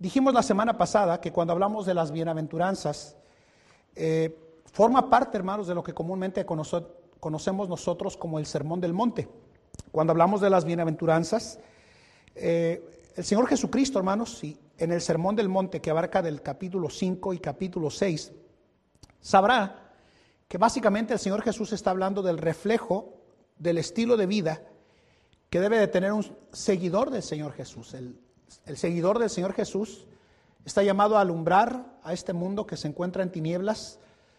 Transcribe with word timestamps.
Dijimos 0.00 0.32
la 0.32 0.42
semana 0.42 0.78
pasada 0.78 1.20
que 1.20 1.30
cuando 1.30 1.52
hablamos 1.52 1.84
de 1.84 1.92
las 1.92 2.10
bienaventuranzas, 2.10 3.18
eh, 3.94 4.34
forma 4.64 5.10
parte, 5.10 5.36
hermanos, 5.36 5.66
de 5.66 5.74
lo 5.74 5.84
que 5.84 5.92
comúnmente 5.92 6.46
conocemos 6.46 7.68
nosotros 7.68 8.16
como 8.16 8.38
el 8.38 8.46
Sermón 8.46 8.80
del 8.80 8.94
Monte. 8.94 9.28
Cuando 9.92 10.12
hablamos 10.12 10.40
de 10.40 10.48
las 10.48 10.64
bienaventuranzas, 10.64 11.58
eh, 12.34 12.82
el 13.14 13.24
Señor 13.24 13.46
Jesucristo, 13.46 13.98
hermanos, 13.98 14.42
en 14.42 14.90
el 14.90 15.02
Sermón 15.02 15.36
del 15.36 15.50
Monte 15.50 15.82
que 15.82 15.90
abarca 15.90 16.22
del 16.22 16.40
capítulo 16.40 16.88
5 16.88 17.34
y 17.34 17.38
capítulo 17.38 17.90
6, 17.90 18.32
sabrá 19.20 19.92
que 20.48 20.56
básicamente 20.56 21.12
el 21.12 21.18
Señor 21.18 21.42
Jesús 21.42 21.74
está 21.74 21.90
hablando 21.90 22.22
del 22.22 22.38
reflejo 22.38 23.20
del 23.58 23.76
estilo 23.76 24.16
de 24.16 24.24
vida 24.24 24.62
que 25.50 25.60
debe 25.60 25.78
de 25.78 25.88
tener 25.88 26.14
un 26.14 26.24
seguidor 26.52 27.10
del 27.10 27.22
Señor 27.22 27.52
Jesús. 27.52 27.92
El, 27.92 28.18
el 28.66 28.76
seguidor 28.76 29.18
del 29.18 29.30
Señor 29.30 29.52
Jesús 29.52 30.06
está 30.64 30.82
llamado 30.82 31.16
a 31.16 31.20
alumbrar 31.20 31.98
a 32.02 32.12
este 32.12 32.32
mundo 32.32 32.66
que 32.66 32.76
se 32.76 32.88
encuentra 32.88 33.22
en 33.22 33.32
tinieblas, 33.32 33.98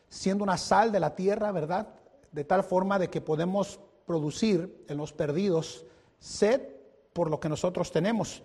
siendo 0.09 0.43
una 0.43 0.57
sal 0.57 0.91
de 0.91 0.99
la 0.99 1.15
tierra, 1.15 1.51
¿verdad? 1.51 1.87
De 2.31 2.43
tal 2.43 2.63
forma 2.63 2.99
de 2.99 3.09
que 3.09 3.21
podemos 3.21 3.79
producir 4.05 4.85
en 4.87 4.97
los 4.97 5.13
perdidos 5.13 5.85
sed 6.19 6.61
por 7.13 7.29
lo 7.29 7.39
que 7.39 7.49
nosotros 7.49 7.91
tenemos. 7.91 8.43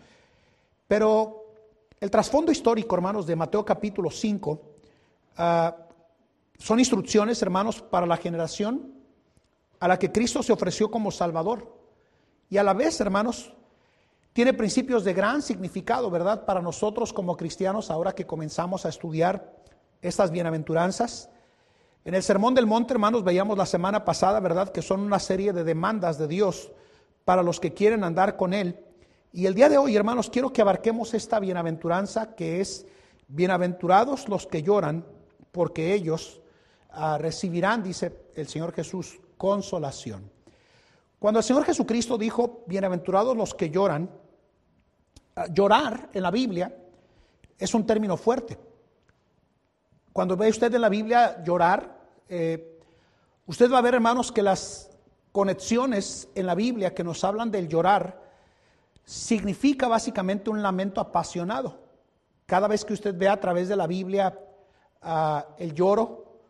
Pero 0.88 1.44
el 2.00 2.10
trasfondo 2.10 2.52
histórico, 2.52 2.94
hermanos, 2.94 3.26
de 3.26 3.36
Mateo 3.36 3.64
capítulo 3.64 4.10
5, 4.10 4.60
ah, 5.38 5.76
son 6.58 6.78
instrucciones, 6.78 7.42
hermanos, 7.42 7.82
para 7.82 8.06
la 8.06 8.16
generación 8.16 8.94
a 9.80 9.88
la 9.88 9.98
que 9.98 10.10
Cristo 10.10 10.42
se 10.42 10.52
ofreció 10.52 10.90
como 10.90 11.10
Salvador. 11.10 11.74
Y 12.48 12.56
a 12.56 12.62
la 12.62 12.74
vez, 12.74 13.00
hermanos, 13.00 13.52
tiene 14.36 14.52
principios 14.52 15.02
de 15.02 15.14
gran 15.14 15.40
significado, 15.40 16.10
¿verdad? 16.10 16.44
Para 16.44 16.60
nosotros 16.60 17.10
como 17.10 17.38
cristianos, 17.38 17.90
ahora 17.90 18.14
que 18.14 18.26
comenzamos 18.26 18.84
a 18.84 18.90
estudiar 18.90 19.50
estas 20.02 20.30
bienaventuranzas. 20.30 21.30
En 22.04 22.14
el 22.14 22.22
Sermón 22.22 22.54
del 22.54 22.66
Monte, 22.66 22.92
hermanos, 22.92 23.24
veíamos 23.24 23.56
la 23.56 23.64
semana 23.64 24.04
pasada, 24.04 24.38
¿verdad? 24.40 24.68
Que 24.68 24.82
son 24.82 25.00
una 25.00 25.20
serie 25.20 25.54
de 25.54 25.64
demandas 25.64 26.18
de 26.18 26.28
Dios 26.28 26.70
para 27.24 27.42
los 27.42 27.58
que 27.58 27.72
quieren 27.72 28.04
andar 28.04 28.36
con 28.36 28.52
Él. 28.52 28.78
Y 29.32 29.46
el 29.46 29.54
día 29.54 29.70
de 29.70 29.78
hoy, 29.78 29.96
hermanos, 29.96 30.28
quiero 30.28 30.52
que 30.52 30.60
abarquemos 30.60 31.14
esta 31.14 31.40
bienaventuranza 31.40 32.34
que 32.34 32.60
es, 32.60 32.84
bienaventurados 33.28 34.28
los 34.28 34.46
que 34.46 34.62
lloran, 34.62 35.06
porque 35.50 35.94
ellos 35.94 36.42
ah, 36.90 37.16
recibirán, 37.16 37.82
dice 37.82 38.12
el 38.34 38.48
Señor 38.48 38.74
Jesús, 38.74 39.18
consolación. 39.38 40.30
Cuando 41.18 41.40
el 41.40 41.44
Señor 41.44 41.64
Jesucristo 41.64 42.18
dijo, 42.18 42.64
bienaventurados 42.66 43.34
los 43.34 43.54
que 43.54 43.70
lloran, 43.70 44.10
llorar 45.52 46.10
en 46.12 46.22
la 46.22 46.30
Biblia 46.30 46.74
es 47.58 47.74
un 47.74 47.86
término 47.86 48.16
fuerte. 48.16 48.58
Cuando 50.12 50.36
ve 50.36 50.48
usted 50.48 50.72
en 50.74 50.80
la 50.80 50.88
Biblia 50.88 51.42
llorar, 51.44 51.98
eh, 52.28 52.80
usted 53.46 53.70
va 53.70 53.78
a 53.78 53.82
ver, 53.82 53.94
hermanos, 53.94 54.32
que 54.32 54.42
las 54.42 54.90
conexiones 55.32 56.28
en 56.34 56.46
la 56.46 56.54
Biblia 56.54 56.94
que 56.94 57.04
nos 57.04 57.22
hablan 57.22 57.50
del 57.50 57.68
llorar 57.68 58.22
significa 59.04 59.88
básicamente 59.88 60.48
un 60.48 60.62
lamento 60.62 61.00
apasionado. 61.00 61.80
Cada 62.46 62.68
vez 62.68 62.84
que 62.84 62.94
usted 62.94 63.14
ve 63.16 63.28
a 63.28 63.38
través 63.38 63.68
de 63.68 63.76
la 63.76 63.86
Biblia 63.86 64.38
ah, 65.02 65.46
el 65.58 65.74
lloro, 65.74 66.40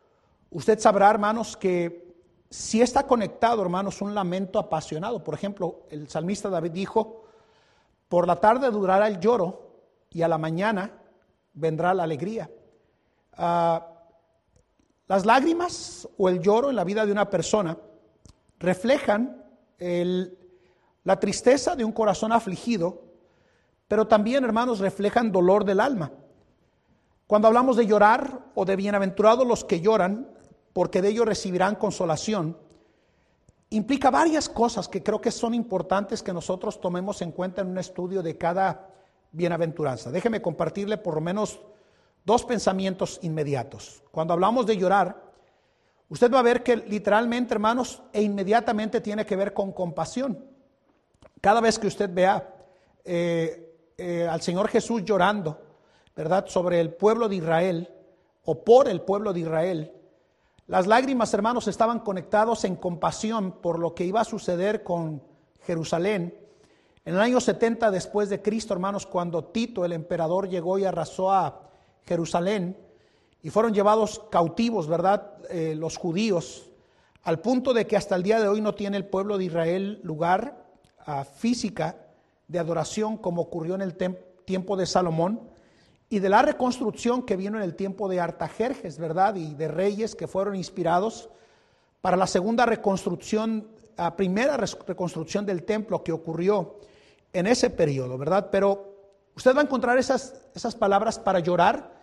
usted 0.51 0.79
sabrá, 0.79 1.11
hermanos, 1.11 1.57
que 1.57 2.15
si 2.49 2.81
está 2.81 3.07
conectado, 3.07 3.63
hermanos, 3.63 4.01
un 4.01 4.15
lamento 4.15 4.59
apasionado. 4.59 5.23
Por 5.25 5.35
ejemplo, 5.35 5.87
el 5.91 6.09
salmista 6.09 6.49
David 6.49 6.71
dijo, 6.71 7.26
por 8.09 8.27
la 8.27 8.37
tarde 8.37 8.71
durará 8.71 9.09
el 9.09 9.21
lloro 9.21 9.67
y 10.11 10.23
a 10.23 10.29
la 10.29 10.39
mañana 10.39 10.93
vendrá 11.53 11.95
la 11.95 12.05
alegría. 12.05 12.51
Ah, 13.33 13.87
las 15.09 15.25
lágrimas 15.25 16.09
o 16.17 16.29
el 16.29 16.41
lloro 16.41 16.71
en 16.71 16.77
la 16.77 16.85
vida 16.85 17.07
de 17.07 17.13
una 17.13 17.31
persona 17.31 17.77
reflejan 18.59 19.43
la 19.79 21.21
tristeza 21.21 21.77
de 21.77 21.85
un 21.85 21.93
corazón 21.93 22.33
afligido, 22.33 23.05
pero 23.89 24.09
también, 24.09 24.43
hermanos, 24.43 24.81
reflejan 24.81 25.31
dolor 25.31 25.65
del 25.65 25.81
alma. 25.81 26.11
Cuando 27.27 27.49
hablamos 27.49 27.77
de 27.77 27.87
llorar 27.87 28.47
o 28.55 28.65
de 28.65 28.77
bienaventurados 28.77 29.47
los 29.47 29.65
que 29.65 29.81
lloran, 29.81 30.29
porque 30.73 31.03
de 31.03 31.09
ellos 31.09 31.27
recibirán 31.27 31.77
consolación, 31.77 32.59
implica 33.71 34.11
varias 34.11 34.49
cosas 34.49 34.89
que 34.89 35.03
creo 35.03 35.21
que 35.21 35.31
son 35.31 35.55
importantes 35.55 36.23
que 36.23 36.33
nosotros 36.33 36.81
tomemos 36.81 37.21
en 37.23 37.33
cuenta 37.33 37.63
en 37.63 37.69
un 37.69 37.79
estudio 37.79 38.23
de 38.23 38.37
cada 38.37 38.89
bienaventuranza. 39.33 40.11
Déjeme 40.11 40.41
compartirle 40.41 40.99
por 40.99 41.15
lo 41.15 41.21
menos 41.21 41.61
dos 42.25 42.45
pensamientos 42.45 43.19
inmediatos. 43.23 44.03
Cuando 44.11 44.35
hablamos 44.35 44.67
de 44.67 44.77
llorar, 44.77 45.23
usted 46.09 46.33
va 46.33 46.41
a 46.41 46.43
ver 46.43 46.63
que 46.63 46.77
literalmente, 46.77 47.55
hermanos, 47.55 48.03
e 48.13 48.23
inmediatamente 48.23 49.01
tiene 49.01 49.27
que 49.27 49.37
ver 49.37 49.53
con 49.53 49.73
compasión. 49.73 50.45
Cada 51.41 51.61
vez 51.61 51.79
que 51.79 51.87
usted 51.87 52.11
vea 52.13 52.55
eh, 53.05 53.93
eh, 53.97 54.27
al 54.29 54.41
Señor 54.41 54.69
Jesús 54.69 55.05
llorando, 55.05 55.61
¿verdad?, 56.15 56.47
sobre 56.47 56.81
el 56.81 56.95
pueblo 56.95 57.29
de 57.29 57.37
Israel 57.37 57.95
o 58.45 58.65
por 58.65 58.89
el 58.89 59.03
pueblo 59.03 59.33
de 59.33 59.41
Israel, 59.41 59.93
las 60.67 60.89
lágrimas, 60.89 61.33
hermanos, 61.33 61.69
estaban 61.69 62.01
conectados 62.01 62.65
en 62.65 62.75
compasión 62.75 63.53
por 63.53 63.79
lo 63.79 63.95
que 63.95 64.05
iba 64.05 64.21
a 64.21 64.25
suceder 64.25 64.83
con 64.83 65.23
Jerusalén. 65.63 66.37
En 67.05 67.15
el 67.15 67.21
año 67.21 67.41
70 67.41 67.93
después 67.93 68.29
de 68.29 68.43
Cristo, 68.43 68.75
hermanos, 68.75 69.07
cuando 69.07 69.45
Tito, 69.45 69.85
el 69.85 69.93
emperador, 69.93 70.49
llegó 70.49 70.77
y 70.79 70.85
arrasó 70.85 71.31
a 71.31 71.71
Jerusalén 72.05 72.77
y 73.43 73.51
fueron 73.51 73.75
llevados 73.75 74.21
cautivos, 74.29 74.89
¿verdad? 74.89 75.35
Eh, 75.51 75.77
los 75.77 75.97
judíos, 75.97 76.69
al 77.23 77.39
punto 77.39 77.73
de 77.73 77.87
que 77.87 77.97
hasta 77.97 78.17
el 78.17 78.25
día 78.25 78.41
de 78.41 78.49
hoy 78.49 78.61
no 78.61 78.75
tiene 78.75 78.97
el 78.97 79.07
pueblo 79.07 79.39
de 79.39 79.45
Israel 79.45 80.01
lugar 80.03 80.67
ah, 81.07 81.25
física 81.25 81.97
de 82.49 82.59
adoración 82.59 83.19
como 83.19 83.43
ocurrió 83.43 83.77
en 83.77 83.83
el 83.83 83.97
tiempo 84.45 84.77
de 84.77 84.87
Salomón 84.87 85.49
y 86.09 86.21
de 86.21 86.29
la 86.29 86.43
reconstrucción 86.43 87.23
que 87.23 87.37
vino 87.37 87.59
en 87.59 87.65
el 87.65 87.75
tiempo 87.75 88.09
de 88.09 88.21
Artajerjes, 88.21 88.99
¿verdad? 88.99 89.35
Y 89.35 89.55
de 89.55 89.69
reyes 89.69 90.15
que 90.15 90.29
fueron 90.29 90.55
inspirados 90.55 91.29
para 92.01 92.17
la 92.17 92.27
segunda 92.27 92.65
reconstrucción, 92.65 93.69
la 93.97 94.15
primera 94.15 94.57
reconstrucción 94.57 95.45
del 95.45 95.65
templo 95.65 96.05
que 96.05 96.13
ocurrió 96.13 96.79
en 97.33 97.47
ese 97.47 97.71
periodo, 97.71 98.17
¿verdad? 98.19 98.51
Pero 98.53 98.95
usted 99.35 99.55
va 99.55 99.61
a 99.61 99.65
encontrar 99.65 99.99
esas, 99.99 100.35
esas 100.55 100.77
palabras 100.77 101.19
para 101.19 101.41
llorar 101.41 101.97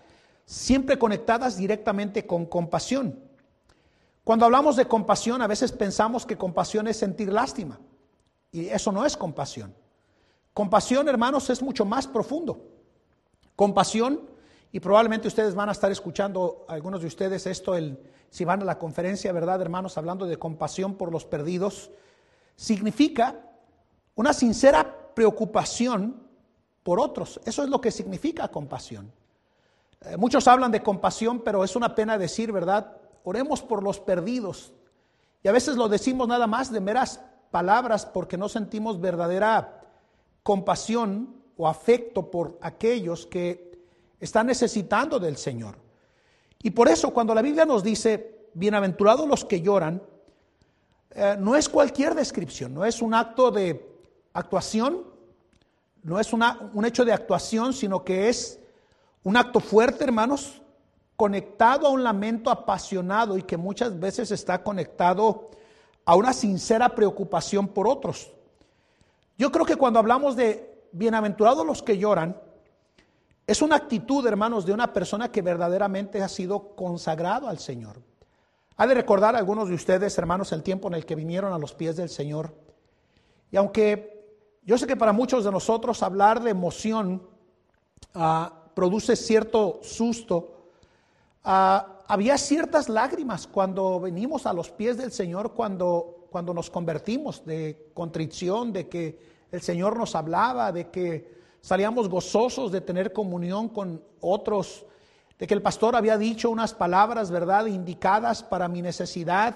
siempre 0.45 0.99
conectadas 0.99 1.55
directamente 1.55 2.27
con 2.27 2.45
compasión. 2.45 3.17
Cuando 4.25 4.45
hablamos 4.45 4.75
de 4.75 4.85
compasión, 4.85 5.41
a 5.41 5.47
veces 5.47 5.71
pensamos 5.71 6.25
que 6.25 6.37
compasión 6.37 6.87
es 6.87 6.97
sentir 6.97 7.31
lástima. 7.31 7.79
Y 8.51 8.67
eso 8.67 8.91
no 8.91 9.05
es 9.05 9.17
compasión. 9.17 9.73
Compasión, 10.53 11.07
hermanos, 11.07 11.49
es 11.49 11.61
mucho 11.61 11.85
más 11.85 12.05
profundo. 12.07 12.72
Compasión, 13.55 14.21
y 14.71 14.79
probablemente 14.79 15.27
ustedes 15.27 15.53
van 15.53 15.69
a 15.69 15.73
estar 15.73 15.91
escuchando, 15.91 16.65
algunos 16.67 17.01
de 17.01 17.07
ustedes, 17.07 17.45
esto, 17.45 17.75
el, 17.75 17.99
si 18.29 18.43
van 18.43 18.63
a 18.63 18.65
la 18.65 18.79
conferencia, 18.79 19.31
¿verdad, 19.31 19.61
hermanos? 19.61 19.97
Hablando 19.97 20.25
de 20.25 20.37
compasión 20.37 20.95
por 20.95 21.11
los 21.11 21.25
perdidos, 21.25 21.91
significa 22.55 23.35
una 24.15 24.33
sincera 24.33 25.11
preocupación 25.13 26.23
por 26.81 26.99
otros. 26.99 27.39
Eso 27.45 27.63
es 27.63 27.69
lo 27.69 27.79
que 27.79 27.91
significa 27.91 28.47
compasión. 28.47 29.11
Eh, 30.01 30.17
muchos 30.17 30.47
hablan 30.47 30.71
de 30.71 30.81
compasión, 30.81 31.41
pero 31.41 31.63
es 31.63 31.75
una 31.75 31.93
pena 31.93 32.17
decir, 32.17 32.51
¿verdad? 32.51 32.97
Oremos 33.23 33.61
por 33.61 33.83
los 33.83 33.99
perdidos. 33.99 34.73
Y 35.43 35.47
a 35.47 35.51
veces 35.51 35.75
lo 35.75 35.87
decimos 35.87 36.27
nada 36.27 36.47
más 36.47 36.71
de 36.71 36.81
meras 36.81 37.21
palabras 37.51 38.05
porque 38.05 38.37
no 38.37 38.49
sentimos 38.49 38.99
verdadera 38.99 39.81
compasión 40.41 41.42
o 41.57 41.67
afecto 41.67 42.29
por 42.29 42.57
aquellos 42.61 43.25
que 43.25 43.71
están 44.19 44.47
necesitando 44.47 45.19
del 45.19 45.37
Señor. 45.37 45.75
Y 46.61 46.71
por 46.71 46.87
eso 46.87 47.13
cuando 47.13 47.35
la 47.35 47.41
Biblia 47.41 47.65
nos 47.65 47.83
dice, 47.83 48.47
bienaventurados 48.53 49.27
los 49.27 49.43
que 49.43 49.61
lloran, 49.61 50.01
eh, 51.11 51.35
no 51.37 51.55
es 51.55 51.69
cualquier 51.69 52.15
descripción, 52.15 52.73
no 52.73 52.85
es 52.85 53.01
un 53.01 53.13
acto 53.13 53.51
de 53.51 53.85
actuación, 54.33 55.03
no 56.03 56.19
es 56.19 56.33
un 56.33 56.85
hecho 56.85 57.05
de 57.05 57.13
actuación, 57.13 57.73
sino 57.73 58.03
que 58.03 58.29
es 58.29 58.59
un 59.23 59.37
acto 59.37 59.59
fuerte, 59.59 60.03
hermanos, 60.03 60.61
conectado 61.15 61.87
a 61.87 61.91
un 61.91 62.03
lamento 62.03 62.49
apasionado 62.49 63.37
y 63.37 63.43
que 63.43 63.55
muchas 63.55 63.97
veces 63.99 64.31
está 64.31 64.63
conectado 64.63 65.51
a 66.05 66.15
una 66.15 66.33
sincera 66.33 66.89
preocupación 66.89 67.67
por 67.67 67.87
otros. 67.87 68.31
Yo 69.37 69.51
creo 69.51 69.65
que 69.65 69.77
cuando 69.77 69.99
hablamos 69.99 70.35
de 70.35 70.72
bienaventurados 70.93 71.65
los 71.65 71.83
que 71.83 71.97
lloran, 71.97 72.39
es 73.45 73.61
una 73.61 73.75
actitud, 73.75 74.25
hermanos, 74.25 74.65
de 74.65 74.71
una 74.71 74.93
persona 74.93 75.29
que 75.31 75.41
verdaderamente 75.41 76.21
ha 76.21 76.29
sido 76.29 76.75
consagrado 76.75 77.49
al 77.49 77.59
Señor. 77.59 78.01
Ha 78.77 78.87
de 78.87 78.93
recordar 78.93 79.35
a 79.35 79.39
algunos 79.39 79.67
de 79.67 79.75
ustedes, 79.75 80.17
hermanos, 80.17 80.53
el 80.53 80.63
tiempo 80.63 80.87
en 80.87 80.93
el 80.93 81.05
que 81.05 81.15
vinieron 81.15 81.51
a 81.51 81.57
los 81.57 81.73
pies 81.73 81.97
del 81.97 82.09
Señor. 82.09 82.55
Y 83.51 83.57
aunque 83.57 84.13
yo 84.65 84.77
sé 84.77 84.87
que 84.87 84.95
para 84.95 85.11
muchos 85.11 85.43
de 85.43 85.51
nosotros 85.51 86.01
hablar 86.03 86.41
de 86.41 86.51
emoción 86.51 87.21
ah, 88.13 88.63
produce 88.73 89.15
cierto 89.15 89.79
susto. 89.83 90.69
Ah, 91.43 91.99
había 92.07 92.37
ciertas 92.37 92.87
lágrimas 92.87 93.45
cuando 93.47 93.99
venimos 93.99 94.45
a 94.45 94.53
los 94.53 94.71
pies 94.71 94.97
del 94.97 95.11
Señor, 95.11 95.53
cuando, 95.53 96.27
cuando 96.29 96.53
nos 96.53 96.69
convertimos 96.69 97.45
de 97.45 97.91
contrición, 97.93 98.71
de 98.71 98.87
que 98.87 99.32
el 99.53 99.61
Señor 99.61 99.97
nos 99.97 100.15
hablaba, 100.15 100.71
de 100.71 100.89
que 100.89 101.31
salíamos 101.61 102.09
gozosos 102.09 102.71
de 102.71 102.81
tener 102.81 103.13
comunión 103.13 103.69
con 103.69 104.03
otros, 104.19 104.83
de 105.37 105.45
que 105.45 105.53
el 105.53 105.61
pastor 105.61 105.95
había 105.95 106.17
dicho 106.17 106.49
unas 106.49 106.73
palabras, 106.73 107.29
¿verdad?, 107.29 107.67
indicadas 107.67 108.41
para 108.41 108.67
mi 108.67 108.81
necesidad. 108.81 109.55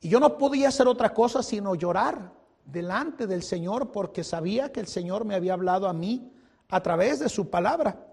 Y 0.00 0.10
yo 0.10 0.20
no 0.20 0.38
podía 0.38 0.68
hacer 0.68 0.86
otra 0.86 1.12
cosa 1.12 1.42
sino 1.42 1.74
llorar 1.74 2.32
delante 2.64 3.26
del 3.26 3.42
Señor 3.42 3.90
porque 3.90 4.22
sabía 4.22 4.70
que 4.70 4.78
el 4.78 4.86
Señor 4.86 5.24
me 5.24 5.34
había 5.34 5.54
hablado 5.54 5.88
a 5.88 5.92
mí 5.92 6.32
a 6.68 6.80
través 6.80 7.18
de 7.18 7.28
su 7.28 7.50
palabra. 7.50 8.06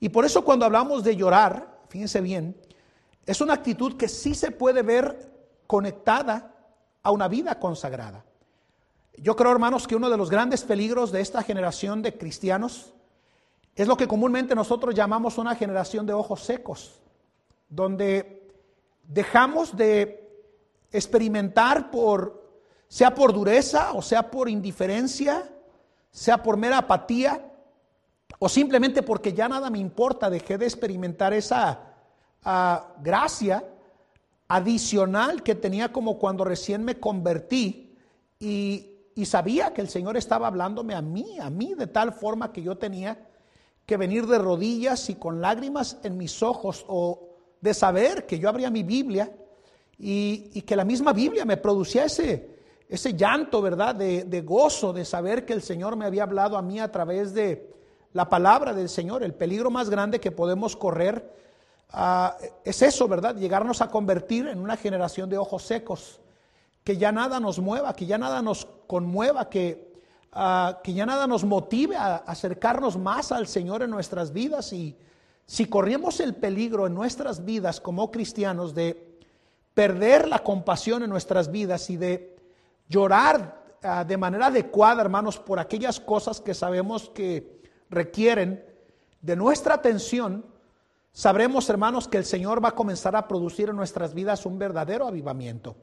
Y 0.00 0.08
por 0.08 0.24
eso 0.24 0.44
cuando 0.44 0.66
hablamos 0.66 1.04
de 1.04 1.14
llorar, 1.14 1.82
fíjense 1.88 2.20
bien, 2.20 2.60
es 3.24 3.40
una 3.40 3.54
actitud 3.54 3.96
que 3.96 4.08
sí 4.08 4.34
se 4.34 4.50
puede 4.50 4.82
ver 4.82 5.30
conectada 5.68 6.52
a 7.04 7.12
una 7.12 7.28
vida 7.28 7.60
consagrada. 7.60 8.24
Yo 9.18 9.34
creo, 9.34 9.52
hermanos, 9.52 9.86
que 9.86 9.96
uno 9.96 10.10
de 10.10 10.16
los 10.16 10.30
grandes 10.30 10.62
peligros 10.62 11.10
de 11.10 11.20
esta 11.20 11.42
generación 11.42 12.02
de 12.02 12.16
cristianos 12.16 12.92
es 13.74 13.88
lo 13.88 13.96
que 13.96 14.08
comúnmente 14.08 14.54
nosotros 14.54 14.94
llamamos 14.94 15.38
una 15.38 15.54
generación 15.54 16.06
de 16.06 16.12
ojos 16.12 16.42
secos, 16.42 17.00
donde 17.68 18.50
dejamos 19.04 19.76
de 19.76 20.22
experimentar 20.92 21.90
por, 21.90 22.60
sea 22.88 23.14
por 23.14 23.32
dureza 23.32 23.92
o 23.92 24.02
sea 24.02 24.30
por 24.30 24.48
indiferencia, 24.48 25.50
sea 26.10 26.42
por 26.42 26.56
mera 26.56 26.78
apatía, 26.78 27.52
o 28.38 28.48
simplemente 28.48 29.02
porque 29.02 29.32
ya 29.32 29.48
nada 29.48 29.70
me 29.70 29.78
importa, 29.78 30.28
dejé 30.28 30.58
de 30.58 30.66
experimentar 30.66 31.32
esa 31.32 31.94
ah, 32.44 32.94
gracia 33.02 33.64
adicional 34.48 35.42
que 35.42 35.54
tenía 35.54 35.92
como 35.92 36.18
cuando 36.18 36.44
recién 36.44 36.84
me 36.84 36.98
convertí 37.00 37.94
y, 38.38 38.95
y 39.16 39.24
sabía 39.24 39.72
que 39.72 39.80
el 39.80 39.88
Señor 39.88 40.18
estaba 40.18 40.46
hablándome 40.46 40.94
a 40.94 41.00
mí, 41.00 41.38
a 41.40 41.48
mí, 41.48 41.74
de 41.74 41.86
tal 41.86 42.12
forma 42.12 42.52
que 42.52 42.62
yo 42.62 42.76
tenía 42.76 43.18
que 43.86 43.96
venir 43.96 44.26
de 44.26 44.38
rodillas 44.38 45.08
y 45.08 45.14
con 45.14 45.40
lágrimas 45.40 45.96
en 46.02 46.18
mis 46.18 46.42
ojos 46.42 46.84
o 46.86 47.30
de 47.62 47.72
saber 47.72 48.26
que 48.26 48.38
yo 48.38 48.50
abría 48.50 48.70
mi 48.70 48.82
Biblia 48.82 49.32
y, 49.98 50.60
que 50.60 50.76
la 50.76 50.84
misma 50.84 51.14
Biblia 51.14 51.46
me 51.46 51.56
producía 51.56 52.04
ese, 52.04 52.58
ese 52.90 53.14
llanto, 53.14 53.62
¿verdad? 53.62 53.94
De, 53.94 54.42
gozo, 54.42 54.92
de 54.92 55.06
saber 55.06 55.46
que 55.46 55.54
el 55.54 55.62
Señor 55.62 55.96
me 55.96 56.04
había 56.04 56.24
hablado 56.24 56.58
a 56.58 56.62
mí 56.62 56.78
a 56.78 56.92
través 56.92 57.32
de 57.32 57.72
la 58.12 58.28
palabra 58.28 58.74
del 58.74 58.90
Señor. 58.90 59.22
El 59.22 59.32
peligro 59.32 59.70
más 59.70 59.88
grande 59.88 60.20
que 60.20 60.30
podemos 60.30 60.76
correr 60.76 61.32
ah, 61.88 62.36
es 62.64 62.82
eso, 62.82 63.08
¿verdad? 63.08 63.34
Llegarnos 63.34 63.80
a 63.80 63.88
convertir 63.88 64.46
en 64.46 64.58
una 64.58 64.76
generación 64.76 65.30
de 65.30 65.38
ojos 65.38 65.62
secos, 65.62 66.20
que 66.86 66.96
ya 66.96 67.10
nada 67.10 67.40
nos 67.40 67.58
mueva, 67.58 67.94
que 67.94 68.06
ya 68.06 68.16
nada 68.16 68.40
nos 68.42 68.68
conmueva, 68.86 69.50
que, 69.50 69.92
ah, 70.30 70.78
que 70.84 70.94
ya 70.94 71.04
nada 71.04 71.26
nos 71.26 71.42
motive 71.42 71.96
a 71.96 72.18
acercarnos 72.18 72.96
más 72.96 73.32
al 73.32 73.48
Señor 73.48 73.82
en 73.82 73.90
nuestras 73.90 74.32
vidas. 74.32 74.72
Y 74.72 74.96
si 75.46 75.66
corrimos 75.66 76.20
el 76.20 76.36
peligro 76.36 76.86
en 76.86 76.94
nuestras 76.94 77.44
vidas 77.44 77.80
como 77.80 78.12
cristianos 78.12 78.72
de 78.72 79.18
perder 79.74 80.28
la 80.28 80.44
compasión 80.44 81.02
en 81.02 81.10
nuestras 81.10 81.50
vidas 81.50 81.90
y 81.90 81.96
de 81.96 82.36
llorar 82.88 83.64
ah, 83.82 84.04
de 84.04 84.16
manera 84.16 84.46
adecuada, 84.46 85.02
hermanos, 85.02 85.40
por 85.40 85.58
aquellas 85.58 85.98
cosas 85.98 86.40
que 86.40 86.54
sabemos 86.54 87.10
que 87.10 87.62
requieren 87.90 88.64
de 89.22 89.34
nuestra 89.34 89.74
atención, 89.74 90.46
sabremos, 91.10 91.68
hermanos, 91.68 92.06
que 92.06 92.18
el 92.18 92.24
Señor 92.24 92.64
va 92.64 92.68
a 92.68 92.76
comenzar 92.76 93.16
a 93.16 93.26
producir 93.26 93.70
en 93.70 93.74
nuestras 93.74 94.14
vidas 94.14 94.46
un 94.46 94.56
verdadero 94.56 95.08
avivamiento. 95.08 95.74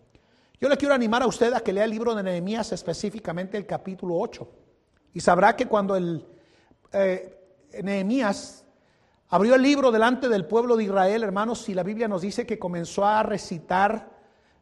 Yo 0.60 0.70
le 0.70 0.78
quiero 0.78 0.94
animar 0.94 1.24
a 1.24 1.28
usted 1.28 1.54
a 1.54 1.60
que 1.60 1.74
lea 1.74 1.84
el 1.86 1.92
libro 1.92 2.16
de 2.16 2.24
Nehemías, 2.24 2.72
específicamente 2.72 3.58
el 3.58 3.66
capítulo 3.66 4.16
8, 4.18 4.48
y 5.14 5.20
sabrá 5.20 5.56
que 5.56 5.68
cuando 5.68 5.96
el 5.96 6.26
eh, 6.92 7.38
Nehemías 7.82 8.64
Abrió 9.34 9.56
el 9.56 9.64
libro 9.64 9.92
delante 9.92 10.30
del 10.30 10.46
pueblo 10.46 10.78
de 10.78 10.84
Israel, 10.84 11.24
hermanos, 11.24 11.68
y 11.68 11.74
la 11.74 11.82
Biblia 11.82 12.08
nos 12.08 12.22
dice 12.22 12.46
que 12.46 12.60
comenzó 12.60 13.04
a 13.04 13.24
recitar 13.24 14.12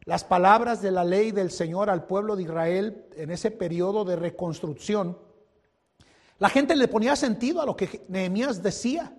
las 0.06 0.24
palabras 0.24 0.80
de 0.80 0.90
la 0.90 1.04
ley 1.04 1.30
del 1.30 1.50
Señor 1.50 1.90
al 1.90 2.06
pueblo 2.06 2.36
de 2.36 2.44
Israel 2.44 3.04
en 3.14 3.30
ese 3.30 3.50
periodo 3.50 4.06
de 4.06 4.16
reconstrucción. 4.16 5.18
La 6.38 6.48
gente 6.48 6.74
le 6.74 6.88
ponía 6.88 7.16
sentido 7.16 7.60
a 7.60 7.66
lo 7.66 7.76
que 7.76 8.06
Nehemías 8.08 8.62
decía, 8.62 9.14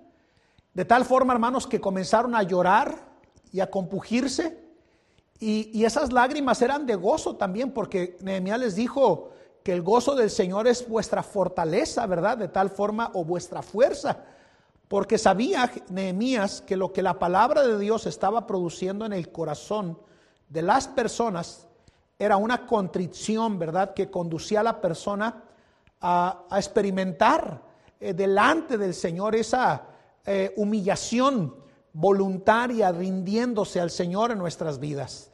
de 0.74 0.86
tal 0.86 1.06
forma, 1.06 1.34
hermanos, 1.34 1.68
que 1.68 1.80
comenzaron 1.80 2.34
a 2.34 2.42
llorar 2.42 3.10
y 3.52 3.60
a 3.60 3.69
compugirse, 3.69 4.62
y, 5.39 5.83
esas 5.83 6.13
lágrimas 6.13 6.62
eran 6.62 6.85
de 6.85 6.95
gozo 6.95 7.35
también, 7.35 7.71
porque 7.71 8.18
Nehemías 8.21 8.59
les 8.59 8.75
dijo 8.75 9.31
que 9.63 9.74
el 9.74 9.81
gozo 9.81 10.15
del 10.15 10.30
Señor 10.30 10.68
es 10.68 10.88
vuestra 10.88 11.24
fortaleza, 11.24 12.06
¿verdad? 12.06 12.38
De 12.38 12.47
tal 12.47 12.69
forma, 12.69 13.12
o 13.13 13.25
vuestra 13.25 13.62
fuerza 13.62 14.24
porque 14.94 15.18
sabía 15.18 15.71
Nehemías 15.89 16.62
que 16.62 16.77
lo 16.77 16.94
que 16.94 17.01
la 17.01 17.18
palabra 17.18 17.65
de 17.65 17.80
Dios 17.80 18.06
estaba 18.06 18.45
produciendo 18.45 19.07
en 19.07 19.13
el 19.13 19.31
corazón 19.31 19.97
de 20.50 20.62
las 20.62 20.88
personas 20.88 21.68
era 22.19 22.38
una 22.38 22.68
contrición, 22.68 23.57
¿verdad?, 23.57 23.95
que 23.95 24.12
conducía 24.12 24.59
a 24.59 24.63
la 24.63 24.81
persona 24.81 25.45
a, 26.00 26.45
experimentar 26.51 27.59
eh, 28.00 28.13
delante 28.13 28.77
del 28.77 28.94
Señor 28.94 29.35
esa 29.35 29.88
eh, 30.27 30.53
humillación 30.57 31.56
voluntaria, 31.94 32.92
rindiéndose 32.92 33.80
al 33.80 33.92
Señor 33.92 34.31
en 34.31 34.40
nuestras 34.40 34.80
vidas. 34.80 35.31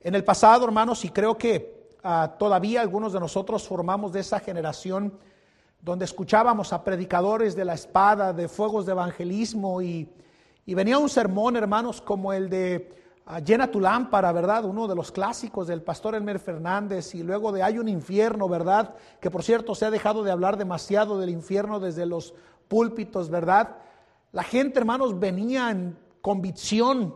En 0.00 0.14
el 0.14 0.24
pasado, 0.24 0.64
hermanos, 0.64 1.04
y 1.04 1.10
creo 1.10 1.36
que 1.36 1.90
ah, 2.02 2.36
todavía 2.38 2.80
algunos 2.80 3.12
de 3.12 3.20
nosotros 3.20 3.66
formamos 3.66 4.12
de 4.12 4.20
esa 4.20 4.38
generación, 4.38 5.18
donde 5.80 6.04
escuchábamos 6.04 6.72
a 6.72 6.84
predicadores 6.84 7.56
de 7.56 7.64
la 7.64 7.74
espada, 7.74 8.32
de 8.32 8.48
fuegos 8.48 8.86
de 8.86 8.92
evangelismo 8.92 9.82
y, 9.82 10.08
venía 10.66 10.98
un 10.98 11.08
sermón, 11.08 11.56
hermanos, 11.56 12.00
como 12.00 12.32
el 12.32 12.48
de 12.48 12.90
ah, 13.26 13.40
Llena 13.40 13.70
tu 13.70 13.80
lámpara, 13.80 14.30
¿verdad? 14.30 14.64
Uno 14.64 14.86
de 14.86 14.94
los 14.94 15.10
clásicos 15.10 15.66
del 15.66 15.82
pastor 15.82 16.14
Elmer 16.14 16.38
Fernández 16.38 17.14
y 17.16 17.24
luego 17.24 17.50
de 17.50 17.64
Hay 17.64 17.78
un 17.80 17.88
infierno, 17.88 18.48
¿verdad? 18.48 18.94
Que 19.20 19.30
por 19.30 19.42
cierto 19.42 19.74
se 19.74 19.86
ha 19.86 19.90
dejado 19.90 20.22
de 20.22 20.30
hablar 20.30 20.56
demasiado 20.56 21.18
del 21.18 21.30
infierno 21.30 21.80
desde 21.80 22.06
los 22.06 22.32
púlpitos, 22.68 23.28
¿verdad? 23.28 23.76
La 24.36 24.42
gente, 24.42 24.78
hermanos, 24.78 25.18
venía 25.18 25.70
en 25.70 25.96
convicción 26.20 27.14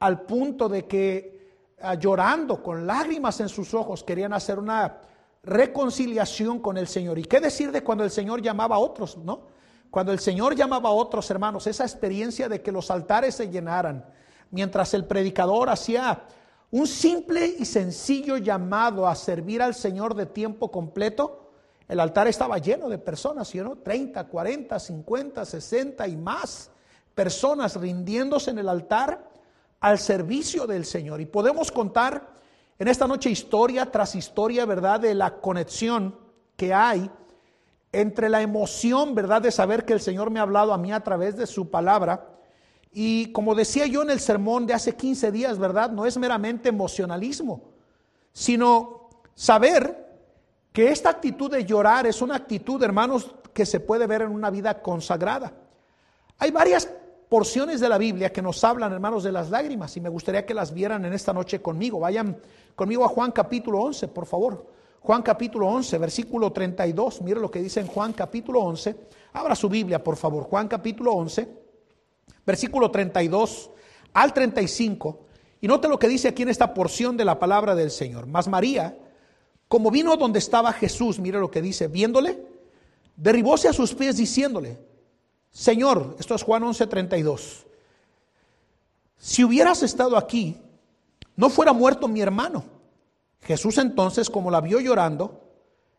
al 0.00 0.22
punto 0.22 0.68
de 0.68 0.84
que 0.84 1.60
ah, 1.80 1.94
llorando, 1.94 2.60
con 2.60 2.84
lágrimas 2.84 3.38
en 3.38 3.48
sus 3.48 3.72
ojos, 3.72 4.02
querían 4.02 4.32
hacer 4.32 4.58
una 4.58 5.00
reconciliación 5.44 6.58
con 6.58 6.76
el 6.76 6.88
Señor. 6.88 7.20
¿Y 7.20 7.24
qué 7.24 7.38
decir 7.38 7.70
de 7.70 7.84
cuando 7.84 8.02
el 8.02 8.10
Señor 8.10 8.42
llamaba 8.42 8.74
a 8.74 8.78
otros, 8.80 9.16
no? 9.16 9.42
Cuando 9.92 10.10
el 10.10 10.18
Señor 10.18 10.56
llamaba 10.56 10.88
a 10.88 10.92
otros 10.92 11.30
hermanos, 11.30 11.68
esa 11.68 11.84
experiencia 11.84 12.48
de 12.48 12.60
que 12.60 12.72
los 12.72 12.90
altares 12.90 13.36
se 13.36 13.48
llenaran, 13.48 14.04
mientras 14.50 14.92
el 14.92 15.04
predicador 15.04 15.70
hacía 15.70 16.24
un 16.72 16.88
simple 16.88 17.46
y 17.60 17.64
sencillo 17.64 18.38
llamado 18.38 19.06
a 19.06 19.14
servir 19.14 19.62
al 19.62 19.76
Señor 19.76 20.16
de 20.16 20.26
tiempo 20.26 20.72
completo, 20.72 21.45
el 21.88 22.00
altar 22.00 22.26
estaba 22.26 22.58
lleno 22.58 22.88
de 22.88 22.98
personas, 22.98 23.48
¿sí 23.48 23.58
no? 23.58 23.76
30, 23.76 24.24
40, 24.24 24.78
50, 24.78 25.44
60 25.44 26.08
y 26.08 26.16
más 26.16 26.70
personas 27.14 27.76
rindiéndose 27.76 28.50
en 28.50 28.58
el 28.58 28.68
altar 28.68 29.30
al 29.80 29.98
servicio 29.98 30.66
del 30.66 30.84
Señor. 30.84 31.20
Y 31.20 31.26
podemos 31.26 31.70
contar 31.70 32.34
en 32.78 32.88
esta 32.88 33.06
noche 33.06 33.30
historia 33.30 33.90
tras 33.90 34.14
historia, 34.14 34.64
¿verdad? 34.66 35.00
De 35.00 35.14
la 35.14 35.40
conexión 35.40 36.18
que 36.56 36.74
hay 36.74 37.10
entre 37.92 38.28
la 38.28 38.42
emoción, 38.42 39.14
¿verdad? 39.14 39.42
De 39.42 39.52
saber 39.52 39.84
que 39.84 39.92
el 39.92 40.00
Señor 40.00 40.30
me 40.30 40.40
ha 40.40 40.42
hablado 40.42 40.72
a 40.72 40.78
mí 40.78 40.92
a 40.92 41.00
través 41.00 41.36
de 41.36 41.46
su 41.46 41.70
palabra. 41.70 42.26
Y 42.92 43.32
como 43.32 43.54
decía 43.54 43.86
yo 43.86 44.02
en 44.02 44.10
el 44.10 44.20
sermón 44.20 44.66
de 44.66 44.74
hace 44.74 44.96
15 44.96 45.30
días, 45.30 45.58
¿verdad? 45.58 45.90
No 45.90 46.04
es 46.04 46.18
meramente 46.18 46.68
emocionalismo, 46.68 47.62
sino 48.32 49.08
saber 49.34 50.05
que 50.76 50.90
esta 50.90 51.08
actitud 51.08 51.50
de 51.50 51.64
llorar 51.64 52.06
es 52.06 52.20
una 52.20 52.36
actitud, 52.36 52.82
hermanos, 52.82 53.34
que 53.54 53.64
se 53.64 53.80
puede 53.80 54.06
ver 54.06 54.20
en 54.20 54.30
una 54.30 54.50
vida 54.50 54.82
consagrada. 54.82 55.54
Hay 56.36 56.50
varias 56.50 56.86
porciones 57.30 57.80
de 57.80 57.88
la 57.88 57.96
Biblia 57.96 58.30
que 58.30 58.42
nos 58.42 58.62
hablan, 58.62 58.92
hermanos, 58.92 59.24
de 59.24 59.32
las 59.32 59.48
lágrimas 59.48 59.96
y 59.96 60.02
me 60.02 60.10
gustaría 60.10 60.44
que 60.44 60.52
las 60.52 60.74
vieran 60.74 61.06
en 61.06 61.14
esta 61.14 61.32
noche 61.32 61.62
conmigo. 61.62 62.00
Vayan 62.00 62.36
conmigo 62.74 63.06
a 63.06 63.08
Juan 63.08 63.32
capítulo 63.32 63.80
11, 63.80 64.08
por 64.08 64.26
favor. 64.26 64.66
Juan 65.00 65.22
capítulo 65.22 65.66
11, 65.66 65.96
versículo 65.96 66.52
32. 66.52 67.22
Mire 67.22 67.40
lo 67.40 67.50
que 67.50 67.62
dice 67.62 67.80
en 67.80 67.86
Juan 67.86 68.12
capítulo 68.12 68.60
11. 68.60 68.96
Abra 69.32 69.54
su 69.54 69.70
Biblia, 69.70 70.04
por 70.04 70.16
favor. 70.16 70.44
Juan 70.44 70.68
capítulo 70.68 71.12
11, 71.12 71.48
versículo 72.44 72.90
32 72.90 73.70
al 74.12 74.34
35. 74.34 75.20
Y 75.58 75.68
note 75.68 75.88
lo 75.88 75.98
que 75.98 76.06
dice 76.06 76.28
aquí 76.28 76.42
en 76.42 76.50
esta 76.50 76.74
porción 76.74 77.16
de 77.16 77.24
la 77.24 77.38
palabra 77.38 77.74
del 77.74 77.90
Señor. 77.90 78.26
Mas 78.26 78.46
María, 78.46 78.94
como 79.68 79.90
vino 79.90 80.16
donde 80.16 80.38
estaba 80.38 80.72
Jesús, 80.72 81.18
mire 81.18 81.38
lo 81.38 81.50
que 81.50 81.62
dice, 81.62 81.88
viéndole, 81.88 82.40
derribóse 83.16 83.68
a 83.68 83.72
sus 83.72 83.94
pies 83.94 84.16
diciéndole, 84.16 84.78
Señor, 85.50 86.16
esto 86.18 86.34
es 86.34 86.42
Juan 86.42 86.62
11:32, 86.62 87.64
si 89.18 89.42
hubieras 89.42 89.82
estado 89.82 90.16
aquí, 90.16 90.56
no 91.34 91.50
fuera 91.50 91.72
muerto 91.72 92.08
mi 92.08 92.20
hermano. 92.20 92.64
Jesús 93.42 93.78
entonces, 93.78 94.28
como 94.30 94.50
la 94.50 94.60
vio 94.60 94.80
llorando, 94.80 95.42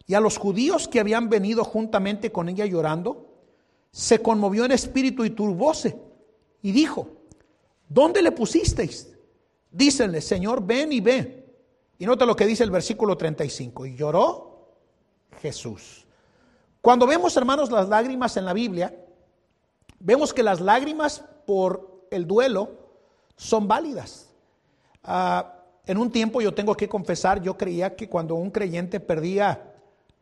y 0.06 0.14
a 0.14 0.20
los 0.20 0.38
judíos 0.38 0.88
que 0.88 1.00
habían 1.00 1.30
venido 1.30 1.64
juntamente 1.64 2.32
con 2.32 2.48
ella 2.50 2.66
llorando, 2.66 3.28
se 3.92 4.22
conmovió 4.22 4.64
en 4.66 4.72
espíritu 4.72 5.26
y 5.26 5.32
turbóse, 5.32 5.98
y 6.62 6.72
dijo, 6.72 7.10
¿dónde 7.90 8.22
le 8.22 8.32
pusisteis? 8.32 9.10
Dícenle, 9.72 10.22
Señor, 10.22 10.66
ven 10.66 10.94
y 10.94 11.02
ve. 11.02 11.37
Y 12.00 12.06
nota 12.06 12.26
lo 12.26 12.36
que 12.36 12.46
dice 12.46 12.64
el 12.64 12.72
versículo 12.72 13.18
35, 13.18 13.86
y 13.88 13.96
lloró 13.96 14.76
Jesús. 15.42 16.06
Cuando 16.82 17.08
vemos, 17.08 17.36
hermanos, 17.36 17.72
las 17.72 17.90
lágrimas 17.90 18.38
en 18.38 18.46
la 18.46 18.54
Biblia, 18.54 18.96
vemos 20.00 20.34
que 20.34 20.44
las 20.44 20.62
lágrimas 20.62 21.24
por 21.46 22.06
el 22.12 22.28
duelo 22.28 22.72
son 23.36 23.68
válidas. 23.68 24.30
Ah, 25.04 25.56
en 25.86 25.98
un 25.98 26.12
tiempo 26.12 26.42
yo 26.42 26.54
tengo 26.54 26.76
que 26.76 26.88
confesar, 26.88 27.42
yo 27.42 27.58
creía 27.58 27.96
que 27.96 28.10
cuando 28.10 28.36
un 28.36 28.52
creyente 28.52 29.00
perdía 29.00 29.74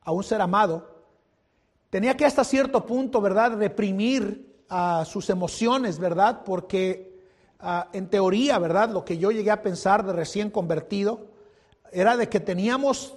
a 0.01 0.11
un 0.11 0.23
ser 0.23 0.39
amado, 0.39 1.03
tenía 1.89 2.15
que 2.15 2.25
hasta 2.25 2.43
cierto 2.43 2.85
punto, 2.85 3.19
¿verdad?, 3.19 3.57
reprimir 3.57 4.53
sus 5.05 5.29
emociones, 5.29 5.99
¿verdad? 5.99 6.41
Porque 6.43 7.21
ah, 7.59 7.89
en 7.93 8.09
teoría, 8.09 8.57
¿verdad?, 8.59 8.89
lo 8.89 9.03
que 9.05 9.17
yo 9.17 9.31
llegué 9.31 9.51
a 9.51 9.61
pensar 9.61 10.05
de 10.05 10.13
recién 10.13 10.49
convertido 10.49 11.34
era 11.95 12.17
de 12.17 12.27
que 12.27 12.41
teníamos 12.41 13.15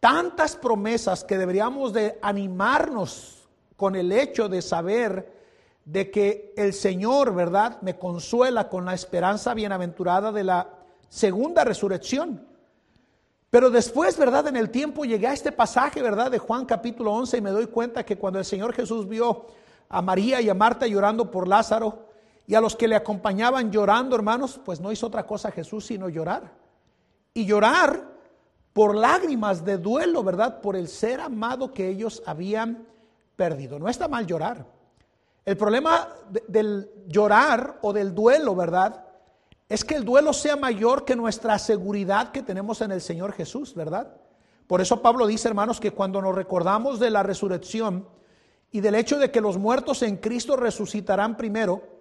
tantas 0.00 0.56
promesas 0.56 1.22
que 1.22 1.38
deberíamos 1.38 1.92
de 1.92 2.18
animarnos 2.22 3.48
con 3.76 3.94
el 3.94 4.10
hecho 4.10 4.48
de 4.48 4.62
saber 4.62 5.32
de 5.84 6.10
que 6.10 6.52
el 6.56 6.72
Señor, 6.72 7.34
¿verdad?, 7.34 7.80
me 7.82 7.96
consuela 7.98 8.68
con 8.68 8.84
la 8.84 8.94
esperanza 8.94 9.54
bienaventurada 9.54 10.32
de 10.32 10.44
la 10.44 10.68
segunda 11.08 11.64
resurrección. 11.64 12.46
Pero 13.48 13.70
después, 13.70 14.16
¿verdad? 14.18 14.48
En 14.48 14.56
el 14.56 14.70
tiempo 14.70 15.04
llegué 15.04 15.26
a 15.26 15.32
este 15.32 15.52
pasaje, 15.52 16.02
¿verdad? 16.02 16.30
De 16.30 16.38
Juan 16.38 16.66
capítulo 16.66 17.12
11 17.12 17.38
y 17.38 17.40
me 17.40 17.50
doy 17.50 17.66
cuenta 17.66 18.04
que 18.04 18.18
cuando 18.18 18.38
el 18.38 18.44
Señor 18.44 18.72
Jesús 18.72 19.08
vio 19.08 19.46
a 19.88 20.02
María 20.02 20.40
y 20.40 20.48
a 20.48 20.54
Marta 20.54 20.86
llorando 20.86 21.30
por 21.30 21.48
Lázaro 21.48 22.10
y 22.46 22.54
a 22.54 22.60
los 22.60 22.76
que 22.76 22.86
le 22.86 22.96
acompañaban 22.96 23.72
llorando, 23.72 24.14
hermanos, 24.14 24.60
pues 24.64 24.80
no 24.80 24.92
hizo 24.92 25.06
otra 25.06 25.26
cosa 25.26 25.50
Jesús 25.50 25.86
sino 25.86 26.08
llorar. 26.08 26.59
Y 27.34 27.44
llorar 27.44 28.08
por 28.72 28.94
lágrimas 28.94 29.64
de 29.64 29.78
duelo, 29.78 30.22
¿verdad? 30.22 30.60
Por 30.60 30.76
el 30.76 30.88
ser 30.88 31.20
amado 31.20 31.72
que 31.72 31.88
ellos 31.88 32.22
habían 32.26 32.86
perdido. 33.36 33.78
No 33.78 33.88
está 33.88 34.08
mal 34.08 34.26
llorar. 34.26 34.66
El 35.44 35.56
problema 35.56 36.08
del 36.48 36.90
llorar 37.06 37.78
o 37.82 37.92
del 37.92 38.14
duelo, 38.14 38.54
¿verdad? 38.54 39.06
es 39.70 39.84
que 39.84 39.94
el 39.94 40.04
duelo 40.04 40.32
sea 40.32 40.56
mayor 40.56 41.04
que 41.04 41.14
nuestra 41.14 41.56
seguridad 41.56 42.32
que 42.32 42.42
tenemos 42.42 42.80
en 42.80 42.90
el 42.90 43.00
Señor 43.00 43.32
Jesús, 43.32 43.72
¿verdad? 43.76 44.16
Por 44.66 44.80
eso 44.80 45.00
Pablo 45.00 45.28
dice, 45.28 45.46
hermanos, 45.46 45.78
que 45.78 45.92
cuando 45.92 46.20
nos 46.20 46.34
recordamos 46.34 46.98
de 46.98 47.08
la 47.08 47.22
resurrección 47.22 48.08
y 48.72 48.80
del 48.80 48.96
hecho 48.96 49.16
de 49.16 49.30
que 49.30 49.40
los 49.40 49.58
muertos 49.58 50.02
en 50.02 50.16
Cristo 50.16 50.56
resucitarán 50.56 51.36
primero, 51.36 51.99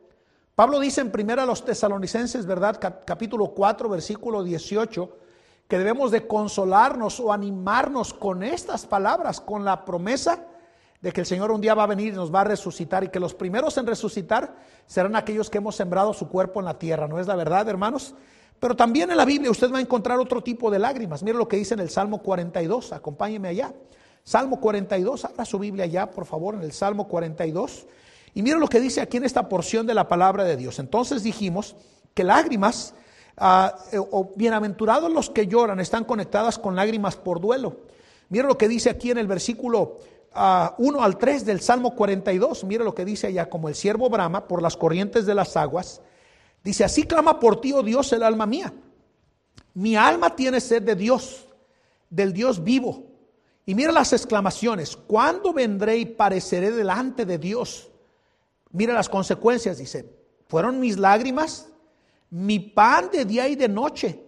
Pablo 0.60 0.82
dice 0.82 1.00
en 1.00 1.10
primera 1.10 1.44
a 1.44 1.46
los 1.46 1.64
tesalonicenses, 1.64 2.46
¿verdad? 2.46 2.78
Capítulo 3.06 3.54
4, 3.54 3.88
versículo 3.88 4.44
18, 4.44 5.18
que 5.70 5.78
debemos 5.78 6.12
de 6.12 6.28
consolarnos 6.28 7.22
o 7.22 7.32
animarnos 7.32 8.14
con 8.14 8.44
estas 8.44 8.86
palabras, 8.86 9.40
con 9.40 9.64
la 9.64 9.86
promesa 9.86 10.48
de 11.00 11.14
que 11.14 11.22
el 11.22 11.26
Señor 11.26 11.52
un 11.52 11.62
día 11.62 11.76
va 11.76 11.84
a 11.84 11.88
venir 11.88 12.12
y 12.12 12.18
nos 12.18 12.36
va 12.36 12.42
a 12.42 12.44
resucitar 12.44 13.06
y 13.06 13.08
que 13.08 13.22
los 13.22 13.34
primeros 13.34 13.78
en 13.78 13.88
resucitar 13.88 14.54
serán 14.86 15.16
aquellos 15.16 15.50
que 15.50 15.60
hemos 15.60 15.78
sembrado 15.78 16.14
su 16.14 16.28
cuerpo 16.28 16.60
en 16.60 16.66
la 16.66 16.78
tierra. 16.78 17.08
¿No 17.08 17.22
es 17.22 17.28
la 17.28 17.38
verdad, 17.38 17.70
hermanos? 17.70 18.14
Pero 18.60 18.76
también 18.76 19.10
en 19.12 19.16
la 19.16 19.24
Biblia 19.24 19.52
usted 19.52 19.72
va 19.72 19.78
a 19.78 19.82
encontrar 19.82 20.20
otro 20.20 20.44
tipo 20.44 20.70
de 20.70 20.80
lágrimas. 20.80 21.24
Mire 21.24 21.38
lo 21.38 21.48
que 21.48 21.56
dice 21.56 21.76
en 21.76 21.80
el 21.80 21.90
Salmo 21.90 22.22
42. 22.22 22.92
Acompáñeme 22.92 23.48
allá. 23.48 23.74
Salmo 24.26 24.60
42. 24.60 25.24
Abra 25.24 25.46
su 25.46 25.58
Biblia 25.58 25.86
allá, 25.86 26.12
por 26.12 26.26
favor, 26.26 26.56
en 26.56 26.64
el 26.64 26.74
Salmo 26.74 27.08
42. 27.08 27.88
Y 28.34 28.42
mire 28.42 28.60
lo 28.60 28.68
que 28.68 28.80
dice 28.80 29.02
aquí 29.02 29.18
en 29.18 29.26
esta 29.26 29.50
porción 29.50 29.88
de 29.88 29.94
la 29.94 30.08
palabra 30.08 30.44
de 30.44 30.58
Dios. 30.58 30.80
Entonces 30.80 31.24
dijimos 31.24 31.76
que 32.14 32.24
lágrimas, 32.24 32.94
ah, 33.38 33.76
eh, 33.92 33.98
o 34.00 34.32
bienaventurados 34.36 35.12
los 35.12 35.30
que 35.30 35.48
lloran, 35.48 35.80
están 35.80 36.04
conectadas 36.04 36.58
con 36.58 36.76
lágrimas 36.76 37.16
por 37.16 37.40
duelo. 37.40 37.78
Mire 38.30 38.48
lo 38.48 38.58
que 38.58 38.68
dice 38.68 38.90
aquí 38.90 39.12
en 39.12 39.18
el 39.18 39.28
versículo 39.28 39.98
1 40.78 41.04
al 41.04 41.18
3 41.18 41.46
del 41.46 41.60
Salmo 41.60 41.96
42, 41.96 42.64
mire 42.64 42.84
lo 42.84 42.94
que 42.94 43.04
dice 43.04 43.28
allá, 43.28 43.50
como 43.50 43.68
el 43.68 43.76
siervo 43.76 44.10
brama 44.10 44.48
por 44.48 44.62
las 44.62 44.78
corrientes 44.78 45.26
de 45.26 45.34
las 45.34 45.58
aguas, 45.58 46.02
dice, 46.64 46.84
así 46.84 47.04
clama 47.04 47.40
por 47.40 47.60
ti, 47.60 47.74
oh 47.74 47.82
Dios, 47.82 48.14
el 48.14 48.24
alma 48.24 48.46
mía. 48.46 48.72
Mi 49.74 49.96
alma 49.96 50.36
tiene 50.36 50.62
sed 50.62 50.84
de 50.84 50.96
Dios, 50.96 51.48
del 52.10 52.34
Dios 52.34 52.64
vivo. 52.64 53.06
Y 53.66 53.76
mira 53.76 53.92
las 53.92 54.14
exclamaciones, 54.14 54.96
¿cuándo 54.96 55.54
vendré 55.54 55.98
y 55.98 56.06
pareceré 56.06 56.72
delante 56.72 57.26
de 57.26 57.38
Dios? 57.38 57.89
Mira 58.72 58.94
las 58.94 59.10
consecuencias, 59.10 59.78
dice, 59.78 60.14
fueron 60.48 60.80
mis 60.80 60.98
lágrimas, 60.98 61.70
mi 62.30 62.60
pan 62.60 63.10
de 63.12 63.26
día 63.26 63.48
y 63.48 63.56
de 63.56 63.68
noche, 63.68 64.24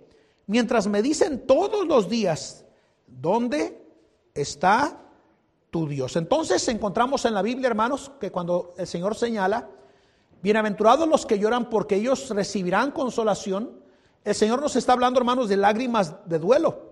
mientras 0.47 0.87
me 0.87 1.01
dicen 1.01 1.45
todos 1.45 1.87
los 1.87 2.09
días, 2.09 2.65
¿dónde 3.05 3.81
está 4.33 5.01
tu 5.71 5.87
Dios. 5.87 6.15
Entonces 6.17 6.67
encontramos 6.67 7.25
en 7.25 7.33
la 7.33 7.41
Biblia, 7.41 7.67
hermanos, 7.67 8.11
que 8.19 8.31
cuando 8.31 8.73
el 8.77 8.85
Señor 8.85 9.15
señala, 9.15 9.69
bienaventurados 10.41 11.07
los 11.07 11.25
que 11.25 11.39
lloran 11.39 11.69
porque 11.69 11.95
ellos 11.95 12.29
recibirán 12.29 12.91
consolación, 12.91 13.81
el 14.23 14.35
Señor 14.35 14.61
nos 14.61 14.75
está 14.75 14.93
hablando, 14.93 15.19
hermanos, 15.19 15.49
de 15.49 15.57
lágrimas 15.57 16.27
de 16.27 16.37
duelo. 16.37 16.91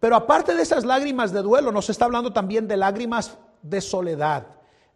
Pero 0.00 0.16
aparte 0.16 0.54
de 0.54 0.62
esas 0.62 0.84
lágrimas 0.84 1.32
de 1.32 1.42
duelo, 1.42 1.70
nos 1.70 1.90
está 1.90 2.06
hablando 2.06 2.32
también 2.32 2.66
de 2.66 2.76
lágrimas 2.76 3.36
de 3.62 3.80
soledad. 3.80 4.46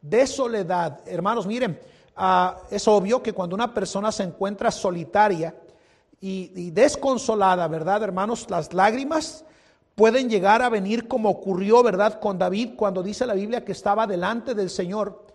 De 0.02 0.26
soledad. 0.26 1.00
Hermanos, 1.06 1.46
miren, 1.46 1.80
ah, 2.16 2.58
es 2.70 2.86
obvio 2.86 3.22
que 3.22 3.32
cuando 3.32 3.54
una 3.54 3.72
persona 3.72 4.12
se 4.12 4.24
encuentra 4.24 4.70
solitaria 4.70 5.54
y, 6.20 6.52
y 6.54 6.70
desconsolada, 6.70 7.66
¿verdad, 7.68 8.02
hermanos? 8.02 8.50
Las 8.50 8.74
lágrimas 8.74 9.44
pueden 9.94 10.28
llegar 10.28 10.62
a 10.62 10.68
venir 10.68 11.08
como 11.08 11.30
ocurrió, 11.30 11.82
¿verdad?, 11.82 12.20
con 12.20 12.38
David 12.38 12.70
cuando 12.76 13.02
dice 13.02 13.26
la 13.26 13.34
Biblia 13.34 13.64
que 13.64 13.72
estaba 13.72 14.06
delante 14.06 14.54
del 14.54 14.70
Señor. 14.70 15.26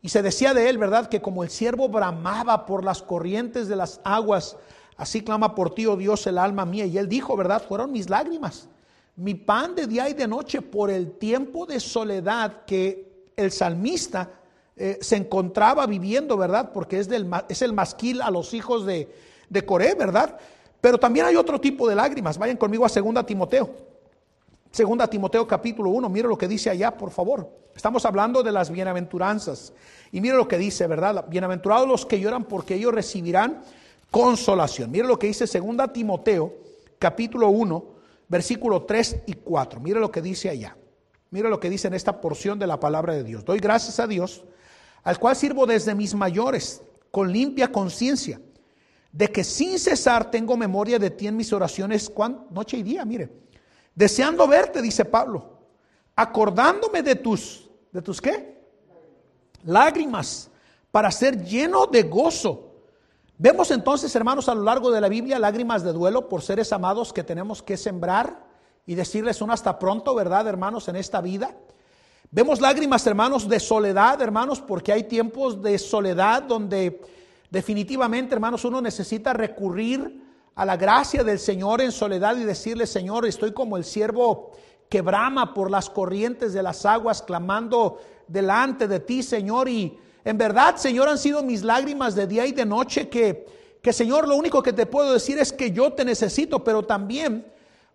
Y 0.00 0.08
se 0.08 0.22
decía 0.22 0.54
de 0.54 0.68
él, 0.68 0.78
¿verdad?, 0.78 1.08
que 1.08 1.20
como 1.20 1.42
el 1.42 1.50
siervo 1.50 1.88
bramaba 1.88 2.66
por 2.66 2.84
las 2.84 3.02
corrientes 3.02 3.68
de 3.68 3.76
las 3.76 4.00
aguas, 4.04 4.56
así 4.96 5.22
clama 5.22 5.54
por 5.54 5.74
ti, 5.74 5.86
oh 5.86 5.96
Dios, 5.96 6.26
el 6.26 6.38
alma 6.38 6.64
mía. 6.64 6.86
Y 6.86 6.98
él 6.98 7.08
dijo, 7.08 7.36
¿verdad?, 7.36 7.62
fueron 7.66 7.92
mis 7.92 8.08
lágrimas, 8.08 8.68
mi 9.16 9.34
pan 9.34 9.74
de 9.74 9.86
día 9.86 10.08
y 10.08 10.14
de 10.14 10.28
noche 10.28 10.62
por 10.62 10.90
el 10.90 11.12
tiempo 11.18 11.66
de 11.66 11.80
soledad 11.80 12.64
que 12.64 13.07
el 13.38 13.52
salmista 13.52 14.30
eh, 14.76 14.98
se 15.00 15.16
encontraba 15.16 15.86
viviendo, 15.86 16.36
¿verdad?, 16.36 16.72
porque 16.72 16.98
es, 16.98 17.08
del, 17.08 17.30
es 17.48 17.62
el 17.62 17.72
masquil 17.72 18.20
a 18.20 18.30
los 18.30 18.52
hijos 18.52 18.84
de, 18.84 19.08
de 19.48 19.64
Coré, 19.64 19.94
¿verdad? 19.94 20.38
Pero 20.80 20.98
también 20.98 21.26
hay 21.26 21.36
otro 21.36 21.60
tipo 21.60 21.88
de 21.88 21.94
lágrimas. 21.94 22.36
Vayan 22.36 22.56
conmigo 22.56 22.84
a 22.84 22.88
2 22.88 23.26
Timoteo. 23.26 23.70
Segunda 24.70 25.08
Timoteo 25.08 25.46
capítulo 25.46 25.90
1, 25.90 26.08
mire 26.08 26.28
lo 26.28 26.36
que 26.36 26.46
dice 26.46 26.68
allá, 26.68 26.96
por 26.96 27.10
favor. 27.10 27.48
Estamos 27.74 28.04
hablando 28.04 28.42
de 28.42 28.52
las 28.52 28.70
bienaventuranzas. 28.70 29.72
Y 30.12 30.20
mire 30.20 30.36
lo 30.36 30.46
que 30.46 30.58
dice, 30.58 30.86
¿verdad? 30.86 31.24
Bienaventurados 31.28 31.88
los 31.88 32.04
que 32.04 32.20
lloran 32.20 32.44
porque 32.44 32.74
ellos 32.74 32.92
recibirán 32.92 33.62
consolación. 34.10 34.90
Mire 34.90 35.06
lo 35.06 35.18
que 35.18 35.28
dice 35.28 35.46
Segunda 35.46 35.92
Timoteo 35.92 36.52
capítulo 36.98 37.48
1, 37.48 37.84
versículo 38.28 38.82
3 38.82 39.22
y 39.26 39.34
4. 39.34 39.80
Mire 39.80 40.00
lo 40.00 40.10
que 40.10 40.20
dice 40.20 40.50
allá. 40.50 40.76
Mire 41.30 41.48
lo 41.48 41.60
que 41.60 41.70
dice 41.70 41.88
en 41.88 41.94
esta 41.94 42.20
porción 42.20 42.58
de 42.58 42.66
la 42.66 42.80
palabra 42.80 43.14
de 43.14 43.24
Dios. 43.24 43.44
Doy 43.44 43.58
gracias 43.58 44.00
a 44.00 44.06
Dios, 44.06 44.44
al 45.02 45.18
cual 45.18 45.36
sirvo 45.36 45.66
desde 45.66 45.94
mis 45.94 46.14
mayores, 46.14 46.82
con 47.10 47.32
limpia 47.32 47.70
conciencia, 47.70 48.40
de 49.12 49.28
que 49.28 49.44
sin 49.44 49.78
cesar 49.78 50.30
tengo 50.30 50.56
memoria 50.56 50.98
de 50.98 51.10
ti 51.10 51.26
en 51.26 51.36
mis 51.36 51.52
oraciones, 51.52 52.12
noche 52.50 52.76
y 52.76 52.82
día, 52.82 53.04
mire 53.04 53.48
Deseando 53.98 54.46
verte, 54.46 54.80
dice 54.80 55.04
Pablo, 55.04 55.58
acordándome 56.14 57.02
de 57.02 57.16
tus, 57.16 57.68
¿de 57.90 58.00
tus 58.00 58.20
qué? 58.20 58.62
Lágrimas, 59.64 60.52
para 60.92 61.10
ser 61.10 61.42
lleno 61.44 61.84
de 61.86 62.04
gozo. 62.04 62.74
Vemos 63.38 63.72
entonces, 63.72 64.14
hermanos, 64.14 64.48
a 64.48 64.54
lo 64.54 64.62
largo 64.62 64.92
de 64.92 65.00
la 65.00 65.08
Biblia 65.08 65.40
lágrimas 65.40 65.82
de 65.82 65.92
duelo 65.92 66.28
por 66.28 66.42
seres 66.42 66.72
amados 66.72 67.12
que 67.12 67.24
tenemos 67.24 67.60
que 67.60 67.76
sembrar 67.76 68.47
y 68.88 68.94
decirles 68.94 69.42
un 69.42 69.50
hasta 69.50 69.78
pronto, 69.78 70.14
¿verdad, 70.14 70.48
hermanos, 70.48 70.88
en 70.88 70.96
esta 70.96 71.20
vida? 71.20 71.54
Vemos 72.30 72.58
lágrimas, 72.58 73.06
hermanos, 73.06 73.46
de 73.46 73.60
soledad, 73.60 74.22
hermanos, 74.22 74.62
porque 74.62 74.94
hay 74.94 75.02
tiempos 75.02 75.60
de 75.60 75.78
soledad 75.78 76.44
donde 76.44 76.98
definitivamente, 77.50 78.34
hermanos, 78.34 78.64
uno 78.64 78.80
necesita 78.80 79.34
recurrir 79.34 80.24
a 80.54 80.64
la 80.64 80.78
gracia 80.78 81.22
del 81.22 81.38
Señor 81.38 81.82
en 81.82 81.92
soledad 81.92 82.38
y 82.38 82.44
decirle, 82.44 82.86
Señor, 82.86 83.26
estoy 83.26 83.52
como 83.52 83.76
el 83.76 83.84
siervo 83.84 84.52
que 84.88 85.02
brama 85.02 85.52
por 85.52 85.70
las 85.70 85.90
corrientes 85.90 86.54
de 86.54 86.62
las 86.62 86.86
aguas, 86.86 87.20
clamando 87.20 88.00
delante 88.26 88.88
de 88.88 89.00
ti, 89.00 89.22
Señor, 89.22 89.68
y 89.68 89.98
En 90.24 90.38
verdad, 90.38 90.76
Señor, 90.76 91.10
han 91.10 91.18
sido 91.18 91.42
mis 91.42 91.62
lágrimas 91.62 92.14
de 92.14 92.26
día 92.26 92.46
y 92.46 92.52
de 92.52 92.64
noche 92.64 93.10
que, 93.10 93.44
que, 93.82 93.92
Señor, 93.92 94.26
lo 94.26 94.34
único 94.34 94.62
que 94.62 94.72
te 94.72 94.86
puedo 94.86 95.12
decir 95.12 95.38
es 95.38 95.52
que 95.52 95.72
yo 95.72 95.92
te 95.92 96.06
necesito, 96.06 96.64
pero 96.64 96.86
también 96.86 97.44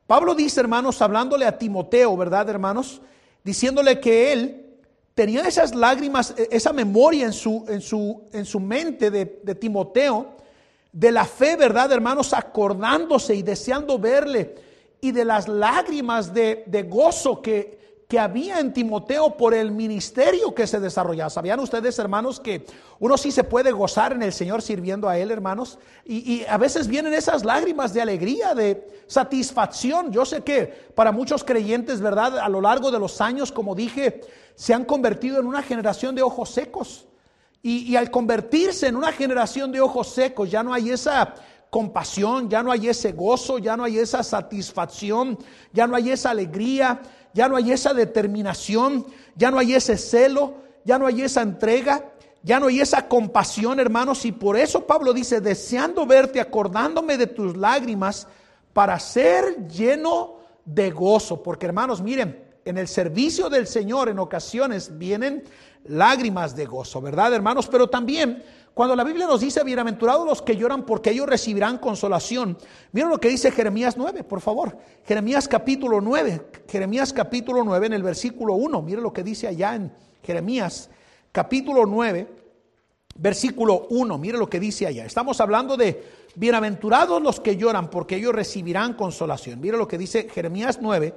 Pablo 0.08 0.36
dice, 0.36 0.60
hermanos, 0.60 1.02
hablándole 1.02 1.46
a 1.46 1.58
Timoteo, 1.58 2.16
¿verdad, 2.18 2.50
hermanos? 2.50 3.02
Diciéndole 3.44 4.00
que 4.00 4.34
él 4.34 4.66
tenía 5.14 5.44
esas 5.44 5.74
lágrimas, 5.74 6.34
e, 6.38 6.50
esa 6.52 6.74
memoria 6.74 7.26
en 7.26 7.34
su, 7.34 7.66
en 7.68 7.82
su, 7.82 8.24
en 8.32 8.46
su 8.46 8.60
mente 8.60 9.10
de, 9.10 9.42
de 9.44 9.56
Timoteo, 9.56 10.38
de 10.92 11.12
la 11.12 11.26
fe, 11.26 11.56
¿verdad, 11.56 11.92
hermanos? 11.92 12.34
Acordándose 12.34 13.36
y 13.36 13.42
deseando 13.42 13.98
verle, 13.98 14.56
y 15.02 15.12
de 15.12 15.26
las 15.26 15.48
lágrimas 15.48 16.34
de, 16.34 16.64
de 16.68 16.84
gozo 16.84 17.42
que, 17.42 17.83
que 18.08 18.20
había 18.20 18.60
en 18.60 18.74
Timoteo 18.74 19.38
por 19.38 19.54
el 19.54 19.72
ministerio 19.72 20.54
que 20.54 20.68
se 20.68 20.80
desarrollaba. 20.80 21.30
¿Sabían 21.30 21.60
ustedes, 21.60 21.98
hermanos, 22.00 22.40
que 22.40 22.66
uno 23.00 23.18
sí 23.18 23.32
se 23.32 23.44
puede 23.44 23.72
gozar 23.72 24.14
en 24.14 24.24
el 24.24 24.34
Señor 24.34 24.62
sirviendo 24.62 25.10
a 25.10 25.18
Él, 25.18 25.32
hermanos? 25.32 25.80
Y, 26.06 26.44
a 26.46 26.58
veces 26.58 26.88
vienen 26.88 27.14
esas 27.14 27.46
lágrimas 27.46 27.94
de 27.94 28.02
alegría, 28.02 28.54
de 28.54 29.04
satisfacción. 29.08 30.12
Yo 30.12 30.26
sé 30.26 30.42
que 30.42 30.66
para 30.96 31.12
muchos 31.12 31.44
creyentes, 31.44 32.02
¿verdad? 32.02 32.38
A 32.40 32.50
lo 32.50 32.62
largo 32.62 32.92
de 32.92 33.00
los 33.00 33.22
años, 33.22 33.52
como 33.52 33.76
dije, 33.76 34.22
se 34.56 34.74
han 34.74 34.86
convertido 34.86 35.40
en 35.40 35.48
una 35.48 35.64
generación 35.64 36.16
de 36.16 36.22
ojos 36.22 36.50
secos. 36.50 37.08
Y, 37.62 37.92
y 37.92 37.96
al 37.96 38.12
convertirse 38.12 38.88
en 38.88 38.98
una 38.98 39.14
generación 39.14 39.72
de 39.72 39.80
ojos 39.80 40.10
secos, 40.10 40.52
ya 40.52 40.64
no 40.64 40.74
hay 40.74 40.90
esa 40.90 41.34
compasión, 41.70 42.50
ya 42.50 42.62
no 42.62 42.72
hay 42.72 42.90
ese 42.90 43.14
gozo, 43.14 43.58
ya 43.58 43.76
no 43.76 43.84
hay 43.86 43.98
esa 43.98 44.22
satisfacción, 44.22 45.40
ya 45.72 45.88
no 45.88 45.96
hay 45.96 46.12
esa 46.12 46.30
alegría 46.30 47.02
ya 47.34 47.48
no 47.48 47.56
hay 47.56 47.72
esa 47.72 47.94
determinación, 47.94 49.06
ya 49.36 49.52
no 49.52 49.60
hay 49.60 49.74
ese 49.74 49.98
celo, 49.98 50.56
ya 50.86 51.00
no 51.00 51.08
hay 51.08 51.22
esa 51.22 51.42
entrega, 51.42 52.12
ya 52.44 52.60
no 52.60 52.68
hay 52.68 52.82
esa 52.82 53.08
compasión, 53.08 53.80
hermanos. 53.80 54.26
Y 54.26 54.32
por 54.32 54.58
eso 54.58 54.86
Pablo 54.86 55.14
dice, 55.14 55.42
deseando 55.42 56.06
verte, 56.06 56.40
acordándome 56.40 57.18
de 57.18 57.28
tus 57.28 57.58
lágrimas, 57.58 58.28
para 58.74 59.00
ser 59.00 59.68
lleno 59.68 60.40
de 60.66 60.92
gozo. 60.92 61.42
Porque, 61.42 61.66
hermanos, 61.66 62.02
miren, 62.02 62.44
en 62.66 62.78
el 62.78 62.88
servicio 62.88 63.50
del 63.50 63.68
Señor 63.68 64.10
en 64.10 64.20
ocasiones 64.20 64.98
vienen 64.98 65.44
lágrimas 65.86 66.56
de 66.56 66.66
gozo, 66.66 67.02
¿verdad, 67.02 67.34
hermanos? 67.34 67.68
Pero 67.68 67.90
también 67.90 68.44
cuando 68.74 68.96
la 68.96 69.04
Biblia 69.04 69.28
nos 69.28 69.42
dice, 69.42 69.64
bienaventurados 69.64 70.26
los 70.26 70.42
que 70.42 70.56
lloran 70.56 70.84
porque 70.84 71.12
ellos 71.12 71.28
recibirán 71.28 71.78
consolación. 71.78 72.58
Miren 72.92 73.10
lo 73.10 73.20
que 73.20 73.30
dice 73.30 73.52
Jeremías 73.52 73.98
9, 73.98 74.24
por 74.24 74.42
favor. 74.42 74.76
Jeremías 75.06 75.48
capítulo 75.48 76.02
9, 76.02 76.42
Jeremías 76.68 77.14
capítulo 77.14 77.64
9 77.64 77.86
en 77.86 77.94
el 77.94 78.02
versículo 78.02 78.56
1. 78.56 78.82
Miren 78.82 79.04
lo 79.04 79.14
que 79.14 79.22
dice 79.22 79.48
allá 79.48 79.76
en 79.76 79.94
Jeremías 80.24 80.90
capítulo 81.32 81.86
9, 81.86 82.28
versículo 83.16 83.86
1. 83.92 84.18
Miren 84.18 84.40
lo 84.40 84.50
que 84.50 84.60
dice 84.60 84.88
allá. 84.88 85.06
Estamos 85.06 85.40
hablando 85.40 85.78
de 85.78 86.04
bienaventurados 86.34 87.22
los 87.22 87.40
que 87.40 87.56
lloran 87.56 87.92
porque 87.92 88.16
ellos 88.16 88.34
recibirán 88.34 88.94
consolación. 88.94 89.62
Miren 89.62 89.78
lo 89.78 89.88
que 89.88 90.00
dice 90.00 90.28
Jeremías 90.30 90.80
9, 90.82 91.14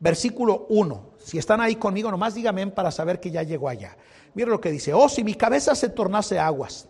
versículo 0.00 0.66
1. 0.68 1.10
Si 1.18 1.38
están 1.38 1.60
ahí 1.60 1.76
conmigo, 1.76 2.10
nomás 2.10 2.34
díganme 2.34 2.66
para 2.68 2.90
saber 2.90 3.20
que 3.20 3.30
ya 3.30 3.42
llegó 3.42 3.68
allá. 3.68 3.96
Miren 4.34 4.50
lo 4.50 4.60
que 4.60 4.70
dice. 4.70 4.94
Oh, 4.94 5.08
si 5.08 5.24
mi 5.24 5.34
cabeza 5.34 5.74
se 5.74 5.88
tornase 5.88 6.38
aguas 6.38 6.88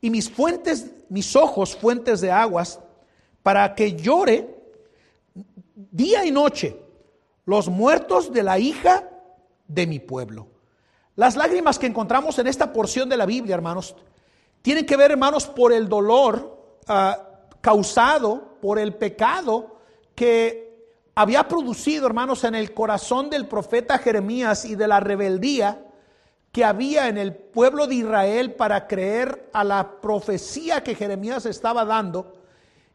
y 0.00 0.10
mis 0.10 0.30
fuentes, 0.30 0.90
mis 1.08 1.34
ojos 1.36 1.76
fuentes 1.76 2.20
de 2.20 2.30
aguas, 2.30 2.80
para 3.42 3.74
que 3.74 3.94
llore 3.94 4.54
día 5.74 6.24
y 6.24 6.30
noche 6.30 6.80
los 7.44 7.68
muertos 7.68 8.32
de 8.32 8.42
la 8.42 8.58
hija 8.58 9.08
de 9.68 9.86
mi 9.86 10.00
pueblo. 10.00 10.48
Las 11.14 11.36
lágrimas 11.36 11.78
que 11.78 11.86
encontramos 11.86 12.38
en 12.38 12.46
esta 12.46 12.72
porción 12.72 13.08
de 13.08 13.16
la 13.16 13.24
Biblia, 13.24 13.54
hermanos, 13.54 13.96
tienen 14.62 14.84
que 14.84 14.96
ver, 14.96 15.12
hermanos, 15.12 15.46
por 15.46 15.72
el 15.72 15.88
dolor 15.88 16.80
ah, 16.88 17.26
causado 17.60 18.58
por 18.60 18.78
el 18.78 18.94
pecado 18.94 19.78
que 20.14 20.65
había 21.18 21.48
producido, 21.48 22.06
hermanos, 22.06 22.44
en 22.44 22.54
el 22.54 22.74
corazón 22.74 23.30
del 23.30 23.46
profeta 23.46 23.96
Jeremías 23.96 24.66
y 24.66 24.76
de 24.76 24.86
la 24.86 25.00
rebeldía 25.00 25.82
que 26.52 26.62
había 26.62 27.08
en 27.08 27.16
el 27.16 27.34
pueblo 27.34 27.86
de 27.86 27.94
Israel 27.94 28.52
para 28.52 28.86
creer 28.86 29.48
a 29.54 29.64
la 29.64 30.02
profecía 30.02 30.84
que 30.84 30.94
Jeremías 30.94 31.46
estaba 31.46 31.86
dando 31.86 32.34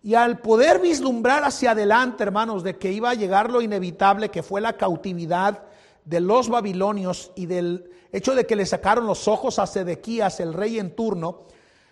y 0.04 0.14
al 0.14 0.38
poder 0.38 0.80
vislumbrar 0.80 1.44
hacia 1.44 1.72
adelante, 1.72 2.22
hermanos, 2.22 2.62
de 2.62 2.78
que 2.78 2.92
iba 2.92 3.10
a 3.10 3.16
llegar 3.16 3.50
lo 3.50 3.60
inevitable 3.60 4.30
que 4.30 4.44
fue 4.44 4.62
la 4.62 4.78
cautividad 4.78 5.64
de 6.06 6.20
los 6.20 6.48
babilonios 6.48 7.32
y 7.36 7.48
del 7.48 7.90
hecho 8.12 8.36
de 8.36 8.46
que 8.46 8.56
le 8.56 8.68
sacaron 8.68 9.08
los 9.08 9.28
ojos 9.28 9.58
a 9.58 9.66
Sedequías, 9.66 10.40
el 10.40 10.54
rey 10.54 10.78
en 10.78 10.96
turno, 10.96 11.46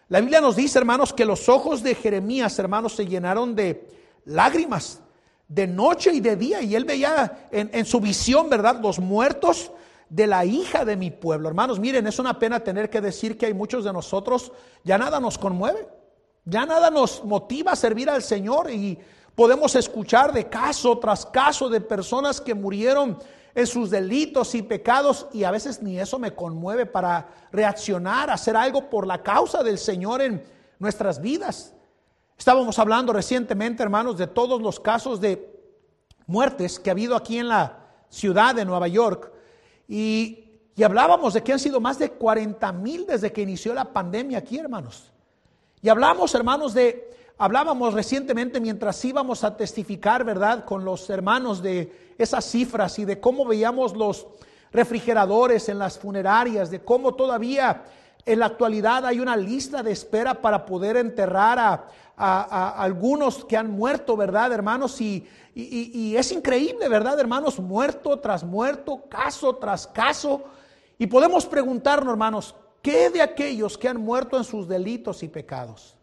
la 0.09 0.21
Biblia 0.21 0.41
nos 0.41 0.55
dice, 0.55 0.77
hermanos, 0.77 1.11
que 1.11 1.25
los 1.25 1.49
ojos 1.49 1.81
de 1.81 1.95
Jeremías, 1.95 2.57
hermanos, 2.59 2.93
se 2.93 3.07
llenaron 3.07 3.55
de 3.55 3.87
lágrimas 4.25 5.01
de 5.49 5.67
noche 5.67 6.13
y 6.13 6.21
de 6.21 6.37
día. 6.37 6.61
Y 6.61 6.75
él 6.75 6.85
veía 6.85 7.49
en, 7.51 7.69
en 7.73 7.85
su 7.85 7.99
visión, 7.99 8.49
¿verdad? 8.49 8.79
Los 8.81 8.99
muertos 8.99 9.71
de 10.09 10.25
la 10.25 10.45
hija 10.45 10.85
de 10.85 10.95
mi 10.95 11.11
pueblo. 11.11 11.49
Hermanos, 11.49 11.79
miren, 11.79 12.07
es 12.07 12.19
una 12.19 12.39
pena 12.39 12.59
tener 12.61 12.89
que 12.89 13.01
decir 13.01 13.37
que 13.37 13.45
hay 13.45 13.53
muchos 13.53 13.83
de 13.83 13.93
nosotros, 13.93 14.51
ya 14.83 14.97
nada 14.97 15.19
nos 15.19 15.37
conmueve, 15.37 15.87
ya 16.45 16.65
nada 16.65 16.89
nos 16.89 17.23
motiva 17.23 17.73
a 17.73 17.75
servir 17.75 18.09
al 18.09 18.23
Señor 18.23 18.71
y 18.71 18.97
podemos 19.35 19.75
escuchar 19.75 20.33
de 20.33 20.49
caso 20.49 20.97
tras 20.97 21.25
caso 21.25 21.69
de 21.69 21.79
personas 21.79 22.41
que 22.41 22.55
murieron 22.55 23.19
en 23.53 23.67
sus 23.67 23.89
delitos 23.89 24.55
y 24.55 24.61
pecados 24.61 25.27
y 25.31 25.43
a 25.43 25.51
veces 25.51 25.81
ni 25.81 25.99
eso 25.99 26.17
me 26.17 26.33
conmueve 26.33 26.85
para 26.85 27.27
reaccionar, 27.51 28.29
hacer 28.29 28.55
algo 28.55 28.89
por 28.89 29.05
la 29.05 29.21
causa 29.21 29.63
del 29.63 29.77
Señor 29.77 30.21
en 30.21 30.43
nuestras 30.79 31.21
vidas. 31.21 31.73
Estábamos 32.39 32.79
hablando 32.79 33.11
recientemente, 33.11 33.83
hermanos, 33.83 34.17
de 34.17 34.25
todos 34.25 34.61
los 34.61 34.79
casos 34.79 35.19
de 35.19 35.59
muertes 36.25 36.79
que 36.79 36.89
ha 36.89 36.93
habido 36.93 37.17
aquí 37.17 37.37
en 37.37 37.49
la 37.49 37.79
ciudad 38.07 38.55
de 38.55 38.63
Nueva 38.63 38.87
York 38.87 39.29
y, 39.89 40.45
hablábamos 40.81 41.33
de 41.33 41.43
que 41.43 41.51
han 41.51 41.59
sido 41.59 41.81
más 41.81 41.99
de 41.99 42.11
40 42.11 42.71
mil 42.71 43.05
desde 43.05 43.33
que 43.33 43.41
inició 43.41 43.73
la 43.73 43.91
pandemia 43.91 44.37
aquí, 44.37 44.57
hermanos. 44.57 45.11
Y 45.81 45.89
hablamos, 45.89 46.33
hermanos, 46.33 46.73
de, 46.73 47.11
hablábamos 47.37 47.93
recientemente 47.93 48.61
mientras 48.61 49.03
íbamos 49.03 49.43
a 49.43 49.57
testificar, 49.57 50.23
¿verdad?, 50.23 50.63
con 50.63 50.85
los 50.85 51.09
hermanos 51.09 51.61
de 51.61 52.13
esas 52.17 52.45
cifras 52.45 52.97
y 52.99 53.03
de 53.03 53.19
cómo 53.19 53.43
veíamos 53.43 53.97
los 53.97 54.27
refrigeradores 54.71 55.67
en 55.67 55.77
las 55.77 55.99
funerarias, 55.99 56.71
de 56.71 56.79
cómo 56.85 57.15
todavía 57.15 57.83
en 58.25 58.39
la 58.39 58.45
actualidad 58.45 59.05
hay 59.05 59.19
una 59.19 59.35
lista 59.35 59.81
de 59.81 59.91
espera 59.91 60.35
para 60.35 60.65
poder 60.65 60.97
enterrar 60.97 61.57
a, 61.57 61.87
a, 62.21 62.83
algunos 62.83 63.45
que 63.45 63.55
han 63.55 63.71
muerto, 63.71 64.17
¿verdad, 64.17 64.51
hermanos? 64.51 64.99
Y, 64.99 65.25
y, 65.55 66.15
es 66.17 66.31
increíble, 66.31 66.89
¿verdad, 66.89 67.19
hermanos? 67.19 67.59
Muerto 67.59 68.19
tras 68.19 68.43
muerto, 68.43 69.03
caso 69.09 69.55
tras 69.55 69.87
caso. 69.87 70.43
Y 70.97 71.07
podemos 71.07 71.45
preguntarnos, 71.45 72.11
hermanos, 72.11 72.55
¿qué 72.81 73.09
de 73.09 73.21
aquellos 73.21 73.77
que 73.77 73.87
han 73.87 73.97
muerto 73.97 74.37
en 74.37 74.43
sus 74.43 74.67
delitos 74.67 75.23
y 75.23 75.29
pecados? 75.29 75.95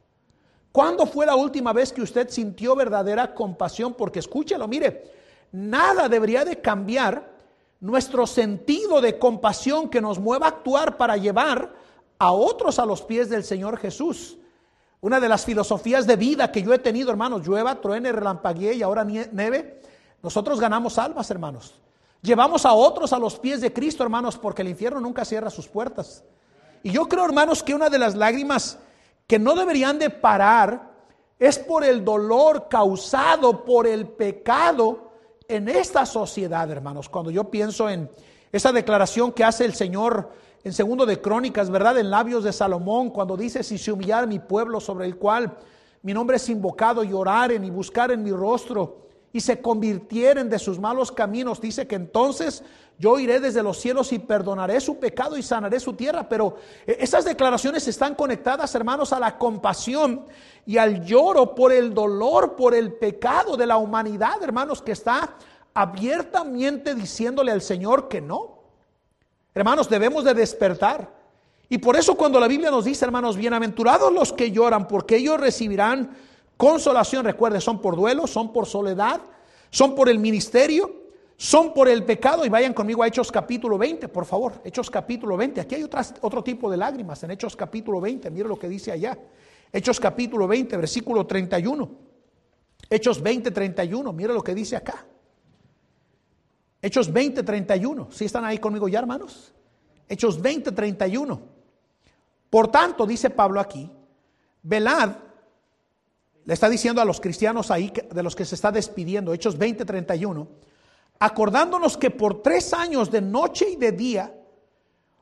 ¿Cuándo 0.72 1.07
fue 1.07 1.26
la 1.26 1.37
última 1.37 1.72
vez 1.72 1.92
que 1.92 2.02
usted 2.02 2.31
sintió 2.31 2.74
verdadera 2.74 3.35
compasión? 3.35 3.94
Porque 3.94 4.20
escúchelo, 4.20 4.66
mire, 4.66 5.12
nada 5.52 6.09
debería 6.09 6.44
de 6.44 6.61
cambiar 6.61 7.31
nuestro 7.81 8.26
sentido 8.26 9.02
de 9.02 9.18
compasión 9.18 9.90
que 9.90 10.00
nos 10.00 10.18
mueva 10.18 10.46
a 10.46 10.50
actuar 10.50 10.96
para 10.96 11.18
llevar 11.18 11.74
a 12.18 12.33
otros 12.33 12.79
a 12.79 12.87
los 12.87 13.02
pies 13.02 13.29
del 13.29 13.44
Señor 13.44 13.76
Jesús. 13.79 14.38
Una 15.06 15.20
de 15.20 15.28
las 15.28 15.44
filosofías 15.44 16.04
de 16.04 16.16
vida 16.16 16.50
que 16.50 16.64
yo 16.64 16.74
he 16.74 16.80
tenido, 16.80 17.12
hermanos, 17.12 17.46
llueva, 17.46 17.80
truene, 17.80 18.10
relampaguee 18.10 18.74
y 18.74 18.82
ahora 18.82 19.04
nieve, 19.04 19.80
nosotros 20.20 20.58
ganamos 20.58 20.98
almas, 20.98 21.30
hermanos. 21.30 21.78
Llevamos 22.22 22.66
a 22.66 22.72
otros 22.72 23.12
a 23.12 23.18
los 23.20 23.38
pies 23.38 23.60
de 23.60 23.72
Cristo, 23.72 24.02
hermanos, 24.02 24.36
porque 24.36 24.62
el 24.62 24.68
infierno 24.68 24.98
nunca 24.98 25.24
cierra 25.24 25.48
sus 25.48 25.68
puertas. 25.68 26.24
Y 26.82 26.90
yo 26.90 27.06
creo, 27.06 27.24
hermanos, 27.24 27.62
que 27.62 27.72
una 27.72 27.88
de 27.88 28.00
las 28.00 28.16
lágrimas 28.16 28.80
que 29.28 29.38
no 29.38 29.54
deberían 29.54 30.00
de 30.00 30.10
parar 30.10 30.90
es 31.38 31.56
por 31.56 31.84
el 31.84 32.04
dolor 32.04 32.66
causado 32.68 33.64
por 33.64 33.86
el 33.86 34.08
pecado 34.08 35.12
en 35.46 35.68
esta 35.68 36.04
sociedad, 36.04 36.68
hermanos. 36.68 37.08
Cuando 37.08 37.30
yo 37.30 37.44
pienso 37.44 37.88
en 37.88 38.10
esa 38.50 38.72
declaración 38.72 39.30
que 39.30 39.44
hace 39.44 39.66
el 39.66 39.74
Señor 39.76 40.32
en 40.66 40.72
segundo 40.72 41.07
de 41.07 41.20
Crónicas, 41.20 41.70
¿verdad? 41.70 41.96
En 41.96 42.11
labios 42.11 42.42
de 42.42 42.52
Salomón, 42.52 43.11
cuando 43.11 43.37
dice, 43.37 43.62
si 43.62 43.79
se 43.79 43.92
humillara 43.92 44.26
mi 44.26 44.40
pueblo 44.40 44.81
sobre 44.81 45.07
el 45.07 45.16
cual 45.16 45.57
mi 46.02 46.12
nombre 46.12 46.38
es 46.38 46.48
invocado 46.48 47.05
y 47.05 47.12
oraren 47.12 47.62
y 47.62 47.70
buscar 47.70 48.11
en 48.11 48.24
mi 48.24 48.33
rostro 48.33 49.07
y 49.33 49.40
se 49.40 49.62
convirtieren 49.62 50.50
de 50.50 50.59
sus 50.59 50.81
malos 50.81 51.12
caminos, 51.12 51.61
dice 51.61 51.87
que 51.87 51.94
entonces 51.94 52.64
yo 52.98 53.16
iré 53.20 53.38
desde 53.38 53.62
los 53.62 53.79
cielos 53.79 54.12
y 54.12 54.18
perdonaré 54.18 54.81
su 54.81 54.98
pecado 54.98 55.37
y 55.37 55.44
sanaré 55.44 55.79
su 55.79 55.92
tierra. 55.92 56.29
Pero 56.29 56.57
eh, 56.85 56.96
esas 56.98 57.24
declaraciones 57.24 57.87
están 57.87 58.16
conectadas, 58.16 58.74
hermanos, 58.74 59.12
a 59.12 59.20
la 59.20 59.38
compasión 59.38 60.26
y 60.66 60.79
al 60.79 61.05
lloro 61.05 61.55
por 61.55 61.70
el 61.70 61.94
dolor, 61.94 62.57
por 62.57 62.74
el 62.74 62.92
pecado 62.94 63.57
de 63.57 63.68
la 63.68 63.76
humanidad, 63.76 64.42
hermanos, 64.42 64.83
que 64.83 64.90
está 64.90 65.37
abiertamente 65.74 66.96
diciéndole 66.96 67.52
al 67.52 67.62
Señor 67.62 68.09
que 68.09 68.20
no, 68.20 68.55
Hermanos, 69.56 69.88
debemos 69.88 70.22
de 70.22 70.34
despertar. 70.34 71.10
Y 71.70 71.78
por 71.78 71.96
eso 71.96 72.14
cuando 72.14 72.38
la 72.38 72.46
Biblia 72.46 72.70
nos 72.70 72.84
dice, 72.84 73.06
hermanos, 73.06 73.38
bienaventurados 73.38 74.12
los 74.12 74.34
que 74.34 74.52
lloran, 74.52 74.86
porque 74.86 75.16
ellos 75.16 75.40
recibirán 75.40 76.14
consolación, 76.58 77.24
recuerde, 77.24 77.62
son 77.62 77.80
por 77.80 77.96
duelo, 77.96 78.26
son 78.26 78.52
por 78.52 78.66
soledad, 78.66 79.18
son 79.70 79.94
por 79.94 80.10
el 80.10 80.18
ministerio, 80.18 80.94
son 81.38 81.72
por 81.72 81.88
el 81.88 82.04
pecado. 82.04 82.44
Y 82.44 82.50
vayan 82.50 82.74
conmigo 82.74 83.02
a 83.02 83.06
Hechos 83.06 83.32
capítulo 83.32 83.78
20, 83.78 84.08
por 84.08 84.26
favor. 84.26 84.60
Hechos 84.62 84.90
capítulo 84.90 85.38
20. 85.38 85.62
Aquí 85.62 85.76
hay 85.76 85.84
otro 85.84 86.44
tipo 86.44 86.70
de 86.70 86.76
lágrimas 86.76 87.22
en 87.22 87.30
Hechos 87.30 87.56
capítulo 87.56 87.98
20. 87.98 88.30
Mire 88.30 88.50
lo 88.50 88.58
que 88.58 88.68
dice 88.68 88.92
allá. 88.92 89.16
Hechos 89.72 89.98
capítulo 89.98 90.46
20, 90.46 90.76
versículo 90.76 91.26
31. 91.26 91.90
Hechos 92.90 93.22
20, 93.22 93.50
31. 93.50 94.12
Mire 94.12 94.34
lo 94.34 94.44
que 94.44 94.54
dice 94.54 94.76
acá. 94.76 95.06
Hechos 96.87 97.12
20, 97.12 97.42
31. 97.42 98.09
¿Sí 98.12 98.27
están 98.27 98.44
ahí 98.44 98.59
conmigo 98.59 98.87
ya, 98.87 99.01
hermanos? 99.01 99.53
Hechos 100.09 100.40
20, 100.40 100.70
31. 100.70 101.40
Por 102.49 102.68
tanto, 102.68 103.05
dice 103.05 103.29
Pablo 103.29 103.61
aquí, 103.61 103.90
velad 104.62 105.16
le 106.44 106.55
está 106.55 106.68
diciendo 106.68 107.03
a 107.03 107.05
los 107.05 107.20
cristianos 107.20 107.72
ahí 107.72 107.92
de 108.09 108.22
los 108.22 108.37
que 108.37 108.44
se 108.44 108.55
está 108.55 108.70
despidiendo, 108.70 109.35
Hechos 109.35 109.59
20, 109.59 109.85
31, 109.85 110.49
acordándonos 111.18 111.96
que 111.96 112.12
por 112.12 112.40
tres 112.40 112.72
años 112.72 113.11
de 113.11 113.20
noche 113.20 113.70
y 113.70 113.75
de 113.75 113.90
día 113.90 114.33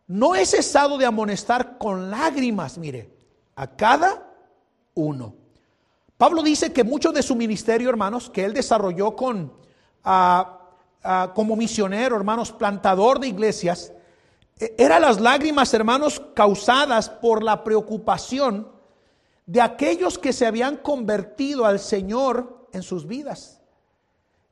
no 0.07 0.35
he 0.35 0.45
cesado 0.45 0.99
de 0.99 1.07
amonestar 1.07 1.79
con 1.79 2.11
lágrimas, 2.11 2.77
mire, 2.77 3.11
a 3.57 3.75
cada 3.75 4.35
uno. 4.93 5.35
Pablo 6.19 6.43
dice 6.43 6.75
que 6.75 6.85
mucho 6.85 7.11
de 7.11 7.23
su 7.23 7.35
ministerio, 7.35 7.89
hermanos, 7.89 8.29
que 8.29 8.45
él 8.45 8.53
desarrolló 8.53 9.17
con, 9.17 9.51
como 11.35 11.57
misionero, 11.57 12.17
hermanos, 12.17 12.53
plantador 12.53 13.21
de 13.21 13.29
iglesias, 13.29 13.93
e, 14.59 14.75
eran 14.79 15.03
las 15.03 15.21
lágrimas, 15.21 15.75
hermanos, 15.75 16.23
causadas 16.35 17.09
por 17.09 17.43
la 17.43 17.63
preocupación 17.65 18.69
de 19.47 19.61
aquellos 19.61 20.19
que 20.19 20.33
se 20.33 20.47
habían 20.47 20.79
convertido 20.79 21.67
al 21.67 21.79
Señor 21.79 22.69
en 22.73 22.83
sus 22.83 23.07
vidas. 23.07 23.61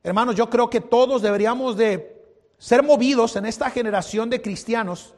Hermanos, 0.03 0.35
yo 0.35 0.49
creo 0.49 0.69
que 0.69 0.81
todos 0.81 1.21
deberíamos 1.21 1.75
de 1.77 2.21
ser 2.57 2.83
movidos 2.83 3.35
en 3.35 3.45
esta 3.45 3.69
generación 3.69 4.29
de 4.29 4.41
cristianos 4.41 5.15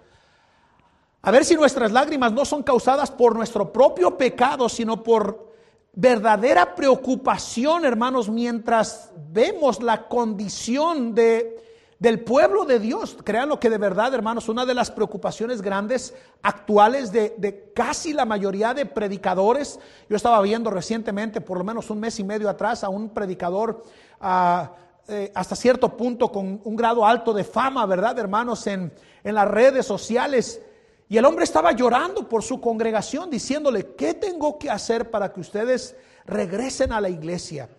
a 1.26 1.32
ver 1.32 1.44
si 1.44 1.56
nuestras 1.56 1.92
lágrimas 1.92 2.32
no 2.34 2.46
son 2.46 2.62
causadas 2.62 3.10
por 3.10 3.36
nuestro 3.36 3.74
propio 3.74 4.16
pecado, 4.16 4.70
sino 4.70 5.02
por 5.02 5.55
verdadera 5.96 6.76
preocupación, 6.76 7.86
hermanos, 7.86 8.30
mientras 8.30 9.12
vemos 9.32 9.82
la 9.82 10.08
condición 10.08 11.16
de 11.16 11.66
del 12.00 12.20
pueblo 12.20 12.66
de 12.66 12.80
Dios. 12.80 13.18
Créanlo 13.24 13.60
que 13.60 13.70
de 13.70 13.78
verdad, 13.78 14.14
hermanos, 14.14 14.50
una 14.50 14.66
de 14.66 14.74
las 14.74 14.92
preocupaciones 14.92 15.62
grandes 15.62 16.14
actuales 16.42 17.12
de, 17.12 17.72
casi 17.74 18.14
la 18.14 18.26
mayoría 18.26 18.74
de 18.74 18.86
predicadores, 18.86 19.80
yo 20.10 20.16
estaba 20.16 20.42
viendo 20.42 20.70
recientemente, 20.70 21.42
por 21.42 21.58
lo 21.58 21.64
menos 21.64 21.90
un 21.90 22.00
mes 22.00 22.20
y 22.20 22.24
medio 22.24 22.50
atrás, 22.50 22.84
a 22.84 22.90
un 22.90 23.10
predicador 23.10 23.84
ah, 24.20 24.74
eh, 25.08 25.32
hasta 25.36 25.56
cierto 25.56 25.96
punto 25.96 26.32
con 26.32 26.62
un 26.64 26.76
grado 26.76 27.06
alto 27.06 27.34
de 27.34 27.44
fama, 27.44 27.86
¿verdad, 27.86 28.18
hermanos, 28.20 28.68
en, 28.68 28.92
en 29.24 29.36
las 29.36 29.48
redes 29.48 29.86
sociales. 29.86 30.62
Y 31.08 31.18
el 31.18 31.26
hombre 31.26 31.44
estaba 31.44 31.72
llorando 31.72 32.28
por 32.28 32.44
su 32.44 32.60
congregación, 32.60 33.30
diciéndole, 33.30 33.96
¿qué 33.96 34.14
tengo 34.14 34.58
que 34.58 34.70
hacer 34.70 35.12
para 35.12 35.32
que 35.32 35.40
ustedes 35.40 35.96
regresen 36.26 36.92
a 36.92 37.02
la 37.02 37.10
iglesia? 37.10 37.70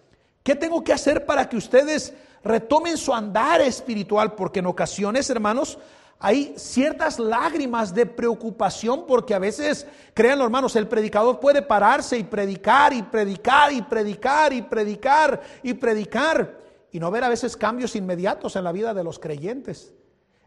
¿Qué 0.42 0.54
tengo 0.54 0.84
que 0.84 0.92
hacer 0.92 1.26
para 1.26 1.48
que 1.48 1.56
ustedes 1.56 2.14
retomen 2.44 2.96
su 2.96 3.12
andar 3.12 3.60
espiritual, 3.60 4.34
porque 4.34 4.60
en 4.60 4.66
ocasiones, 4.66 5.28
hermanos, 5.28 5.78
hay 6.18 6.54
ciertas 6.56 7.18
lágrimas 7.18 7.92
de 7.92 8.06
preocupación 8.06 9.04
porque 9.06 9.34
a 9.34 9.38
veces, 9.38 9.86
créanlo 10.14 10.44
hermanos, 10.44 10.74
el 10.76 10.88
predicador 10.88 11.40
puede 11.40 11.60
pararse 11.60 12.16
y 12.16 12.24
predicar 12.24 12.94
y 12.94 13.02
predicar 13.02 13.72
y 13.72 13.82
predicar 13.82 14.52
y 14.52 14.62
predicar 14.62 15.42
y 15.62 15.74
predicar 15.74 16.58
y 16.90 17.00
no 17.00 17.10
ver 17.10 17.24
a 17.24 17.28
veces 17.28 17.56
cambios 17.56 17.96
inmediatos 17.96 18.56
en 18.56 18.64
la 18.64 18.72
vida 18.72 18.94
de 18.94 19.04
los 19.04 19.18
creyentes. 19.18 19.92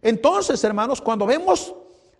Entonces, 0.02 0.64
hermanos, 0.64 1.02
cuando 1.02 1.28
vemos 1.28 1.76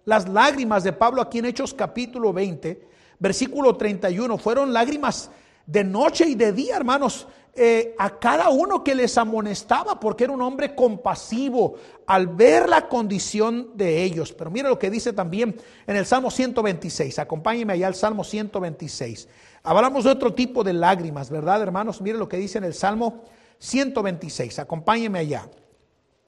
las 0.10 0.28
lágrimas 0.28 0.84
de 0.84 0.92
Pablo 0.92 1.22
aquí 1.22 1.38
en 1.38 1.46
Hechos 1.46 1.72
capítulo 1.72 2.34
20, 2.34 2.82
versículo 3.20 3.78
31, 3.78 4.40
fueron 4.40 4.74
lágrimas 4.74 5.30
de 5.68 5.84
noche 5.84 6.26
y 6.28 6.34
de 6.34 6.52
día, 6.52 6.78
hermanos. 6.78 7.28
Eh, 7.54 7.94
a 8.00 8.18
cada 8.18 8.50
uno 8.50 8.84
que 8.84 8.96
les 8.96 9.18
amonestaba 9.18 10.00
porque 10.00 10.24
era 10.24 10.34
un 10.34 10.42
hombre 10.42 10.74
compasivo 10.74 11.76
al 12.08 12.28
ver 12.28 12.70
la 12.70 12.88
condición 12.88 13.72
de 13.76 14.02
ellos. 14.02 14.32
Pero 14.32 14.50
mire 14.50 14.70
lo 14.70 14.80
que 14.80 14.90
dice 14.90 15.14
también 15.14 15.56
en 15.86 15.96
el 15.96 16.06
Salmo 16.06 16.32
126. 16.32 17.20
Acompáñeme 17.20 17.74
allá 17.74 17.88
al 17.88 17.96
Salmo 17.96 18.24
126. 18.24 19.28
Hablamos 19.62 20.06
de 20.06 20.12
otro 20.12 20.34
tipo 20.34 20.64
de 20.64 20.74
lágrimas, 20.74 21.30
¿verdad, 21.30 21.62
hermanos? 21.62 22.02
Mire 22.02 22.18
lo 22.18 22.30
que 22.30 22.38
dice 22.38 22.58
en 22.58 22.64
el 22.64 22.74
Salmo 22.74 23.26
126. 23.60 24.58
Acompáñeme 24.58 25.20
allá. 25.20 25.50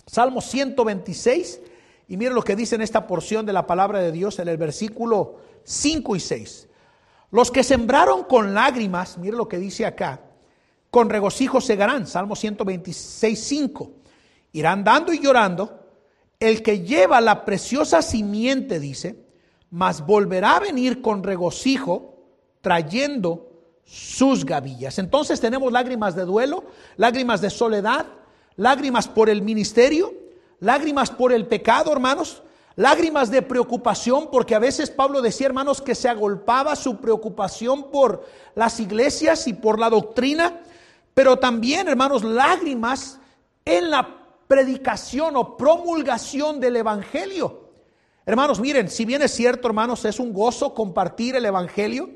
Salmo 0.05 0.41
126. 0.41 1.61
Y 2.07 2.17
mire 2.17 2.33
lo 2.33 2.43
que 2.43 2.55
dice 2.55 2.75
en 2.75 2.81
esta 2.81 3.07
porción 3.07 3.45
de 3.45 3.53
la 3.53 3.65
palabra 3.65 3.99
de 3.99 4.11
Dios 4.11 4.39
en 4.39 4.47
el 4.47 4.57
versículo 4.57 5.37
5 5.63 6.15
y 6.15 6.19
6. 6.19 6.67
Los 7.31 7.51
que 7.51 7.63
sembraron 7.63 8.23
con 8.23 8.53
lágrimas, 8.53 9.17
mire 9.17 9.37
lo 9.37 9.47
que 9.47 9.57
dice 9.57 9.85
acá 9.85 10.21
con 10.91 11.09
regocijo 11.09 11.61
segarán. 11.61 12.05
Salmo 12.05 12.35
126, 12.35 13.39
5. 13.39 13.91
Irán 14.51 14.83
dando 14.83 15.13
y 15.13 15.19
llorando. 15.19 15.79
El 16.39 16.61
que 16.61 16.81
lleva 16.81 17.21
la 17.21 17.45
preciosa 17.45 18.01
simiente, 18.01 18.79
dice, 18.79 19.25
mas 19.69 20.05
volverá 20.05 20.57
a 20.57 20.59
venir 20.59 21.01
con 21.01 21.23
regocijo 21.23 22.25
trayendo 22.61 23.51
sus 23.85 24.43
gavillas. 24.43 24.99
Entonces 24.99 25.39
tenemos 25.39 25.71
lágrimas 25.71 26.15
de 26.15 26.25
duelo, 26.25 26.65
lágrimas 26.97 27.41
de 27.41 27.49
soledad, 27.49 28.07
lágrimas 28.55 29.07
por 29.07 29.29
el 29.29 29.41
ministerio, 29.43 30.13
lágrimas 30.61 31.11
por 31.11 31.33
el 31.33 31.45
pecado, 31.45 31.91
hermanos, 31.91 32.41
lágrimas 32.77 33.29
de 33.29 33.41
preocupación, 33.41 34.29
porque 34.31 34.55
a 34.55 34.59
veces 34.59 34.89
Pablo 34.89 35.21
decía, 35.21 35.47
hermanos, 35.47 35.81
que 35.81 35.93
se 35.93 36.07
agolpaba 36.07 36.77
su 36.77 37.01
preocupación 37.01 37.91
por 37.91 38.25
las 38.55 38.79
iglesias 38.79 39.45
y 39.47 39.53
por 39.53 39.77
la 39.77 39.89
doctrina 39.89 40.61
pero 41.13 41.37
también, 41.37 41.87
hermanos, 41.87 42.23
lágrimas 42.23 43.19
en 43.65 43.89
la 43.89 44.07
predicación 44.47 45.35
o 45.35 45.57
promulgación 45.57 46.59
del 46.59 46.77
Evangelio. 46.77 47.69
Hermanos, 48.25 48.59
miren, 48.59 48.89
si 48.89 49.05
bien 49.05 49.21
es 49.21 49.31
cierto, 49.31 49.67
hermanos, 49.67 50.05
es 50.05 50.19
un 50.19 50.31
gozo 50.33 50.73
compartir 50.73 51.35
el 51.35 51.45
Evangelio, 51.45 52.09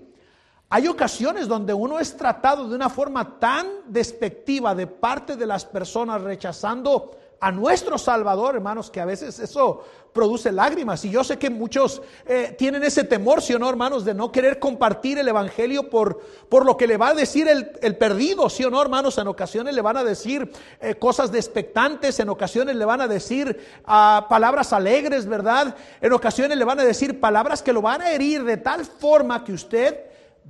hay 0.70 0.88
ocasiones 0.88 1.48
donde 1.48 1.74
uno 1.74 2.00
es 2.00 2.18
tratado 2.18 2.68
de 2.68 2.76
una 2.76 2.90
forma 2.90 3.38
tan 3.40 3.68
despectiva 3.88 4.74
de 4.74 4.88
parte 4.88 5.36
de 5.36 5.46
las 5.46 5.66
personas 5.66 6.22
rechazando 6.22 7.12
a 7.46 7.52
nuestro 7.52 8.00
Salvador, 8.00 8.56
hermanos, 8.56 8.90
que 8.90 9.00
a 9.00 9.06
veces 9.06 9.38
eso 9.38 9.84
produce 10.14 10.52
lágrimas. 10.52 11.06
Y 11.06 11.12
yo 11.12 11.24
sé 11.24 11.38
que 11.38 11.52
muchos 11.52 12.02
eh, 12.26 12.56
tienen 12.58 12.84
ese 12.84 13.04
temor, 13.04 13.40
¿sí 13.40 13.54
o 13.54 13.60
no, 13.60 13.70
hermanos, 13.70 14.04
de 14.04 14.16
no 14.16 14.32
querer 14.32 14.58
compartir 14.58 15.20
el 15.20 15.28
Evangelio 15.28 15.88
por, 15.88 16.22
por 16.50 16.66
lo 16.66 16.76
que 16.76 16.88
le 16.88 16.98
va 16.98 17.10
a 17.10 17.14
decir 17.14 17.48
el, 17.48 17.98
perdido, 17.98 18.50
¿sí 18.50 18.64
o 18.64 18.72
no, 18.72 18.82
hermanos? 18.82 19.20
En 19.20 19.28
ocasiones 19.28 19.76
le 19.76 19.84
van 19.84 19.96
a 19.96 20.04
decir 20.04 20.52
eh, 20.82 20.96
cosas 20.96 21.32
despectantes, 21.32 22.20
en 22.20 22.30
ocasiones 22.30 22.78
le 22.78 22.86
van 22.86 23.02
a 23.02 23.08
decir 23.08 23.56
ah, 23.86 24.26
palabras 24.28 24.74
alegres, 24.74 25.28
¿verdad? 25.28 25.76
En 26.02 26.14
ocasiones 26.14 26.58
le 26.58 26.66
van 26.66 26.80
a 26.80 26.84
decir 26.84 27.20
palabras 27.20 27.62
que 27.62 27.74
lo 27.74 27.84
van 27.84 28.02
a 28.02 28.10
herir 28.10 28.44
de 28.44 28.58
tal 28.58 28.84
forma 28.86 29.44
que 29.44 29.54
usted 29.54 30.00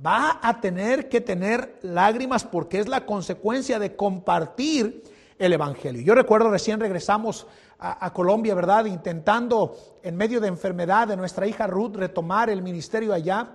va 0.04 0.40
a 0.42 0.62
tener 0.62 1.10
que 1.10 1.20
tener 1.20 1.78
lágrimas 1.82 2.44
porque 2.44 2.78
es 2.78 2.88
la 2.88 3.04
consecuencia 3.04 3.78
de 3.78 3.96
compartir 3.96 5.02
el 5.38 5.52
Evangelio. 5.52 6.02
Yo 6.02 6.14
recuerdo 6.14 6.50
recién 6.50 6.80
regresamos 6.80 7.46
a, 7.78 8.12
Colombia, 8.12 8.54
¿verdad? 8.54 8.86
Intentando 8.86 9.76
en 10.02 10.16
medio 10.16 10.40
de 10.40 10.48
enfermedad 10.48 11.08
de 11.08 11.16
nuestra 11.16 11.46
hija 11.46 11.66
Ruth 11.66 11.96
retomar 11.96 12.48
el 12.48 12.62
ministerio 12.62 13.12
allá. 13.12 13.50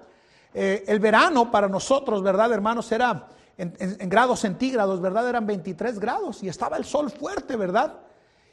Eh, 0.53 0.83
el 0.87 0.99
verano 0.99 1.49
para 1.49 1.67
nosotros, 1.67 2.21
¿verdad, 2.21 2.51
hermanos? 2.53 2.91
Era 2.91 3.27
en, 3.57 3.73
en, 3.79 4.09
grados 4.09 4.41
centígrados, 4.41 5.01
¿verdad? 5.01 5.27
Eran 5.27 5.47
23 5.47 5.99
grados 5.99 6.43
y 6.43 6.49
estaba 6.49 6.77
el 6.77 6.85
sol 6.85 7.09
fuerte, 7.09 7.55
¿verdad? 7.55 7.97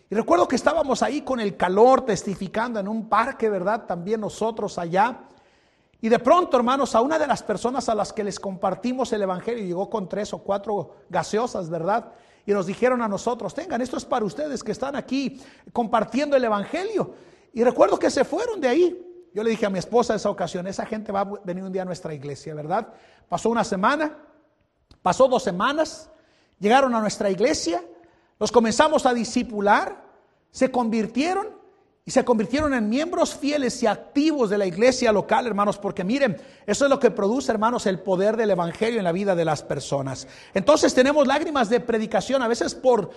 Y 0.09 0.15
recuerdo 0.15 0.49
que 0.49 0.57
estábamos 0.57 1.03
ahí 1.03 1.21
con 1.21 1.39
el 1.39 1.57
calor 1.57 2.07
testificando 2.07 2.81
en 2.81 2.89
un 2.89 3.11
parque, 3.11 3.51
¿verdad? 3.51 3.85
También 3.85 4.23
nosotros 4.23 4.79
allá. 4.79 5.19
Y 6.01 6.09
de 6.09 6.19
pronto, 6.19 6.57
hermanos, 6.57 6.95
a 6.95 7.03
una 7.03 7.19
de 7.19 7.27
las 7.27 7.43
personas 7.43 7.89
a 7.89 7.95
las 7.95 8.13
que 8.13 8.25
les 8.25 8.41
compartimos 8.41 9.13
el 9.13 9.23
Evangelio, 9.23 9.65
llegó 9.65 9.91
con 9.91 10.09
tres 10.09 10.33
o 10.33 10.39
cuatro 10.39 10.97
gaseosas, 11.11 11.69
¿verdad? 11.69 12.13
Y 12.49 12.53
nos 12.55 12.65
dijeron 12.65 13.03
a 13.03 13.09
nosotros, 13.09 13.53
tengan, 13.53 13.83
esto 13.83 13.99
es 13.99 14.07
para 14.07 14.25
ustedes 14.25 14.65
que 14.65 14.73
están 14.73 14.97
aquí 14.97 15.39
compartiendo 15.71 16.35
el 16.35 16.43
Evangelio. 16.43 17.13
Y 17.53 17.63
recuerdo 17.63 17.99
que 17.99 18.11
se 18.11 18.25
fueron 18.25 18.59
de 18.59 18.69
ahí. 18.69 19.29
Yo 19.35 19.43
le 19.43 19.51
dije 19.51 19.67
a 19.67 19.69
mi 19.69 19.79
esposa 19.79 20.15
esa 20.15 20.31
ocasión, 20.31 20.67
esa 20.67 20.87
gente 20.87 21.13
va 21.13 21.21
a 21.21 21.31
venir 21.45 21.63
un 21.63 21.71
día 21.71 21.83
a 21.83 21.85
nuestra 21.85 22.15
iglesia, 22.15 22.55
¿verdad? 22.55 22.89
Pasó 23.29 23.51
una 23.51 23.65
semana, 23.65 24.17
pasó 25.03 25.29
dos 25.29 25.43
semanas, 25.43 26.09
llegaron 26.59 26.95
a 26.95 27.03
nuestra 27.03 27.29
iglesia, 27.29 27.85
los 28.41 28.51
comenzamos 28.51 29.05
a 29.05 29.13
discipular, 29.13 30.03
se 30.51 30.71
convirtieron 30.71 31.49
y 32.09 32.11
se 32.11 32.25
convirtieron 32.25 32.73
en 32.73 32.89
miembros 32.89 33.35
fieles 33.35 33.83
y 33.83 33.87
activos 33.87 34.49
de 34.49 34.57
la 34.57 34.65
iglesia 34.65 35.13
local, 35.13 35.47
hermanos, 35.47 35.77
porque 35.77 36.05
miren, 36.05 36.41
eso 36.67 36.87
es 36.87 36.91
lo 36.91 36.99
que 36.99 37.11
produce, 37.11 37.53
hermanos, 37.53 37.85
el 37.85 37.99
poder 37.99 38.35
del 38.39 38.49
Evangelio 38.49 38.97
en 38.99 39.05
la 39.05 39.13
vida 39.13 39.35
de 39.35 39.45
las 39.45 39.63
personas. 39.63 40.27
Entonces 40.55 40.95
tenemos 40.95 41.27
lágrimas 41.27 41.69
de 41.69 41.81
predicación, 41.81 42.41
a 42.41 42.49
veces 42.49 42.75
por 42.75 43.11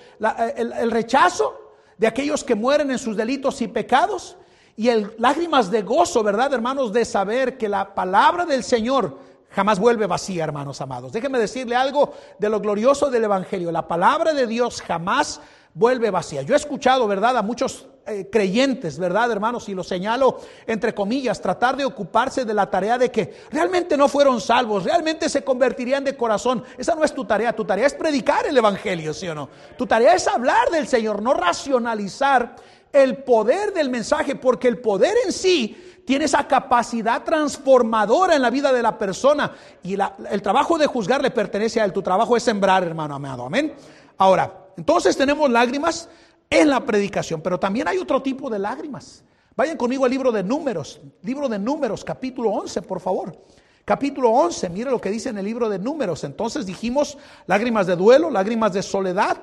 el, 0.58 0.91
rechazo 0.91 1.58
de 1.97 2.06
aquellos 2.06 2.43
que 2.43 2.54
mueren 2.54 2.91
en 2.91 2.99
sus 2.99 3.15
delitos 3.15 3.62
y 3.62 3.69
pecados, 3.69 4.36
y 4.75 4.89
el, 4.89 5.15
lágrimas 5.19 5.71
de 5.71 5.84
gozo, 5.84 6.21
¿verdad, 6.21 6.54
hermanos? 6.54 6.91
De 6.91 7.06
saber 7.06 7.58
que 7.58 7.69
la 7.69 7.95
palabra 7.95 8.43
del 8.43 8.62
Señor 8.62 9.17
jamás 9.51 9.80
vuelve 9.80 10.06
vacía, 10.06 10.43
hermanos 10.43 10.82
amados. 10.82 11.13
Déjenme 11.13 11.39
decirle 11.39 11.77
algo 11.77 12.13
de 12.39 12.49
lo 12.49 12.60
glorioso 12.60 13.10
del 13.10 13.23
Evangelio. 13.23 13.71
La 13.71 13.88
palabra 13.88 14.34
de 14.34 14.47
Dios 14.47 14.82
jamás 14.82 15.39
vuelve 15.73 16.10
vacía. 16.10 16.41
Yo 16.41 16.53
he 16.53 16.57
escuchado, 16.57 17.07
¿verdad?, 17.07 17.38
a 17.38 17.41
muchos 17.41 17.88
eh, 18.07 18.27
creyentes, 18.31 18.97
¿verdad, 18.97 19.31
hermanos? 19.31 19.69
Y 19.69 19.75
lo 19.75 19.84
señalo 19.84 20.39
entre 20.65 20.93
comillas, 20.93 21.39
tratar 21.39 21.77
de 21.77 21.86
ocuparse 21.86 22.45
de 22.45 22.53
la 22.53 22.69
tarea 22.69 22.97
de 22.97 23.12
que 23.12 23.34
realmente 23.51 23.95
no 23.95 24.07
fueron 24.07 24.41
salvos, 24.41 24.84
realmente 24.84 25.29
se 25.29 25.43
convertirían 25.43 26.03
de 26.03 26.17
corazón. 26.17 26.63
Esa 26.77 26.95
no 26.95 27.03
es 27.03 27.13
tu 27.13 27.25
tarea, 27.25 27.53
tu 27.53 27.63
tarea 27.63 27.86
es 27.86 27.93
predicar 27.93 28.47
el 28.47 28.57
Evangelio, 28.57 29.13
¿sí 29.13 29.27
o 29.27 29.36
no? 29.36 29.49
Tu 29.77 29.86
tarea 29.86 30.15
es 30.15 30.27
hablar 30.27 30.69
del 30.71 30.88
Señor, 30.88 31.21
no 31.21 31.34
racionalizar 31.36 32.55
el 32.91 33.17
poder 33.17 33.71
del 33.71 33.89
mensaje, 33.89 34.36
porque 34.36 34.67
el 34.67 34.79
poder 34.79 35.15
en 35.25 35.31
sí 35.31 36.03
tiene 36.05 36.25
esa 36.25 36.47
capacidad 36.47 37.23
transformadora 37.23 38.36
en 38.36 38.41
la 38.41 38.49
vida 38.49 38.73
de 38.73 38.81
la 38.81 38.97
persona 38.97 39.51
y 39.84 39.93
el 39.93 40.41
trabajo 40.41 40.77
de 40.77 40.88
juzgar 40.88 41.21
le 41.21 41.31
pertenece 41.31 41.79
a 41.79 41.86
él. 41.86 41.93
Tu 41.93 42.01
trabajo 42.01 42.36
es 42.36 42.41
sembrar, 42.41 42.84
hermano 42.84 43.15
amado. 43.15 43.45
Amén. 43.45 43.73
Ahora, 44.17 44.61
entonces 44.77 45.15
tenemos 45.17 45.49
lágrimas 45.49 46.10
en 46.49 46.69
la 46.69 46.86
predicación, 46.86 47.41
pero 47.41 47.60
también 47.60 47.88
hay 47.88 47.97
otro 47.97 48.21
tipo 48.21 48.49
de 48.49 48.60
lágrimas. 48.60 49.23
Vayan 49.55 49.77
conmigo 49.77 50.05
al 50.05 50.12
libro 50.12 50.31
de 50.31 50.43
números, 50.43 51.01
libro 51.23 51.49
de 51.49 51.60
números, 51.60 52.03
capítulo 52.03 52.51
11, 52.51 52.81
por 52.81 52.99
favor. 52.99 53.38
Capítulo 53.84 54.29
11, 54.29 54.69
mire 54.69 54.91
lo 54.91 55.01
que 55.01 55.10
dice 55.10 55.29
en 55.29 55.38
el 55.38 55.45
libro 55.45 55.67
de 55.67 55.79
números. 55.79 56.23
Entonces 56.23 56.65
dijimos 56.65 57.17
lágrimas 57.47 57.88
de 57.88 57.95
duelo, 57.95 58.29
lágrimas 58.29 58.73
de 58.73 58.84
soledad, 58.84 59.41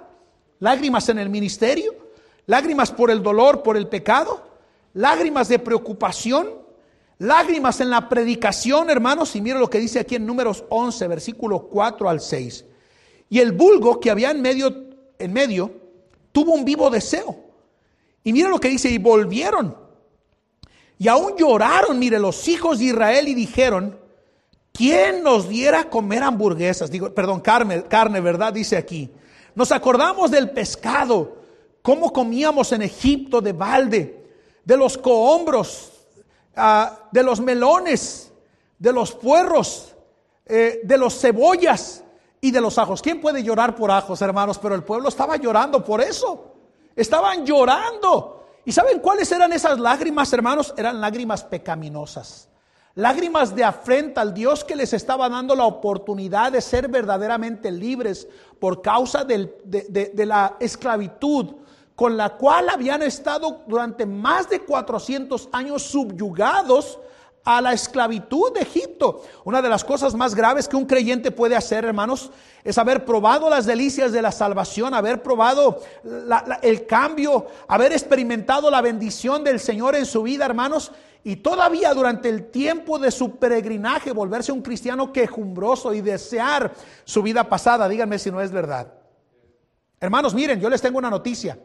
lágrimas 0.60 1.08
en 1.08 1.18
el 1.18 1.28
ministerio, 1.28 1.94
lágrimas 2.46 2.90
por 2.90 3.10
el 3.10 3.22
dolor, 3.22 3.62
por 3.62 3.76
el 3.76 3.88
pecado, 3.88 4.42
lágrimas 4.94 5.48
de 5.48 5.58
preocupación, 5.58 6.50
lágrimas 7.18 7.80
en 7.80 7.90
la 7.90 8.08
predicación, 8.08 8.90
hermanos. 8.90 9.34
Y 9.36 9.40
mire 9.40 9.58
lo 9.58 9.68
que 9.68 9.80
dice 9.80 10.00
aquí 10.00 10.14
en 10.14 10.26
números 10.26 10.64
11, 10.68 11.08
versículo 11.08 11.68
4 11.68 12.08
al 12.08 12.20
6. 12.20 12.64
Y 13.30 13.40
el 13.40 13.52
vulgo 13.52 14.00
que 14.00 14.10
había 14.10 14.30
en 14.30 14.40
medio, 14.40 14.88
en 15.18 15.33
medio 15.33 15.72
tuvo 16.33 16.52
un 16.52 16.64
vivo 16.64 16.90
deseo. 16.90 17.37
Y 18.22 18.33
mira 18.33 18.48
lo 18.48 18.61
que 18.61 18.68
dice, 18.68 18.88
y 18.90 18.98
volvieron. 18.98 19.76
Y 20.98 21.09
aún 21.09 21.37
lloraron, 21.37 21.98
mire, 21.98 22.18
los 22.18 22.48
hijos 22.48 22.78
de 22.78 22.87
Israel 22.87 23.28
y 23.28 23.35
dijeron, 23.35 23.98
¿quién 24.72 25.22
nos 25.22 25.48
diera 25.48 25.88
comer 25.88 26.22
hamburguesas? 26.22 26.90
Digo, 26.90 27.14
perdón, 27.14 27.40
carne, 27.40 27.85
carne, 27.85 28.20
¿verdad? 28.20 28.52
Dice 28.52 28.76
aquí. 28.76 29.11
Nos 29.54 29.72
acordamos 29.72 30.31
del 30.31 30.50
pescado, 30.50 31.38
cómo 31.83 32.12
comíamos 32.12 32.72
en 32.72 32.83
Egipto 32.83 33.40
de 33.40 33.52
balde, 33.52 34.24
de 34.64 34.76
los 34.76 34.98
cohombros, 34.98 35.92
ah, 36.54 37.09
de 37.11 37.22
los 37.22 37.40
melones, 37.40 38.33
de 38.78 38.92
los 38.92 39.12
puerros, 39.12 39.94
eh, 40.46 40.81
de 40.85 40.98
los 40.98 41.18
cebollas 41.20 42.04
y 42.40 42.51
de 42.51 42.61
los 42.61 42.79
ajos. 42.79 43.03
¿Quién 43.03 43.20
puede 43.20 43.42
llorar 43.42 43.74
por 43.74 43.90
ajos, 43.90 44.20
hermanos? 44.22 44.59
Pero 44.59 44.74
el 44.74 44.85
pueblo 44.85 45.09
estaba 45.09 45.37
llorando 45.37 45.85
por 45.85 46.01
eso. 46.01 46.55
Estaban 46.94 47.44
llorando. 47.44 48.46
¿Y 48.64 48.72
saben 48.72 49.01
cuáles 49.01 49.31
eran 49.33 49.53
esas 49.53 49.79
lágrimas, 49.79 50.33
hermanos? 50.33 50.74
Eran 50.77 51.01
lágrimas 51.01 51.44
pecaminosas. 51.44 52.48
Lágrimas 52.94 53.55
de 53.55 53.64
afrenta 53.64 54.20
al 54.20 54.35
Dios 54.35 54.64
que 54.64 54.74
les 54.74 54.92
estaba 54.92 55.29
dando 55.29 55.55
la 55.55 55.64
oportunidad 55.64 56.53
de 56.53 56.61
ser 56.61 56.88
verdaderamente 56.88 57.70
libres 57.70 58.27
por 58.59 58.83
causa 58.83 59.24
de, 59.24 59.55
de 59.64 60.27
la 60.27 60.57
esclavitud 60.59 61.55
con 61.98 62.16
la 62.16 62.37
cual 62.37 62.68
habían 62.68 63.03
estado 63.03 63.64
durante 63.66 64.07
más 64.07 64.48
de 64.48 64.61
400 64.61 65.48
años 65.51 65.83
subyugados 65.83 67.01
a 67.48 67.62
la 67.62 67.72
esclavitud 67.72 68.52
de 68.52 68.61
Egipto. 68.61 69.22
Una 69.42 69.62
de 69.62 69.70
las 69.70 69.82
cosas 69.82 70.14
más 70.14 70.34
graves 70.34 70.68
que 70.68 70.76
un 70.76 70.84
creyente 70.84 71.30
puede 71.30 71.56
hacer, 71.56 71.87
hermanos, 71.87 72.30
es 72.62 72.76
haber 72.76 73.06
probado 73.06 73.48
las 73.48 73.64
delicias 73.64 74.12
de 74.12 74.20
la 74.20 74.32
salvación, 74.32 74.92
haber 74.92 75.22
probado 75.22 75.80
el 76.61 76.87
cambio, 76.87 77.46
haber 77.66 77.92
experimentado 77.92 78.70
la 78.70 78.82
bendición 78.82 79.44
del 79.44 79.61
Señor 79.61 79.96
en 79.96 80.04
su 80.04 80.24
vida, 80.24 80.44
hermanos, 80.44 80.92
y 81.24 81.37
todavía 81.37 81.94
durante 81.94 82.28
el 82.28 82.50
tiempo 82.50 82.98
de 82.98 83.11
su 83.11 83.37
peregrinaje 83.37 84.12
volverse 84.12 84.52
un 84.52 84.61
cristiano 84.61 85.11
quejumbroso 85.11 85.94
y 85.94 86.02
desear 86.02 86.74
su 87.04 87.22
vida 87.22 87.44
pasada. 87.44 87.88
Díganme 87.88 88.18
si 88.18 88.30
no 88.30 88.42
es 88.42 88.52
verdad. 88.52 88.92
Hermanos, 90.00 90.34
miren, 90.34 90.61
yo 90.61 90.68
les 90.68 90.82
tengo 90.82 90.98
una 90.98 91.08
noticia. 91.08 91.58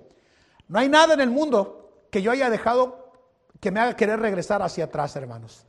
No 0.69 0.79
hay 0.79 0.87
nada 0.87 1.13
en 1.13 1.19
el 1.19 1.29
mundo 1.29 2.05
que 2.09 2.21
yo 2.21 2.31
haya 2.31 2.49
dejado 2.49 3.11
que 3.59 3.69
me 3.69 3.81
haga 3.81 3.97
querer 3.97 4.21
regresar 4.21 4.61
hacia 4.61 4.85
atrás, 4.85 5.17
hermanos. 5.17 5.65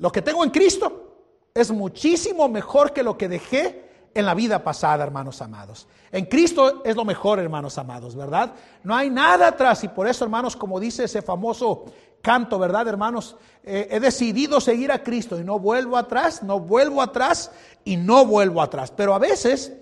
Lo 0.00 0.10
que 0.10 0.22
tengo 0.22 0.42
en 0.42 0.50
Cristo 0.50 1.28
es 1.54 1.70
muchísimo 1.70 2.48
mejor 2.48 2.92
que 2.92 3.02
lo 3.02 3.18
que 3.18 3.28
dejé 3.28 3.84
en 4.14 4.24
la 4.24 4.34
vida 4.34 4.64
pasada, 4.64 5.04
hermanos 5.04 5.42
amados. 5.42 5.86
En 6.10 6.24
Cristo 6.24 6.82
es 6.84 6.96
lo 6.96 7.04
mejor, 7.04 7.38
hermanos 7.38 7.76
amados, 7.76 8.16
¿verdad? 8.16 8.54
No 8.82 8.96
hay 8.96 9.10
nada 9.10 9.48
atrás 9.48 9.84
y 9.84 9.88
por 9.88 10.08
eso, 10.08 10.24
hermanos, 10.24 10.56
como 10.56 10.80
dice 10.80 11.04
ese 11.04 11.20
famoso 11.20 11.84
canto, 12.22 12.58
¿verdad, 12.58 12.88
hermanos? 12.88 13.36
Eh, 13.62 13.88
he 13.90 14.00
decidido 14.00 14.58
seguir 14.58 14.90
a 14.90 15.02
Cristo 15.02 15.38
y 15.38 15.44
no 15.44 15.58
vuelvo 15.58 15.98
atrás, 15.98 16.42
no 16.42 16.58
vuelvo 16.58 17.02
atrás 17.02 17.52
y 17.84 17.98
no 17.98 18.24
vuelvo 18.24 18.62
atrás. 18.62 18.90
Pero 18.90 19.14
a 19.14 19.18
veces 19.18 19.74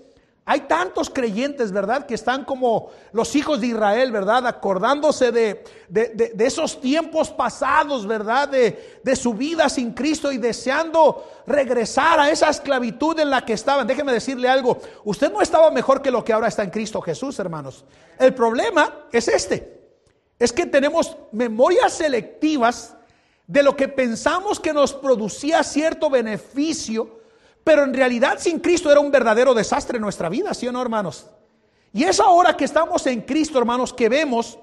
hay 0.51 0.61
tantos 0.61 1.11
creyentes, 1.11 1.71
¿verdad? 1.71 2.07
Que 2.07 2.15
están 2.15 2.43
como 2.43 2.89
los 3.11 3.35
hijos 3.35 3.61
de 3.61 3.67
Israel, 3.67 4.11
¿verdad? 4.11 4.47
Acordándose 4.47 5.31
de, 5.31 5.63
esos 6.39 6.81
tiempos 6.81 7.29
pasados, 7.29 8.07
¿verdad? 8.07 8.49
De, 8.49 9.15
su 9.15 9.35
vida 9.35 9.69
sin 9.69 9.93
Cristo 9.93 10.31
y 10.31 10.39
deseando 10.39 11.23
regresar 11.45 12.19
a 12.19 12.31
esa 12.31 12.49
esclavitud 12.49 13.19
en 13.19 13.29
la 13.29 13.45
que 13.45 13.53
estaban. 13.53 13.85
Déjeme 13.85 14.11
decirle 14.11 14.49
algo. 14.49 14.79
Usted 15.03 15.31
no 15.31 15.39
estaba 15.39 15.69
mejor 15.69 16.01
que 16.01 16.09
lo 16.09 16.25
que 16.25 16.33
ahora 16.33 16.47
está 16.47 16.63
en 16.63 16.71
Cristo 16.71 16.99
Jesús, 16.99 17.37
hermanos. 17.37 17.85
El 18.17 18.33
problema 18.33 19.05
es 19.11 19.27
este. 19.27 19.83
Es 20.39 20.51
que 20.51 20.65
tenemos 20.65 21.15
memorias 21.31 21.93
selectivas 21.93 22.95
de 23.45 23.61
lo 23.61 23.75
que 23.75 23.87
pensamos 23.87 24.59
que 24.59 24.73
nos 24.73 24.93
producía 24.93 25.63
cierto 25.63 26.09
beneficio 26.09 27.18
pero 27.63 27.83
en 27.83 27.93
realidad 27.93 28.37
sin 28.39 28.59
Cristo 28.59 28.91
era 28.91 28.99
un 28.99 29.11
verdadero 29.11 29.53
desastre 29.53 29.97
en 29.97 30.01
nuestra 30.01 30.29
vida, 30.29 30.53
¿sí 30.53 30.67
o 30.67 30.71
no, 30.71 30.81
hermanos? 30.81 31.27
Y 31.93 32.03
es 32.03 32.19
ahora 32.19 32.55
que 32.55 32.65
estamos 32.65 33.05
en 33.07 33.21
Cristo, 33.21 33.57
hermanos, 33.57 33.93
que 33.93 34.09
vemos 34.09 34.59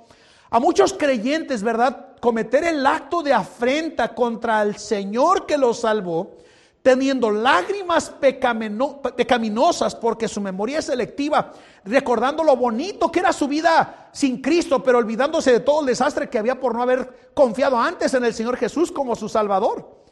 a 0.50 0.60
muchos 0.60 0.92
creyentes, 0.92 1.62
¿verdad?, 1.62 2.16
cometer 2.20 2.64
el 2.64 2.86
acto 2.86 3.22
de 3.22 3.32
afrenta 3.32 4.14
contra 4.14 4.62
el 4.62 4.76
Señor 4.76 5.46
que 5.46 5.58
los 5.58 5.80
salvó, 5.80 6.36
teniendo 6.82 7.32
lágrimas 7.32 8.10
pecaminosas 8.10 9.96
porque 9.96 10.28
su 10.28 10.40
memoria 10.40 10.78
es 10.78 10.84
selectiva, 10.84 11.52
recordando 11.84 12.44
lo 12.44 12.56
bonito 12.56 13.10
que 13.10 13.18
era 13.18 13.32
su 13.32 13.48
vida 13.48 14.08
sin 14.12 14.40
Cristo, 14.40 14.82
pero 14.84 14.98
olvidándose 14.98 15.50
de 15.50 15.60
todo 15.60 15.80
el 15.80 15.86
desastre 15.86 16.30
que 16.30 16.38
había 16.38 16.60
por 16.60 16.74
no 16.74 16.82
haber 16.82 17.30
confiado 17.34 17.76
antes 17.76 18.14
en 18.14 18.24
el 18.24 18.32
Señor 18.32 18.56
Jesús 18.56 18.92
como 18.92 19.16
su 19.16 19.28
Salvador. 19.28 20.05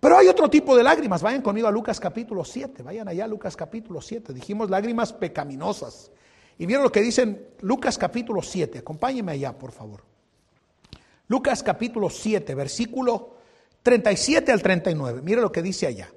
Pero 0.00 0.16
hay 0.16 0.28
otro 0.28 0.48
tipo 0.48 0.76
de 0.76 0.82
lágrimas. 0.82 1.22
Vayan 1.22 1.42
conmigo 1.42 1.68
a 1.68 1.70
Lucas 1.70 2.00
capítulo 2.00 2.44
7. 2.44 2.82
Vayan 2.82 3.06
allá 3.06 3.24
a 3.24 3.28
Lucas 3.28 3.54
capítulo 3.54 4.00
7. 4.00 4.32
Dijimos 4.32 4.70
lágrimas 4.70 5.12
pecaminosas. 5.12 6.10
Y 6.58 6.66
miren 6.66 6.82
lo 6.82 6.90
que 6.90 7.02
dicen 7.02 7.48
Lucas 7.60 7.98
capítulo 7.98 8.40
7. 8.40 8.78
Acompáñenme 8.78 9.32
allá, 9.32 9.56
por 9.56 9.72
favor. 9.72 10.02
Lucas 11.28 11.62
capítulo 11.62 12.10
7, 12.10 12.54
versículo 12.54 13.36
37 13.82 14.50
al 14.50 14.62
39. 14.62 15.20
Mire 15.22 15.40
lo 15.42 15.52
que 15.52 15.62
dice 15.62 15.86
allá. 15.86 16.10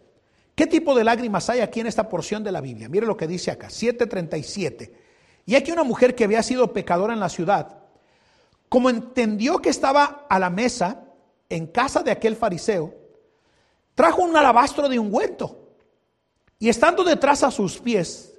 ¿Qué 0.56 0.66
tipo 0.66 0.96
de 0.96 1.04
lágrimas 1.04 1.50
hay 1.50 1.60
aquí 1.60 1.82
en 1.82 1.88
esta 1.88 2.08
porción 2.08 2.44
de 2.44 2.52
la 2.52 2.62
Biblia? 2.62 2.88
Mire 2.90 3.06
lo 3.06 3.18
que 3.18 3.28
dice 3.28 3.52
acá, 3.52 3.70
7:37. 3.70 4.92
Y 5.46 5.56
aquí 5.56 5.72
una 5.72 5.84
mujer 5.84 6.16
que 6.16 6.24
había 6.24 6.42
sido 6.42 6.74
pecadora 6.74 7.14
en 7.14 7.20
la 7.20 7.30
ciudad, 7.30 7.80
como 8.70 8.90
entendió 8.90 9.60
que 9.60 9.70
estaba 9.70 10.26
a 10.30 10.40
la 10.40 10.50
mesa 10.50 11.06
en 11.50 11.68
casa 11.68 12.02
de 12.02 12.12
aquel 12.12 12.36
fariseo, 12.36 13.03
trajo 13.96 14.22
un 14.22 14.36
alabastro 14.36 14.90
de 14.90 15.00
ungüento 15.00 15.58
y 16.60 16.70
estando 16.70 17.04
detrás 17.04 17.44
a 17.44 17.52
sus 17.52 17.80
pies, 17.80 18.34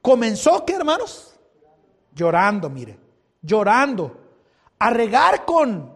comenzó, 0.00 0.64
¿qué 0.64 0.74
hermanos? 0.74 1.34
Llorando, 2.14 2.68
mire, 2.70 2.98
llorando, 3.42 4.16
a 4.78 4.90
regar 4.90 5.44
con, 5.44 5.92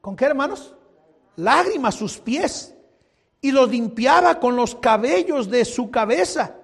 ¿con 0.00 0.16
qué 0.16 0.24
hermanos? 0.24 0.74
Lágrimas 1.36 1.94
sus 1.94 2.18
pies 2.18 2.74
y 3.40 3.52
los 3.52 3.70
limpiaba 3.70 4.40
con 4.40 4.56
los 4.56 4.74
cabellos 4.74 5.50
de 5.50 5.64
su 5.64 5.90
cabeza 5.90 6.56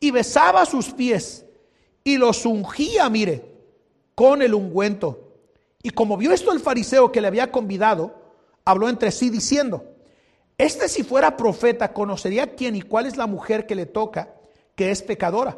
y 0.00 0.10
besaba 0.10 0.64
sus 0.66 0.90
pies 0.92 1.44
y 2.04 2.16
los 2.16 2.46
ungía, 2.46 3.08
mire, 3.08 3.44
con 4.14 4.42
el 4.42 4.54
ungüento. 4.54 5.36
Y 5.82 5.90
como 5.90 6.16
vio 6.16 6.32
esto 6.32 6.52
el 6.52 6.60
fariseo 6.60 7.12
que 7.12 7.20
le 7.20 7.28
había 7.28 7.52
convidado, 7.52 8.14
habló 8.64 8.88
entre 8.88 9.10
sí 9.10 9.30
diciendo, 9.30 9.84
este 10.58 10.88
si 10.88 11.04
fuera 11.04 11.36
profeta 11.36 11.92
conocería 11.92 12.54
quién 12.54 12.74
y 12.74 12.82
cuál 12.82 13.06
es 13.06 13.16
la 13.16 13.28
mujer 13.28 13.66
que 13.66 13.76
le 13.76 13.86
toca, 13.86 14.34
que 14.74 14.90
es 14.90 15.02
pecadora. 15.02 15.56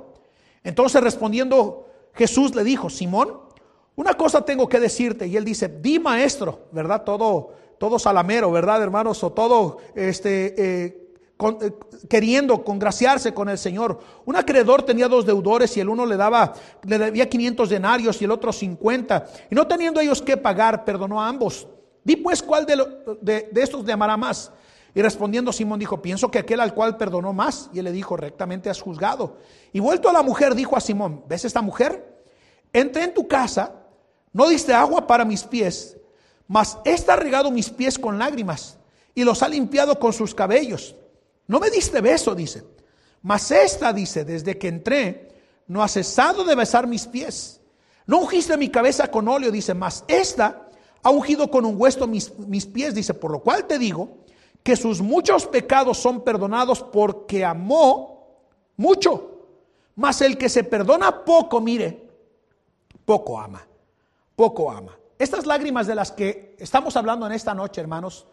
Entonces 0.62 1.02
respondiendo 1.02 1.86
Jesús 2.14 2.54
le 2.54 2.64
dijo, 2.64 2.90
Simón, 2.90 3.32
una 3.96 4.14
cosa 4.14 4.44
tengo 4.44 4.68
que 4.68 4.80
decirte. 4.80 5.26
Y 5.26 5.36
él 5.36 5.44
dice, 5.44 5.68
di 5.68 5.98
maestro, 5.98 6.68
¿verdad? 6.72 7.02
Todo, 7.04 7.54
todo 7.78 7.98
salamero, 7.98 8.50
¿verdad, 8.50 8.82
hermanos? 8.82 9.22
O 9.24 9.32
todo 9.32 9.78
este, 9.94 10.54
eh, 10.56 11.12
eh, 11.38 11.72
queriendo 12.08 12.62
congraciarse 12.64 13.32
con 13.32 13.48
el 13.48 13.58
Señor. 13.58 14.00
Un 14.24 14.36
acreedor 14.36 14.82
tenía 14.82 15.08
dos 15.08 15.26
deudores 15.26 15.76
y 15.76 15.80
el 15.80 15.88
uno 15.88 16.06
le 16.06 16.16
daba, 16.16 16.54
le 16.86 16.98
debía 16.98 17.28
500 17.28 17.68
denarios 17.68 18.20
y 18.20 18.24
el 18.24 18.30
otro 18.30 18.52
50. 18.52 19.26
Y 19.50 19.54
no 19.54 19.66
teniendo 19.66 20.00
ellos 20.00 20.22
que 20.22 20.36
pagar, 20.36 20.84
perdonó 20.84 21.20
a 21.20 21.28
ambos. 21.28 21.66
Di 22.04 22.16
pues 22.16 22.42
cuál 22.42 22.64
de, 22.66 22.76
de, 23.20 23.48
de 23.52 23.62
estos 23.62 23.84
le 23.84 23.92
amará 23.92 24.16
más. 24.16 24.52
Y 24.94 25.02
respondiendo 25.02 25.52
Simón 25.52 25.78
dijo, 25.78 26.02
pienso 26.02 26.30
que 26.30 26.38
aquel 26.38 26.60
al 26.60 26.74
cual 26.74 26.96
perdonó 26.96 27.32
más. 27.32 27.70
Y 27.72 27.78
él 27.78 27.84
le 27.84 27.92
dijo, 27.92 28.16
rectamente 28.16 28.70
has 28.70 28.80
juzgado. 28.80 29.38
Y 29.72 29.80
vuelto 29.80 30.08
a 30.08 30.12
la 30.12 30.22
mujer, 30.22 30.54
dijo 30.54 30.76
a 30.76 30.80
Simón, 30.80 31.24
¿ves 31.28 31.44
esta 31.44 31.62
mujer? 31.62 32.22
Entré 32.72 33.04
en 33.04 33.14
tu 33.14 33.28
casa, 33.28 33.74
no 34.32 34.48
diste 34.48 34.72
agua 34.72 35.06
para 35.06 35.24
mis 35.24 35.44
pies, 35.44 35.96
mas 36.46 36.78
esta 36.84 37.14
ha 37.14 37.16
regado 37.16 37.50
mis 37.50 37.70
pies 37.70 37.98
con 37.98 38.18
lágrimas 38.18 38.78
y 39.14 39.24
los 39.24 39.42
ha 39.42 39.48
limpiado 39.48 39.98
con 39.98 40.12
sus 40.12 40.34
cabellos. 40.34 40.96
No 41.46 41.60
me 41.60 41.70
diste 41.70 42.00
beso, 42.00 42.34
dice. 42.34 42.64
Mas 43.22 43.50
esta, 43.50 43.92
dice, 43.92 44.24
desde 44.24 44.58
que 44.58 44.68
entré, 44.68 45.28
no 45.66 45.82
ha 45.82 45.88
cesado 45.88 46.44
de 46.44 46.54
besar 46.54 46.86
mis 46.86 47.06
pies. 47.06 47.60
No 48.06 48.20
ungiste 48.20 48.56
mi 48.56 48.70
cabeza 48.70 49.08
con 49.08 49.28
óleo, 49.28 49.52
dice, 49.52 49.74
mas 49.74 50.04
esta 50.08 50.68
ha 51.02 51.10
ungido 51.10 51.50
con 51.50 51.64
un 51.64 51.80
hueso 51.80 52.06
mis, 52.06 52.36
mis 52.38 52.66
pies, 52.66 52.94
dice, 52.94 53.14
por 53.14 53.30
lo 53.30 53.40
cual 53.40 53.66
te 53.66 53.78
digo 53.78 54.18
que 54.62 54.76
sus 54.76 55.00
muchos 55.00 55.46
pecados 55.46 55.98
son 55.98 56.22
perdonados 56.22 56.82
porque 56.82 57.44
amó 57.44 58.28
mucho. 58.76 59.30
Mas 59.96 60.20
el 60.20 60.38
que 60.38 60.48
se 60.48 60.64
perdona 60.64 61.24
poco, 61.24 61.60
mire, 61.60 62.08
poco 63.04 63.40
ama, 63.40 63.66
poco 64.36 64.70
ama. 64.70 64.96
Estas 65.18 65.46
lágrimas 65.46 65.86
de 65.86 65.94
las 65.94 66.12
que 66.12 66.56
estamos 66.58 66.96
hablando 66.96 67.26
en 67.26 67.32
esta 67.32 67.54
noche, 67.54 67.80
hermanos, 67.80 68.26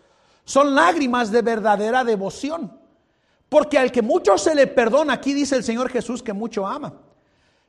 son 0.45 0.73
lágrimas 0.75 1.31
de 1.31 1.41
verdadera 1.41 2.03
devoción. 2.03 2.79
Porque 3.49 3.77
al 3.77 3.91
que 3.91 4.01
mucho 4.01 4.37
se 4.37 4.55
le 4.55 4.67
perdona, 4.67 5.13
aquí 5.13 5.33
dice 5.33 5.55
el 5.55 5.63
Señor 5.63 5.89
Jesús 5.89 6.23
que 6.23 6.33
mucho 6.33 6.65
ama. 6.65 6.93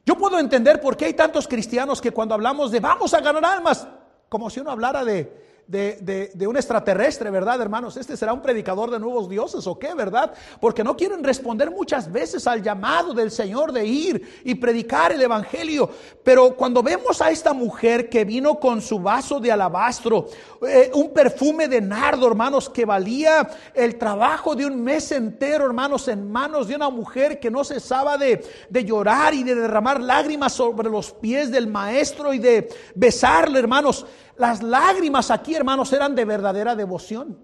Yo 0.04 0.16
puedo 0.16 0.38
entender 0.38 0.80
por 0.80 0.96
qué 0.96 1.06
hay 1.06 1.14
tantos 1.14 1.46
cristianos 1.46 2.00
que 2.00 2.12
cuando 2.12 2.34
hablamos 2.34 2.70
de 2.70 2.80
vamos 2.80 3.12
a 3.14 3.20
ganar 3.20 3.44
almas, 3.44 3.86
como 4.28 4.50
si 4.50 4.60
uno 4.60 4.70
hablara 4.70 5.04
de, 5.04 5.47
de, 5.68 6.46
un 6.48 6.56
extraterrestre, 6.56 7.30
¿verdad, 7.30 7.60
hermanos? 7.60 7.98
Este 7.98 8.16
será 8.16 8.32
un 8.32 8.40
predicador 8.40 8.90
de 8.90 8.98
nuevos 8.98 9.28
dioses 9.28 9.66
o 9.66 9.78
qué, 9.78 9.94
¿verdad? 9.94 10.32
Porque 10.60 10.82
no 10.82 10.96
quieren 10.96 11.22
responder 11.22 11.70
muchas 11.70 12.10
veces 12.10 12.46
al 12.46 12.62
llamado 12.62 13.12
del 13.12 13.30
Señor 13.30 13.70
de 13.72 13.84
ir 13.84 14.40
y 14.44 14.54
predicar 14.54 15.12
el 15.12 15.20
Evangelio. 15.20 15.90
Pero 16.24 16.56
cuando 16.56 16.82
vemos 16.82 17.20
a 17.20 17.30
esta 17.30 17.52
mujer 17.52 18.08
que 18.08 18.24
vino 18.24 18.58
con 18.58 18.80
su 18.80 18.98
vaso 18.98 19.40
de 19.40 19.52
alabastro, 19.52 20.28
eh, 20.66 20.90
un 20.94 21.12
perfume 21.12 21.68
de 21.68 21.82
nardo, 21.82 22.26
hermanos, 22.26 22.70
que 22.70 22.86
valía 22.86 23.46
el 23.74 23.98
trabajo 23.98 24.56
de 24.56 24.64
un 24.64 24.82
mes 24.82 25.12
entero, 25.12 25.66
hermanos, 25.66 26.08
en 26.08 26.32
manos 26.32 26.68
de 26.68 26.76
una 26.76 26.88
mujer 26.88 27.38
que 27.38 27.50
no 27.50 27.62
cesaba 27.62 28.16
de, 28.16 28.42
de 28.70 28.84
llorar 28.84 29.34
y 29.34 29.42
de 29.42 29.54
derramar 29.54 30.00
lágrimas 30.00 30.54
sobre 30.54 30.88
los 30.88 31.12
pies 31.12 31.50
del 31.50 31.66
maestro 31.66 32.32
y 32.32 32.38
de 32.38 32.70
besarle, 32.94 33.58
hermanos. 33.58 34.06
Las 34.38 34.62
lágrimas 34.62 35.30
aquí, 35.30 35.54
hermanos, 35.54 35.92
eran 35.92 36.14
de 36.14 36.24
verdadera 36.24 36.74
devoción. 36.74 37.38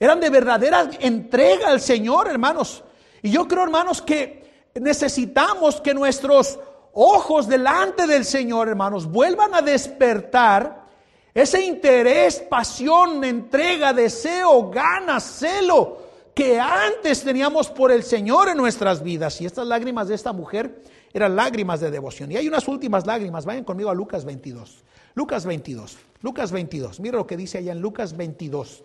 Eran 0.00 0.18
de 0.18 0.30
verdadera 0.30 0.90
entrega 0.98 1.68
al 1.68 1.80
Señor, 1.80 2.28
hermanos. 2.28 2.82
Y 3.22 3.30
yo 3.30 3.46
creo, 3.46 3.62
hermanos, 3.62 4.02
que 4.02 4.70
necesitamos 4.74 5.80
que 5.80 5.94
nuestros 5.94 6.58
ojos 6.94 7.46
delante 7.46 8.06
del 8.06 8.24
Señor, 8.24 8.68
hermanos, 8.68 9.06
vuelvan 9.06 9.54
a 9.54 9.62
despertar 9.62 10.86
ese 11.34 11.64
interés, 11.64 12.40
pasión, 12.40 13.22
entrega, 13.24 13.92
deseo, 13.92 14.70
ganas, 14.70 15.22
celo 15.22 16.02
que 16.34 16.58
antes 16.58 17.22
teníamos 17.22 17.68
por 17.68 17.92
el 17.92 18.02
Señor 18.02 18.48
en 18.48 18.56
nuestras 18.56 19.02
vidas. 19.02 19.40
Y 19.40 19.46
estas 19.46 19.66
lágrimas 19.66 20.08
de 20.08 20.14
esta 20.14 20.32
mujer 20.32 20.82
eran 21.12 21.36
lágrimas 21.36 21.80
de 21.80 21.90
devoción. 21.90 22.32
Y 22.32 22.36
hay 22.36 22.48
unas 22.48 22.66
últimas 22.68 23.06
lágrimas. 23.06 23.44
Vayan 23.44 23.64
conmigo 23.64 23.90
a 23.90 23.94
Lucas 23.94 24.24
22. 24.24 24.82
Lucas 25.14 25.44
22. 25.44 25.98
Lucas 26.22 26.52
22. 26.52 27.00
Mira 27.00 27.18
lo 27.18 27.26
que 27.26 27.36
dice 27.36 27.58
allá 27.58 27.72
en 27.72 27.80
Lucas 27.80 28.16
22. 28.16 28.82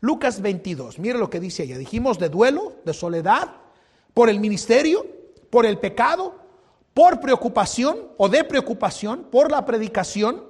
Lucas 0.00 0.40
22. 0.40 0.98
Mira 0.98 1.18
lo 1.18 1.28
que 1.28 1.40
dice 1.40 1.64
allá. 1.64 1.76
Dijimos 1.78 2.18
de 2.18 2.28
duelo, 2.28 2.76
de 2.84 2.94
soledad, 2.94 3.56
por 4.14 4.28
el 4.28 4.40
ministerio, 4.40 5.06
por 5.50 5.66
el 5.66 5.78
pecado, 5.78 6.34
por 6.94 7.20
preocupación 7.20 7.98
o 8.16 8.28
de 8.28 8.44
preocupación, 8.44 9.26
por 9.30 9.50
la 9.50 9.64
predicación, 9.64 10.44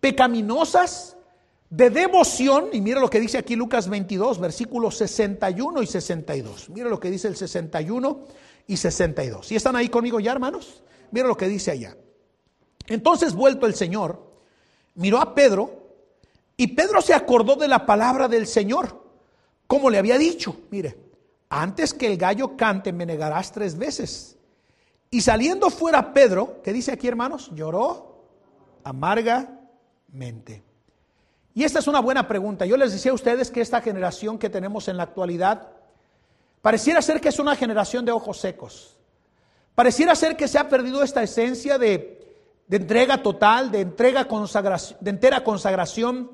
pecaminosas, 0.00 1.16
de 1.70 1.90
devoción. 1.90 2.68
Y 2.72 2.80
mira 2.80 3.00
lo 3.00 3.10
que 3.10 3.20
dice 3.20 3.38
aquí 3.38 3.56
Lucas 3.56 3.88
22, 3.88 4.38
versículos 4.38 4.96
61 4.96 5.82
y 5.82 5.86
62. 5.86 6.70
Mira 6.70 6.88
lo 6.88 7.00
que 7.00 7.10
dice 7.10 7.28
el 7.28 7.36
61 7.36 8.24
y 8.66 8.76
62. 8.76 9.52
¿Y 9.52 9.56
están 9.56 9.76
ahí 9.76 9.88
conmigo 9.88 10.20
ya, 10.20 10.32
hermanos? 10.32 10.82
Mira 11.10 11.26
lo 11.28 11.36
que 11.36 11.48
dice 11.48 11.70
allá. 11.70 11.96
Entonces, 12.88 13.34
vuelto 13.34 13.66
el 13.66 13.74
Señor, 13.74 14.25
miró 14.96 15.18
a 15.18 15.34
Pedro 15.34 15.86
y 16.56 16.68
Pedro 16.68 17.00
se 17.00 17.14
acordó 17.14 17.56
de 17.56 17.68
la 17.68 17.86
palabra 17.86 18.28
del 18.28 18.46
Señor, 18.46 19.04
como 19.66 19.90
le 19.90 19.98
había 19.98 20.18
dicho, 20.18 20.56
mire, 20.70 20.96
antes 21.48 21.94
que 21.94 22.06
el 22.06 22.16
gallo 22.16 22.56
cante 22.56 22.92
me 22.92 23.06
negarás 23.06 23.52
tres 23.52 23.76
veces. 23.76 24.36
Y 25.10 25.20
saliendo 25.20 25.70
fuera 25.70 26.12
Pedro, 26.12 26.60
¿qué 26.62 26.72
dice 26.72 26.92
aquí 26.92 27.06
hermanos? 27.08 27.50
Lloró 27.54 28.24
amargamente. 28.84 30.62
Y 31.54 31.64
esta 31.64 31.78
es 31.78 31.86
una 31.86 32.00
buena 32.00 32.26
pregunta. 32.26 32.66
Yo 32.66 32.76
les 32.76 32.92
decía 32.92 33.12
a 33.12 33.14
ustedes 33.14 33.50
que 33.50 33.60
esta 33.60 33.80
generación 33.80 34.38
que 34.38 34.50
tenemos 34.50 34.88
en 34.88 34.96
la 34.96 35.04
actualidad 35.04 35.68
pareciera 36.60 37.00
ser 37.00 37.20
que 37.20 37.28
es 37.28 37.38
una 37.38 37.54
generación 37.54 38.04
de 38.04 38.12
ojos 38.12 38.38
secos. 38.40 38.96
Pareciera 39.74 40.14
ser 40.14 40.36
que 40.36 40.48
se 40.48 40.58
ha 40.58 40.68
perdido 40.68 41.02
esta 41.02 41.22
esencia 41.22 41.78
de 41.78 42.25
de 42.66 42.78
entrega 42.78 43.22
total, 43.22 43.70
de 43.70 43.80
entrega 43.80 44.26
consagración, 44.26 44.98
de 45.00 45.10
entera 45.10 45.44
consagración, 45.44 46.30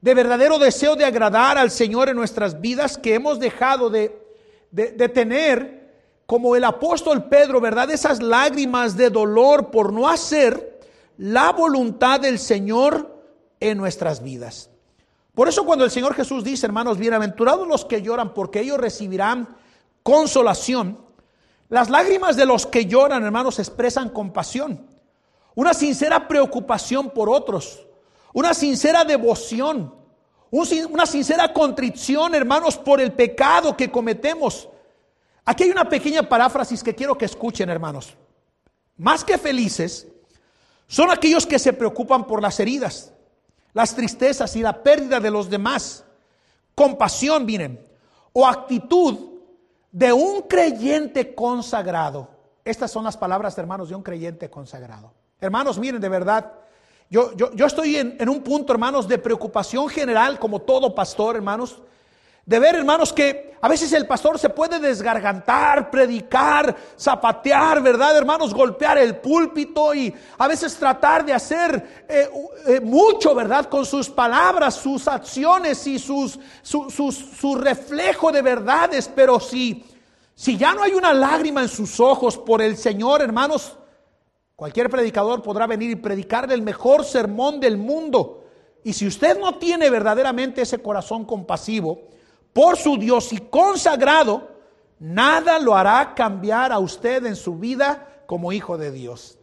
de 0.00 0.14
verdadero 0.14 0.58
deseo 0.58 0.96
de 0.96 1.04
agradar 1.04 1.58
al 1.58 1.70
Señor 1.70 2.08
en 2.08 2.16
nuestras 2.16 2.60
vidas 2.60 2.98
que 2.98 3.14
hemos 3.14 3.40
dejado 3.40 3.90
de, 3.90 4.22
de, 4.70 5.08
tener, 5.08 5.92
como 6.26 6.56
el 6.56 6.64
apóstol 6.64 7.24
Pedro, 7.24 7.60
¿verdad? 7.60 7.90
Esas 7.90 8.22
lágrimas 8.22 8.96
de 8.96 9.10
dolor 9.10 9.70
por 9.70 9.92
no 9.92 10.08
hacer 10.08 10.80
la 11.16 11.52
voluntad 11.52 12.20
del 12.20 12.38
Señor 12.38 13.24
en 13.60 13.78
nuestras 13.78 14.22
vidas. 14.22 14.70
Por 15.34 15.48
eso 15.48 15.64
cuando 15.64 15.84
el 15.84 15.90
Señor 15.90 16.14
Jesús 16.14 16.44
dice, 16.44 16.66
hermanos, 16.66 16.98
bienaventurados 16.98 17.66
los 17.66 17.84
que 17.84 18.02
lloran, 18.02 18.34
porque 18.34 18.60
ellos 18.60 18.78
recibirán 18.78 19.56
consolación, 20.02 20.98
las 21.68 21.88
lágrimas 21.88 22.36
de 22.36 22.46
los 22.46 22.66
que 22.66 22.86
lloran, 22.86 23.24
hermanos, 23.24 23.58
expresan 23.58 24.10
compasión 24.10 24.93
una 25.54 25.74
sincera 25.74 26.26
preocupación 26.26 27.10
por 27.10 27.28
otros, 27.28 27.86
una 28.32 28.54
sincera 28.54 29.04
devoción, 29.04 29.94
una 30.50 31.06
sincera 31.06 31.52
contrición, 31.52 32.34
hermanos, 32.34 32.76
por 32.76 33.00
el 33.00 33.12
pecado 33.12 33.76
que 33.76 33.90
cometemos. 33.90 34.68
Aquí 35.44 35.64
hay 35.64 35.70
una 35.70 35.88
pequeña 35.88 36.22
paráfrasis 36.22 36.82
que 36.82 36.94
quiero 36.94 37.16
que 37.16 37.24
escuchen, 37.24 37.68
hermanos. 37.68 38.16
Más 38.96 39.24
que 39.24 39.38
felices, 39.38 40.06
son 40.86 41.10
aquellos 41.10 41.46
que 41.46 41.58
se 41.58 41.72
preocupan 41.72 42.26
por 42.26 42.40
las 42.40 42.58
heridas, 42.60 43.12
las 43.72 43.94
tristezas 43.94 44.54
y 44.56 44.62
la 44.62 44.82
pérdida 44.82 45.20
de 45.20 45.30
los 45.30 45.50
demás. 45.50 46.04
Compasión, 46.74 47.44
miren, 47.44 47.84
o 48.32 48.46
actitud 48.46 49.40
de 49.90 50.12
un 50.12 50.42
creyente 50.42 51.34
consagrado. 51.34 52.28
Estas 52.64 52.90
son 52.90 53.04
las 53.04 53.16
palabras, 53.16 53.56
hermanos, 53.58 53.88
de 53.88 53.94
un 53.94 54.02
creyente 54.02 54.50
consagrado. 54.50 55.12
Hermanos, 55.40 55.78
miren, 55.78 56.00
de 56.00 56.08
verdad, 56.08 56.52
yo, 57.10 57.34
yo, 57.36 57.52
yo 57.54 57.66
estoy 57.66 57.96
en, 57.96 58.16
en, 58.18 58.28
un 58.28 58.42
punto, 58.42 58.72
hermanos, 58.72 59.06
de 59.06 59.18
preocupación 59.18 59.88
general, 59.88 60.38
como 60.38 60.60
todo 60.60 60.94
pastor, 60.94 61.36
hermanos, 61.36 61.80
de 62.46 62.58
ver, 62.58 62.74
hermanos, 62.74 63.12
que 63.12 63.54
a 63.60 63.68
veces 63.68 63.90
el 63.94 64.06
pastor 64.06 64.38
se 64.38 64.50
puede 64.50 64.78
desgargantar, 64.78 65.90
predicar, 65.90 66.76
zapatear, 66.98 67.80
¿verdad, 67.82 68.14
hermanos? 68.14 68.52
Golpear 68.52 68.98
el 68.98 69.16
púlpito 69.16 69.94
y 69.94 70.14
a 70.36 70.46
veces 70.46 70.76
tratar 70.76 71.24
de 71.24 71.32
hacer 71.32 72.04
eh, 72.06 72.28
eh, 72.66 72.80
mucho, 72.80 73.34
¿verdad? 73.34 73.66
Con 73.70 73.86
sus 73.86 74.10
palabras, 74.10 74.74
sus 74.74 75.08
acciones 75.08 75.86
y 75.86 75.98
sus, 75.98 76.38
su, 76.60 76.90
su 76.90 77.54
reflejo 77.54 78.30
de 78.30 78.42
verdades, 78.42 79.10
pero 79.14 79.40
si, 79.40 79.82
si 80.34 80.58
ya 80.58 80.74
no 80.74 80.82
hay 80.82 80.92
una 80.92 81.14
lágrima 81.14 81.62
en 81.62 81.68
sus 81.68 81.98
ojos 81.98 82.36
por 82.36 82.60
el 82.60 82.76
Señor, 82.76 83.22
hermanos, 83.22 83.78
Cualquier 84.56 84.88
predicador 84.88 85.42
podrá 85.42 85.66
venir 85.66 85.90
y 85.90 85.96
predicar 85.96 86.50
el 86.52 86.62
mejor 86.62 87.04
sermón 87.04 87.58
del 87.58 87.76
mundo. 87.76 88.44
Y 88.84 88.92
si 88.92 89.06
usted 89.06 89.38
no 89.38 89.58
tiene 89.58 89.90
verdaderamente 89.90 90.62
ese 90.62 90.78
corazón 90.78 91.24
compasivo 91.24 92.02
por 92.52 92.76
su 92.76 92.96
Dios 92.96 93.32
y 93.32 93.38
consagrado, 93.38 94.48
nada 95.00 95.58
lo 95.58 95.74
hará 95.74 96.14
cambiar 96.14 96.70
a 96.70 96.78
usted 96.78 97.26
en 97.26 97.34
su 97.34 97.56
vida 97.58 98.22
como 98.26 98.52
hijo 98.52 98.78
de 98.78 98.92
Dios. 98.92 99.38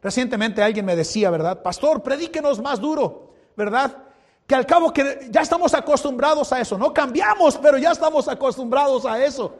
Recientemente 0.00 0.62
alguien 0.62 0.86
me 0.86 0.94
decía, 0.94 1.30
¿verdad? 1.30 1.62
Pastor, 1.62 2.02
predíquenos 2.02 2.60
más 2.62 2.80
duro, 2.80 3.32
¿verdad? 3.56 4.04
Que 4.46 4.54
al 4.54 4.64
cabo 4.64 4.92
que 4.92 5.26
ya 5.30 5.40
estamos 5.40 5.74
acostumbrados 5.74 6.52
a 6.52 6.60
eso, 6.60 6.78
no 6.78 6.94
cambiamos, 6.94 7.56
pero 7.56 7.78
ya 7.78 7.90
estamos 7.90 8.28
acostumbrados 8.28 9.04
a 9.06 9.24
eso. 9.24 9.56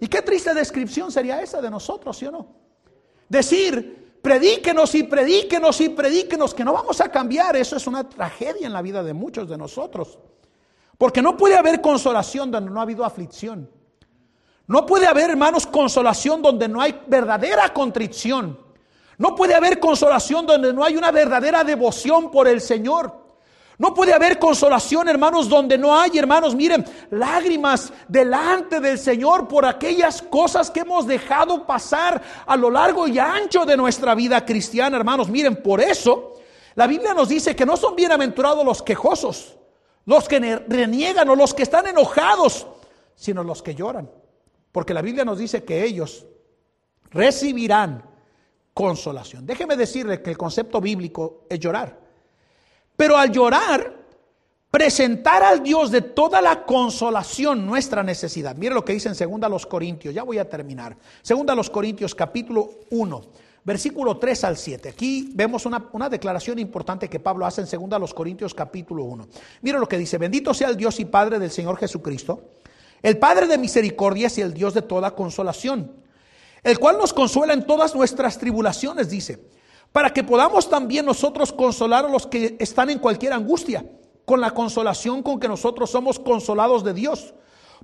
Y 0.00 0.08
qué 0.08 0.22
triste 0.22 0.52
descripción 0.52 1.12
sería 1.12 1.40
esa 1.40 1.62
de 1.62 1.70
nosotros, 1.70 2.16
¿sí 2.16 2.26
o 2.26 2.32
no? 2.32 2.48
Decir, 3.28 4.03
predíquenos 4.24 4.94
y 4.94 5.02
predíquenos 5.02 5.82
y 5.82 5.90
predíquenos, 5.90 6.54
que 6.54 6.64
no 6.64 6.72
vamos 6.72 6.98
a 7.02 7.10
cambiar, 7.10 7.56
eso 7.56 7.76
es 7.76 7.86
una 7.86 8.08
tragedia 8.08 8.66
en 8.66 8.72
la 8.72 8.80
vida 8.80 9.02
de 9.02 9.12
muchos 9.12 9.46
de 9.46 9.58
nosotros. 9.58 10.18
Porque 10.96 11.20
no 11.20 11.36
puede 11.36 11.56
haber 11.56 11.82
consolación 11.82 12.50
donde 12.50 12.70
no 12.70 12.80
ha 12.80 12.84
habido 12.84 13.04
aflicción. 13.04 13.70
No 14.66 14.86
puede 14.86 15.06
haber, 15.06 15.28
hermanos, 15.28 15.66
consolación 15.66 16.40
donde 16.40 16.68
no 16.68 16.80
hay 16.80 16.98
verdadera 17.06 17.68
contrición. 17.74 18.58
No 19.18 19.34
puede 19.34 19.54
haber 19.54 19.78
consolación 19.78 20.46
donde 20.46 20.72
no 20.72 20.82
hay 20.82 20.96
una 20.96 21.10
verdadera 21.10 21.62
devoción 21.62 22.30
por 22.30 22.48
el 22.48 22.62
Señor. 22.62 23.23
No 23.76 23.92
puede 23.92 24.14
haber 24.14 24.38
consolación, 24.38 25.08
hermanos, 25.08 25.48
donde 25.48 25.76
no 25.76 25.98
hay, 25.98 26.16
hermanos, 26.16 26.54
miren, 26.54 26.84
lágrimas 27.10 27.92
delante 28.06 28.78
del 28.78 28.98
Señor 28.98 29.48
por 29.48 29.66
aquellas 29.66 30.22
cosas 30.22 30.70
que 30.70 30.80
hemos 30.80 31.06
dejado 31.06 31.66
pasar 31.66 32.22
a 32.46 32.56
lo 32.56 32.70
largo 32.70 33.08
y 33.08 33.18
ancho 33.18 33.66
de 33.66 33.76
nuestra 33.76 34.14
vida 34.14 34.44
cristiana, 34.44 34.96
hermanos. 34.96 35.28
Miren, 35.28 35.60
por 35.60 35.80
eso 35.80 36.34
la 36.76 36.86
Biblia 36.86 37.14
nos 37.14 37.28
dice 37.28 37.56
que 37.56 37.66
no 37.66 37.76
son 37.76 37.96
bienaventurados 37.96 38.64
los 38.64 38.80
quejosos, 38.80 39.56
los 40.06 40.28
que 40.28 40.38
reniegan 40.68 41.28
o 41.28 41.34
los 41.34 41.52
que 41.52 41.64
están 41.64 41.88
enojados, 41.88 42.68
sino 43.16 43.42
los 43.42 43.60
que 43.60 43.74
lloran. 43.74 44.08
Porque 44.70 44.94
la 44.94 45.02
Biblia 45.02 45.24
nos 45.24 45.38
dice 45.38 45.64
que 45.64 45.84
ellos 45.84 46.26
recibirán 47.10 48.04
consolación. 48.72 49.46
Déjeme 49.46 49.76
decirle 49.76 50.22
que 50.22 50.30
el 50.30 50.38
concepto 50.38 50.80
bíblico 50.80 51.46
es 51.48 51.58
llorar. 51.58 52.03
Pero 52.96 53.16
al 53.16 53.32
llorar, 53.32 53.94
presentar 54.70 55.42
al 55.42 55.62
Dios 55.62 55.90
de 55.90 56.02
toda 56.02 56.40
la 56.40 56.64
consolación 56.64 57.66
nuestra 57.66 58.02
necesidad. 58.02 58.56
Mire 58.56 58.74
lo 58.74 58.84
que 58.84 58.92
dice 58.92 59.08
en 59.08 59.14
segunda 59.14 59.48
los 59.48 59.66
Corintios, 59.66 60.14
ya 60.14 60.22
voy 60.22 60.38
a 60.38 60.48
terminar. 60.48 60.96
Segunda 61.22 61.54
los 61.54 61.70
Corintios 61.70 62.14
capítulo 62.14 62.70
1, 62.90 63.22
versículo 63.64 64.18
3 64.18 64.44
al 64.44 64.56
7. 64.56 64.88
Aquí 64.88 65.30
vemos 65.32 65.66
una, 65.66 65.88
una 65.92 66.08
declaración 66.08 66.58
importante 66.58 67.08
que 67.08 67.20
Pablo 67.20 67.46
hace 67.46 67.60
en 67.60 67.66
segunda 67.66 67.98
los 67.98 68.14
Corintios 68.14 68.54
capítulo 68.54 69.04
1. 69.04 69.28
Mire 69.62 69.78
lo 69.78 69.88
que 69.88 69.98
dice, 69.98 70.18
bendito 70.18 70.52
sea 70.52 70.68
el 70.68 70.76
Dios 70.76 70.98
y 71.00 71.04
Padre 71.04 71.38
del 71.38 71.50
Señor 71.50 71.76
Jesucristo, 71.78 72.50
el 73.02 73.18
Padre 73.18 73.46
de 73.46 73.58
misericordias 73.58 74.38
y 74.38 74.40
el 74.40 74.54
Dios 74.54 74.74
de 74.74 74.82
toda 74.82 75.14
consolación, 75.14 75.92
el 76.62 76.78
cual 76.78 76.98
nos 76.98 77.12
consuela 77.12 77.54
en 77.54 77.66
todas 77.66 77.94
nuestras 77.94 78.38
tribulaciones, 78.38 79.08
dice 79.08 79.38
para 79.94 80.12
que 80.12 80.24
podamos 80.24 80.68
también 80.68 81.06
nosotros 81.06 81.52
consolar 81.52 82.04
a 82.04 82.08
los 82.08 82.26
que 82.26 82.56
están 82.58 82.90
en 82.90 82.98
cualquier 82.98 83.32
angustia, 83.32 83.86
con 84.24 84.40
la 84.40 84.50
consolación 84.50 85.22
con 85.22 85.38
que 85.38 85.46
nosotros 85.46 85.88
somos 85.88 86.18
consolados 86.18 86.82
de 86.82 86.92
Dios. 86.92 87.32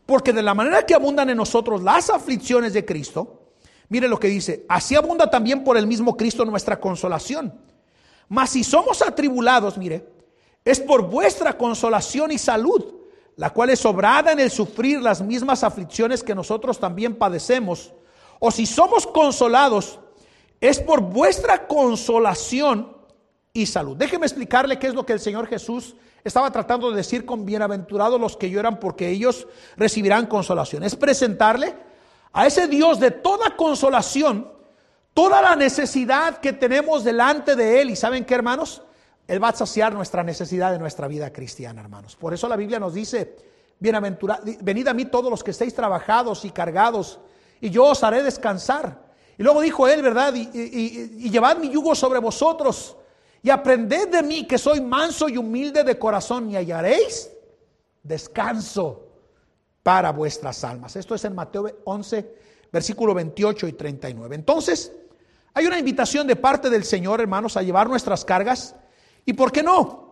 Porque 0.07 0.33
de 0.33 0.43
la 0.43 0.53
manera 0.53 0.85
que 0.85 0.95
abundan 0.95 1.31
en 1.31 1.37
nosotros 1.37 1.85
las 1.85 2.11
aflicciones 2.11 2.73
de 2.73 2.85
Cristo, 2.85 3.53
mire 3.89 4.09
lo 4.09 4.19
que 4.19 4.27
dice, 4.27 4.67
así 4.69 4.97
abunda 4.97 5.31
también 5.31 5.63
por 5.63 5.77
el 5.77 5.87
mismo 5.87 6.17
Cristo 6.17 6.45
nuestra 6.45 6.81
consolación. 6.81 7.55
Mas 8.29 8.51
si 8.51 8.65
somos 8.65 9.03
atribulados, 9.03 9.79
mire, 9.79 10.05
es 10.65 10.81
por 10.81 11.09
vuestra 11.09 11.57
consolación 11.57 12.33
y 12.33 12.39
salud, 12.39 12.93
la 13.37 13.51
cual 13.51 13.71
es 13.71 13.79
sobrada 13.79 14.33
en 14.33 14.41
el 14.41 14.51
sufrir 14.51 15.01
las 15.01 15.23
mismas 15.23 15.63
aflicciones 15.63 16.25
que 16.25 16.35
nosotros 16.35 16.81
también 16.81 17.15
padecemos. 17.15 17.93
O 18.41 18.51
si 18.51 18.67
somos 18.67 19.07
consolados, 19.07 20.01
es 20.61 20.79
por 20.81 21.01
vuestra 21.01 21.67
consolación 21.67 22.97
y 23.53 23.67
salud. 23.67 23.97
Déjeme 23.97 24.27
explicarle 24.27 24.79
qué 24.79 24.89
es 24.89 24.95
lo 24.95 25.07
que 25.07 25.13
el 25.13 25.21
Señor 25.21 25.47
Jesús 25.47 25.97
estaba 26.23 26.51
tratando 26.51 26.91
de 26.91 26.97
decir 26.97 27.25
con 27.25 27.47
bienaventurados 27.47 28.21
los 28.21 28.37
que 28.37 28.51
lloran 28.51 28.79
porque 28.79 29.09
ellos 29.09 29.47
recibirán 29.77 30.27
consolación. 30.27 30.83
Es 30.83 30.97
presentarle 30.97 31.75
a 32.33 32.47
ese 32.47 32.69
Dios 32.69 33.01
de 33.01 33.11
toda 33.11 33.57
consolación, 33.57 34.53
toda 35.15 35.41
la 35.43 35.57
necesidad 35.57 36.39
que 36.39 36.53
tenemos 36.53 37.05
delante 37.05 37.57
de 37.57 37.81
Él. 37.81 37.91
¿Y 37.91 37.97
saben 37.97 38.25
qué, 38.25 38.35
hermanos? 38.35 38.83
Él 39.27 39.43
va 39.43 39.49
a 39.49 39.53
saciar 39.53 39.95
nuestra 39.95 40.23
necesidad 40.23 40.73
de 40.73 40.79
nuestra 40.79 41.09
vida 41.09 41.33
cristiana, 41.33 41.81
hermanos. 41.81 42.17
Por 42.17 42.35
eso 42.35 42.49
la 42.49 42.57
Biblia 42.57 42.79
nos 42.79 42.95
dice, 42.95 43.37
bienaventurad, 43.79 44.41
venid 44.61 44.89
a 44.89 44.95
mí 44.95 45.07
todos 45.07 45.31
los 45.31 45.43
que 45.43 45.53
estéis 45.53 45.75
trabajados 45.75 46.45
y 46.45 46.51
cargados, 46.51 47.21
y 47.61 47.71
yo 47.71 47.85
os 47.85 48.03
haré 48.05 48.23
descansar. 48.23 49.10
Y 49.39 49.43
luego 49.43 49.61
dijo 49.61 49.89
él, 49.89 50.03
¿verdad? 50.03 50.35
Y, 50.35 51.31
llevad 51.31 51.59
mi 51.59 51.71
yugo 51.71 51.95
sobre 51.95 52.19
vosotros 52.19 52.97
y 53.43 53.51
aprended 53.51 54.09
de 54.09 54.23
mí 54.23 54.47
que 54.47 54.59
soy 54.59 54.81
manso 54.81 55.29
y 55.29 55.37
humilde 55.37 55.83
de 55.83 55.99
corazón 55.99 56.51
y 56.51 56.57
hallaréis 56.57 57.31
descanso 58.03 59.07
para 59.83 60.13
vuestras 60.13 60.63
almas. 60.65 60.97
Esto 60.97 61.15
es 61.15 61.25
en 61.25 61.35
Mateo 61.35 61.71
11, 61.85 62.35
versículo 62.71 63.15
28 63.15 63.69
y 63.69 63.73
39. 63.73 64.35
Entonces, 64.35 64.93
hay 65.55 65.67
una 65.67 65.79
invitación 65.79 66.27
de 66.27 66.37
parte 66.37 66.71
del 66.71 66.85
Señor, 66.85 67.21
hermanos, 67.21 67.57
a 67.57 67.63
llevar 67.63 67.89
nuestras 67.89 68.25
cargas. 68.25 68.75
¿Y 69.25 69.33
por 69.33 69.53
qué 69.53 69.63
no? 69.63 70.11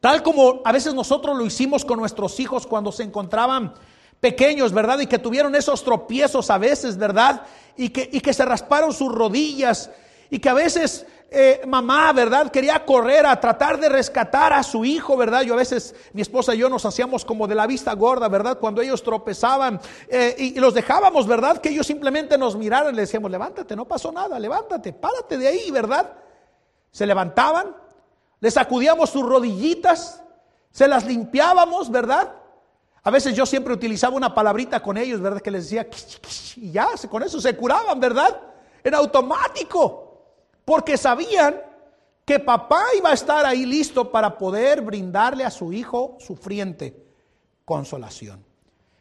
Tal 0.00 0.22
como 0.22 0.62
a 0.64 0.72
veces 0.72 0.94
nosotros 0.94 1.36
lo 1.36 1.44
hicimos 1.44 1.84
con 1.84 1.98
nuestros 1.98 2.38
hijos 2.38 2.66
cuando 2.66 2.92
se 2.92 3.02
encontraban 3.02 3.74
pequeños, 4.20 4.72
¿verdad? 4.72 4.98
Y 5.00 5.06
que 5.06 5.18
tuvieron 5.18 5.54
esos 5.54 5.84
tropiezos 5.84 6.50
a 6.50 6.58
veces, 6.58 6.96
¿verdad? 6.96 7.42
Y 7.76 7.90
que, 7.90 8.08
y 8.12 8.20
que 8.20 8.32
se 8.32 8.44
rasparon 8.44 8.92
sus 8.92 9.12
rodillas 9.12 9.90
y 10.30 10.38
que 10.38 10.48
a 10.48 10.54
veces 10.54 11.06
eh, 11.28 11.62
mamá, 11.66 12.12
¿verdad? 12.12 12.50
Quería 12.52 12.84
correr 12.84 13.26
a 13.26 13.38
tratar 13.40 13.80
de 13.80 13.88
rescatar 13.88 14.52
a 14.52 14.62
su 14.62 14.84
hijo, 14.84 15.16
¿verdad? 15.16 15.42
Yo 15.42 15.54
a 15.54 15.56
veces, 15.56 15.94
mi 16.12 16.22
esposa 16.22 16.54
y 16.54 16.58
yo 16.58 16.68
nos 16.68 16.86
hacíamos 16.86 17.24
como 17.24 17.48
de 17.48 17.56
la 17.56 17.66
vista 17.66 17.92
gorda, 17.94 18.28
¿verdad? 18.28 18.58
Cuando 18.58 18.80
ellos 18.80 19.02
tropezaban 19.02 19.80
eh, 20.08 20.36
y, 20.38 20.60
los 20.60 20.72
dejábamos, 20.72 21.26
¿verdad? 21.26 21.58
Que 21.58 21.70
ellos 21.70 21.86
simplemente 21.86 22.38
nos 22.38 22.56
miraran 22.56 22.92
y 22.92 22.96
le 22.96 23.02
decíamos, 23.02 23.30
levántate, 23.30 23.74
no 23.74 23.86
pasó 23.86 24.12
nada, 24.12 24.38
levántate, 24.38 24.92
párate 24.92 25.36
de 25.36 25.48
ahí, 25.48 25.70
¿verdad? 25.72 26.12
Se 26.92 27.04
levantaban, 27.06 27.74
les 28.38 28.54
sacudíamos 28.54 29.10
sus 29.10 29.24
rodillitas, 29.24 30.22
se 30.70 30.86
las 30.86 31.04
limpiábamos, 31.06 31.90
¿verdad? 31.90 32.34
A 33.06 33.10
veces 33.12 33.36
yo 33.36 33.46
siempre 33.46 33.72
utilizaba 33.72 34.16
una 34.16 34.34
palabrita 34.34 34.82
con 34.82 34.96
ellos, 34.96 35.20
¿verdad? 35.20 35.40
Que 35.40 35.52
les 35.52 35.70
decía, 35.70 35.86
y 36.56 36.72
ya, 36.72 36.88
con 37.08 37.22
eso 37.22 37.40
se 37.40 37.56
curaban, 37.56 38.00
¿verdad? 38.00 38.36
Era 38.82 38.98
automático, 38.98 40.24
porque 40.64 40.96
sabían 40.96 41.54
que 42.24 42.40
papá 42.40 42.82
iba 42.98 43.10
a 43.10 43.12
estar 43.12 43.46
ahí 43.46 43.64
listo 43.64 44.10
para 44.10 44.36
poder 44.36 44.80
brindarle 44.80 45.44
a 45.44 45.52
su 45.52 45.72
hijo 45.72 46.16
sufriente 46.18 47.06
consolación. 47.64 48.44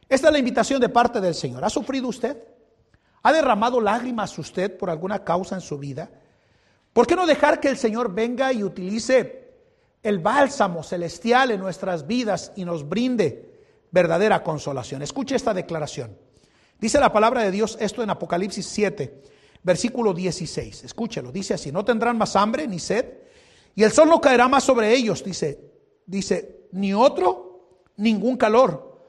Esta 0.07 0.27
es 0.27 0.33
la 0.33 0.37
invitación 0.37 0.79
de 0.79 0.89
parte 0.89 1.19
del 1.19 1.33
Señor. 1.33 1.65
¿Ha 1.65 1.69
sufrido 1.71 2.07
usted? 2.07 2.47
¿Ha 3.23 3.33
derramado 3.33 3.81
lágrimas 3.81 4.37
usted 4.37 4.77
por 4.77 4.91
alguna 4.91 5.23
causa 5.23 5.55
en 5.55 5.61
su 5.61 5.79
vida? 5.79 6.11
¿Por 6.93 7.07
qué 7.07 7.15
no 7.15 7.25
dejar 7.25 7.59
que 7.59 7.69
el 7.69 7.77
Señor 7.77 8.13
venga 8.13 8.53
y 8.53 8.63
utilice 8.63 9.51
el 10.03 10.19
bálsamo 10.19 10.83
celestial 10.83 11.49
en 11.49 11.59
nuestras 11.59 12.05
vidas 12.05 12.51
y 12.55 12.65
nos 12.65 12.87
brinde 12.87 13.54
verdadera 13.95 14.43
consolación. 14.43 15.01
Escuche 15.01 15.37
esta 15.37 15.53
declaración. 15.53 16.17
Dice 16.77 16.99
la 16.99 17.13
palabra 17.13 17.43
de 17.43 17.51
Dios 17.51 17.77
esto 17.79 18.03
en 18.03 18.09
Apocalipsis 18.09 18.65
7, 18.65 19.21
versículo 19.63 20.13
16. 20.13 20.83
Escúchelo, 20.83 21.31
dice 21.31 21.53
así, 21.53 21.71
no 21.71 21.85
tendrán 21.85 22.17
más 22.17 22.35
hambre 22.35 22.67
ni 22.67 22.77
sed, 22.77 23.05
y 23.73 23.83
el 23.83 23.93
sol 23.93 24.09
no 24.09 24.19
caerá 24.19 24.49
más 24.49 24.65
sobre 24.65 24.93
ellos, 24.93 25.23
dice, 25.23 25.71
dice, 26.05 26.67
ni 26.73 26.93
otro, 26.93 27.79
ningún 27.95 28.35
calor. 28.35 28.99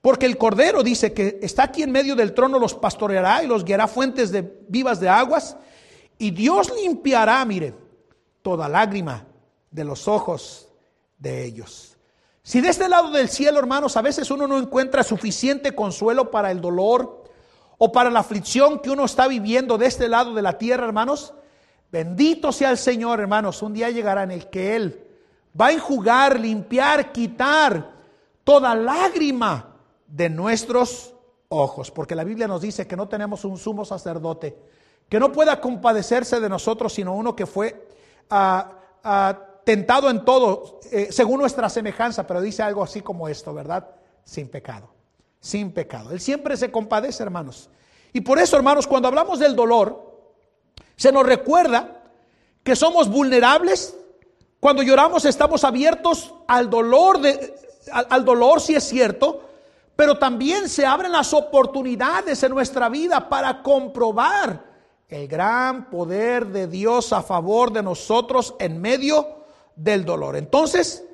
Porque 0.00 0.24
el 0.24 0.38
Cordero 0.38 0.82
dice 0.82 1.12
que 1.12 1.38
está 1.42 1.64
aquí 1.64 1.82
en 1.82 1.92
medio 1.92 2.16
del 2.16 2.32
trono, 2.32 2.58
los 2.58 2.72
pastoreará 2.72 3.44
y 3.44 3.46
los 3.46 3.62
guiará 3.62 3.88
fuentes 3.88 4.30
de, 4.32 4.40
vivas 4.68 5.00
de 5.00 5.10
aguas, 5.10 5.58
y 6.16 6.30
Dios 6.30 6.72
limpiará, 6.74 7.44
mire, 7.44 7.74
toda 8.40 8.70
lágrima 8.70 9.26
de 9.70 9.84
los 9.84 10.08
ojos 10.08 10.66
de 11.18 11.44
ellos. 11.44 11.89
Si 12.50 12.60
de 12.60 12.68
este 12.68 12.88
lado 12.88 13.12
del 13.12 13.28
cielo, 13.28 13.60
hermanos, 13.60 13.96
a 13.96 14.02
veces 14.02 14.28
uno 14.28 14.48
no 14.48 14.58
encuentra 14.58 15.04
suficiente 15.04 15.72
consuelo 15.72 16.32
para 16.32 16.50
el 16.50 16.60
dolor 16.60 17.22
o 17.78 17.92
para 17.92 18.10
la 18.10 18.18
aflicción 18.18 18.80
que 18.80 18.90
uno 18.90 19.04
está 19.04 19.28
viviendo 19.28 19.78
de 19.78 19.86
este 19.86 20.08
lado 20.08 20.34
de 20.34 20.42
la 20.42 20.58
tierra, 20.58 20.84
hermanos, 20.84 21.32
bendito 21.92 22.50
sea 22.50 22.72
el 22.72 22.76
Señor, 22.76 23.20
hermanos. 23.20 23.62
Un 23.62 23.72
día 23.72 23.88
llegará 23.90 24.24
en 24.24 24.32
el 24.32 24.50
que 24.50 24.74
Él 24.74 25.06
va 25.58 25.66
a 25.66 25.70
enjugar, 25.70 26.40
limpiar, 26.40 27.12
quitar 27.12 27.92
toda 28.42 28.74
lágrima 28.74 29.76
de 30.08 30.28
nuestros 30.28 31.14
ojos, 31.50 31.92
porque 31.92 32.16
la 32.16 32.24
Biblia 32.24 32.48
nos 32.48 32.62
dice 32.62 32.84
que 32.84 32.96
no 32.96 33.06
tenemos 33.06 33.44
un 33.44 33.58
sumo 33.58 33.84
sacerdote 33.84 34.58
que 35.08 35.20
no 35.20 35.30
pueda 35.30 35.60
compadecerse 35.60 36.40
de 36.40 36.48
nosotros, 36.48 36.94
sino 36.94 37.14
uno 37.14 37.36
que 37.36 37.46
fue 37.46 37.86
a 38.28 39.46
tentado 39.70 40.10
en 40.10 40.24
todo, 40.24 40.80
eh, 40.90 41.10
según 41.12 41.38
nuestra 41.38 41.68
semejanza, 41.68 42.26
pero 42.26 42.40
dice 42.40 42.60
algo 42.60 42.82
así 42.82 43.02
como 43.02 43.28
esto, 43.28 43.54
¿verdad? 43.54 43.86
Sin 44.24 44.48
pecado, 44.48 44.90
sin 45.38 45.70
pecado. 45.70 46.10
Él 46.10 46.18
siempre 46.18 46.56
se 46.56 46.72
compadece, 46.72 47.22
hermanos. 47.22 47.70
Y 48.12 48.20
por 48.20 48.40
eso, 48.40 48.56
hermanos, 48.56 48.88
cuando 48.88 49.06
hablamos 49.06 49.38
del 49.38 49.54
dolor, 49.54 50.10
se 50.96 51.12
nos 51.12 51.24
recuerda 51.24 52.02
que 52.64 52.74
somos 52.74 53.08
vulnerables. 53.08 53.96
Cuando 54.58 54.82
lloramos 54.82 55.24
estamos 55.24 55.62
abiertos 55.62 56.34
al 56.48 56.68
dolor, 56.68 57.20
al, 57.92 58.06
al 58.10 58.24
dolor 58.24 58.60
si 58.60 58.74
es 58.74 58.82
cierto, 58.82 59.50
pero 59.94 60.18
también 60.18 60.68
se 60.68 60.84
abren 60.84 61.12
las 61.12 61.32
oportunidades 61.32 62.42
en 62.42 62.50
nuestra 62.50 62.88
vida 62.88 63.28
para 63.28 63.62
comprobar 63.62 64.64
el 65.06 65.28
gran 65.28 65.88
poder 65.90 66.48
de 66.48 66.66
Dios 66.66 67.12
a 67.12 67.22
favor 67.22 67.72
de 67.72 67.84
nosotros 67.84 68.56
en 68.58 68.80
medio 68.80 69.39
del 69.82 70.04
dolor. 70.04 70.36
Entonces, 70.36 71.04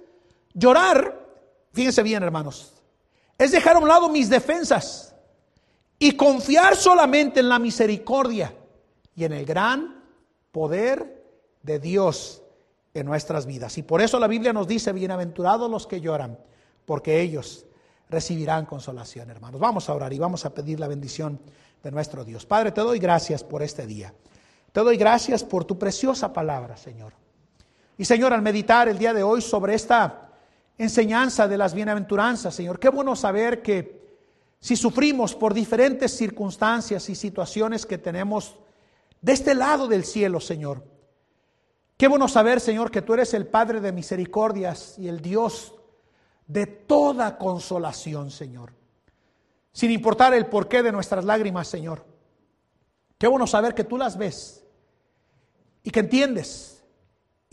llorar, 0.53 1.27
fíjense 1.73 2.03
bien 2.03 2.23
hermanos, 2.23 2.73
es 3.39 3.53
dejar 3.53 3.77
a 3.77 3.79
un 3.79 3.89
lado 3.89 4.09
mis 4.09 4.29
defensas 4.29 5.15
y 5.99 6.13
confiar 6.13 6.77
solamente 6.77 7.41
en 7.41 7.49
la 7.49 7.59
misericordia 7.59 8.55
y 9.15 9.25
en 9.25 9.33
el 9.33 9.45
gran 9.47 10.03
poder 10.51 11.25
de 11.63 11.79
Dios 11.79 12.43
en 12.93 13.07
nuestras 13.07 13.47
vidas. 13.47 13.79
Y 13.79 13.83
por 13.83 14.01
eso 14.01 14.19
la 14.19 14.27
Biblia 14.27 14.53
nos 14.53 14.67
dice, 14.67 14.93
bienaventurados 14.93 15.71
los 15.71 15.87
que 15.87 16.01
lloran, 16.01 16.39
porque 16.85 17.21
ellos 17.21 17.67
recibirán 18.09 18.67
consolación, 18.67 19.31
hermanos. 19.31 19.61
Vamos 19.61 19.89
a 19.89 19.95
orar 19.95 20.13
y 20.13 20.19
vamos 20.19 20.45
a 20.45 20.55
pedir 20.55 20.81
la 20.81 20.89
bendición 20.89 21.41
de 21.83 21.91
nuestro 21.91 22.25
Dios. 22.25 22.47
Padre, 22.47 22.73
te 22.73 22.81
doy 22.81 22.99
gracias 22.99 23.45
por 23.45 23.63
este 23.63 23.87
día. 23.87 24.13
Te 24.73 24.81
doy 24.81 24.97
gracias 24.97 25.45
por 25.45 25.65
tu 25.65 25.79
preciosa 25.79 26.33
palabra, 26.33 26.77
Señor. 26.77 27.26
Y 27.99 28.05
Señor, 28.05 28.33
al 28.33 28.43
meditar 28.43 28.89
el 28.89 28.99
día 28.99 29.15
de 29.15 29.23
hoy 29.23 29.41
sobre 29.41 29.75
esta 29.75 30.31
enseñanza 30.77 31.49
de 31.49 31.57
las 31.57 31.73
bienaventuranzas, 31.73 32.55
Señor, 32.55 32.79
qué 32.79 32.91
bueno 32.91 33.17
saber 33.17 33.63
que 33.63 33.97
si 34.61 34.77
sufrimos 34.77 35.35
por 35.35 35.55
diferentes 35.55 36.17
circunstancias 36.17 37.09
y 37.09 37.15
situaciones 37.15 37.87
que 37.87 37.99
tenemos 37.99 38.57
de 39.23 39.33
este 39.33 39.55
lado 39.55 39.89
del 39.89 40.05
cielo, 40.05 40.41
Señor, 40.41 40.85
qué 41.97 42.09
bueno 42.09 42.29
saber, 42.29 42.61
Señor, 42.61 42.91
que 42.91 43.03
tú 43.03 43.15
eres 43.15 43.33
el 43.33 43.47
Padre 43.47 43.81
de 43.81 43.93
misericordias 43.93 44.99
y 44.99 45.09
el 45.09 45.21
Dios 45.21 45.75
de 46.47 46.67
toda 46.67 47.39
consolación, 47.39 48.31
Señor. 48.31 48.73
Sin 49.73 49.91
importar 49.91 50.35
el 50.35 50.47
porqué 50.47 50.83
de 50.83 50.93
nuestras 50.93 51.25
lágrimas, 51.25 51.69
Señor. 51.69 52.05
Qué 53.19 53.27
bueno 53.27 53.47
saber 53.47 53.75
que 53.75 53.85
tú 53.85 53.97
las 53.97 54.19
ves 54.19 54.65
y 55.83 55.91
que 55.91 56.01
entiendes 56.01 56.76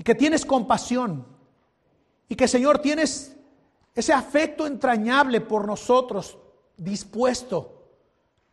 que 0.04 0.16
tienes 0.16 0.46
compasión 0.46 1.26
y 2.28 2.36
que, 2.36 2.48
Señor, 2.48 2.80
tienes 2.80 3.36
ese 3.96 4.14
afecto 4.14 4.66
entrañable 4.66 5.42
por 5.42 5.68
nosotros 5.68 6.38
dispuesto 6.78 7.84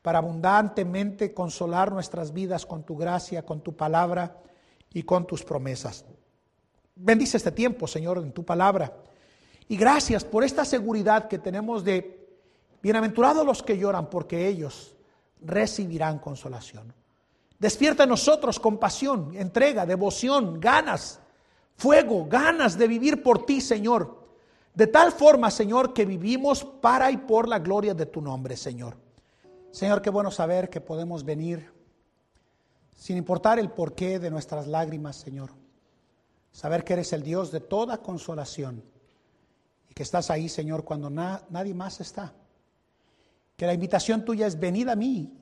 para 0.03 0.19
abundantemente 0.19 1.35
consolar 1.35 1.93
nuestras 1.93 2.33
vidas 2.33 2.65
con 2.67 2.85
tu 2.85 2.97
gracia, 2.97 3.45
con 3.45 3.61
tu 3.61 3.77
palabra 3.77 4.43
y 4.93 5.03
con 5.03 5.27
tus 5.27 5.43
promesas. 5.43 6.05
Bendice 6.95 7.37
este 7.37 7.53
tiempo, 7.53 7.87
Señor, 7.87 8.19
en 8.19 8.33
tu 8.33 8.45
palabra. 8.45 8.95
Y 9.69 9.77
gracias 9.77 10.25
por 10.25 10.45
esta 10.45 10.65
seguridad 10.65 11.29
que 11.29 11.39
tenemos 11.39 11.85
de 11.85 12.29
bienaventurados 12.83 13.47
los 13.47 13.63
que 13.63 13.79
lloran, 13.79 14.11
porque 14.11 14.49
ellos 14.49 14.97
recibirán 15.41 16.19
consolación. 16.19 16.93
Despierta 17.59 18.05
en 18.05 18.09
nosotros 18.09 18.59
compasión, 18.59 19.35
entrega, 19.35 19.87
devoción, 19.87 20.61
ganas, 20.61 21.21
fuego, 21.81 22.27
ganas 22.27 22.77
de 22.77 22.87
vivir 22.87 23.23
por 23.23 23.47
ti, 23.47 23.61
Señor. 23.61 24.21
De 24.75 24.87
tal 24.87 25.13
forma, 25.13 25.51
Señor, 25.51 25.95
que 25.95 26.05
vivimos 26.05 26.63
para 26.63 27.11
y 27.11 27.17
por 27.17 27.49
la 27.49 27.59
gloria 27.59 27.95
de 27.95 28.07
tu 28.07 28.21
nombre, 28.21 28.57
Señor. 28.57 28.97
Señor, 29.71 30.03
qué 30.03 30.11
bueno 30.11 30.31
saber 30.31 30.69
que 30.69 30.81
podemos 30.81 31.25
venir 31.25 31.73
sin 32.95 33.17
importar 33.17 33.59
el 33.59 33.71
porqué 33.71 34.19
de 34.19 34.31
nuestras 34.31 34.67
lágrimas, 34.67 35.17
Señor. 35.17 35.53
Saber 36.53 36.85
que 36.85 36.93
eres 36.93 37.15
el 37.15 37.23
Dios 37.23 37.51
de 37.51 37.61
toda 37.61 38.03
consolación 38.03 38.85
y 39.89 39.95
que 39.95 40.03
estás 40.03 40.31
ahí, 40.31 40.51
Señor, 40.51 40.85
cuando 40.85 41.09
nadie 41.09 41.73
más 41.73 42.01
está. 42.01 42.35
Que 43.57 43.67
la 43.67 43.73
invitación 43.73 44.25
tuya 44.25 44.47
es 44.47 44.61
venid 44.61 44.89
a 44.89 44.97
mí 44.97 45.33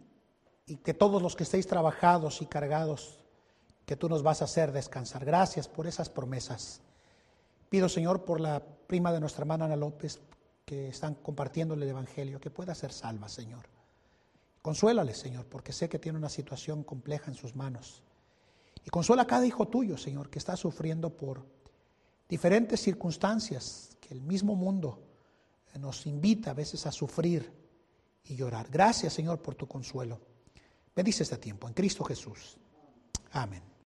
y 0.66 0.76
que 0.76 0.95
todos 0.95 1.20
los 1.20 1.34
que 1.34 1.43
estéis 1.43 1.66
trabajados 1.66 2.43
y 2.43 2.47
cargados, 2.47 3.18
que 3.89 3.97
tú 3.97 4.07
nos 4.07 4.22
vas 4.22 4.43
a 4.43 4.45
hacer 4.45 4.70
descansar. 4.70 5.24
Gracias 5.24 5.66
por 5.66 5.86
esas 5.86 6.11
promesas. 6.11 6.82
Pido, 7.70 7.89
Señor, 7.89 8.22
por 8.22 8.39
la 8.39 8.62
prima 8.62 9.11
de 9.14 9.18
nuestra 9.18 9.45
hermana 9.45 9.64
Ana 9.64 9.76
López, 9.76 10.20
que 10.66 10.89
están 10.89 11.14
compartiéndole 11.14 11.86
el 11.86 11.93
Evangelio, 11.93 12.39
que 12.39 12.51
pueda 12.51 12.74
ser 12.74 12.93
salva, 12.93 13.30
Señor. 13.30 13.64
Consuélale, 14.61 15.14
Señor, 15.14 15.47
porque 15.47 15.72
sé 15.72 15.89
que 15.89 15.99
tiene 15.99 16.18
una 16.18 16.28
situación 16.28 16.84
compleja 16.84 17.30
en 17.30 17.34
sus 17.34 17.57
manos. 17.57 18.03
Y 18.84 18.91
consuela 18.91 19.22
a 19.22 19.26
cada 19.26 19.47
hijo 19.47 19.68
tuyo, 19.68 19.97
Señor, 19.97 20.28
que 20.28 20.39
está 20.39 20.55
sufriendo 20.55 21.16
por 21.16 21.47
diferentes 22.28 22.82
circunstancias 22.82 23.97
que 24.03 24.12
el 24.12 24.20
mismo 24.20 24.55
mundo 24.55 25.03
nos 25.80 26.05
invita 26.05 26.51
a 26.51 26.55
veces 26.55 26.84
a 26.84 26.93
sufrir 26.93 27.51
y 28.24 28.36
llorar. 28.36 28.68
Gracias, 28.70 29.14
Señor, 29.14 29.41
por 29.41 29.55
tu 29.55 29.66
consuelo. 29.66 30.20
Bendice 30.95 31.22
este 31.22 31.39
tiempo 31.39 31.66
en 31.66 31.72
Cristo 31.72 32.05
Jesús. 32.05 32.59
Amén. 33.32 33.68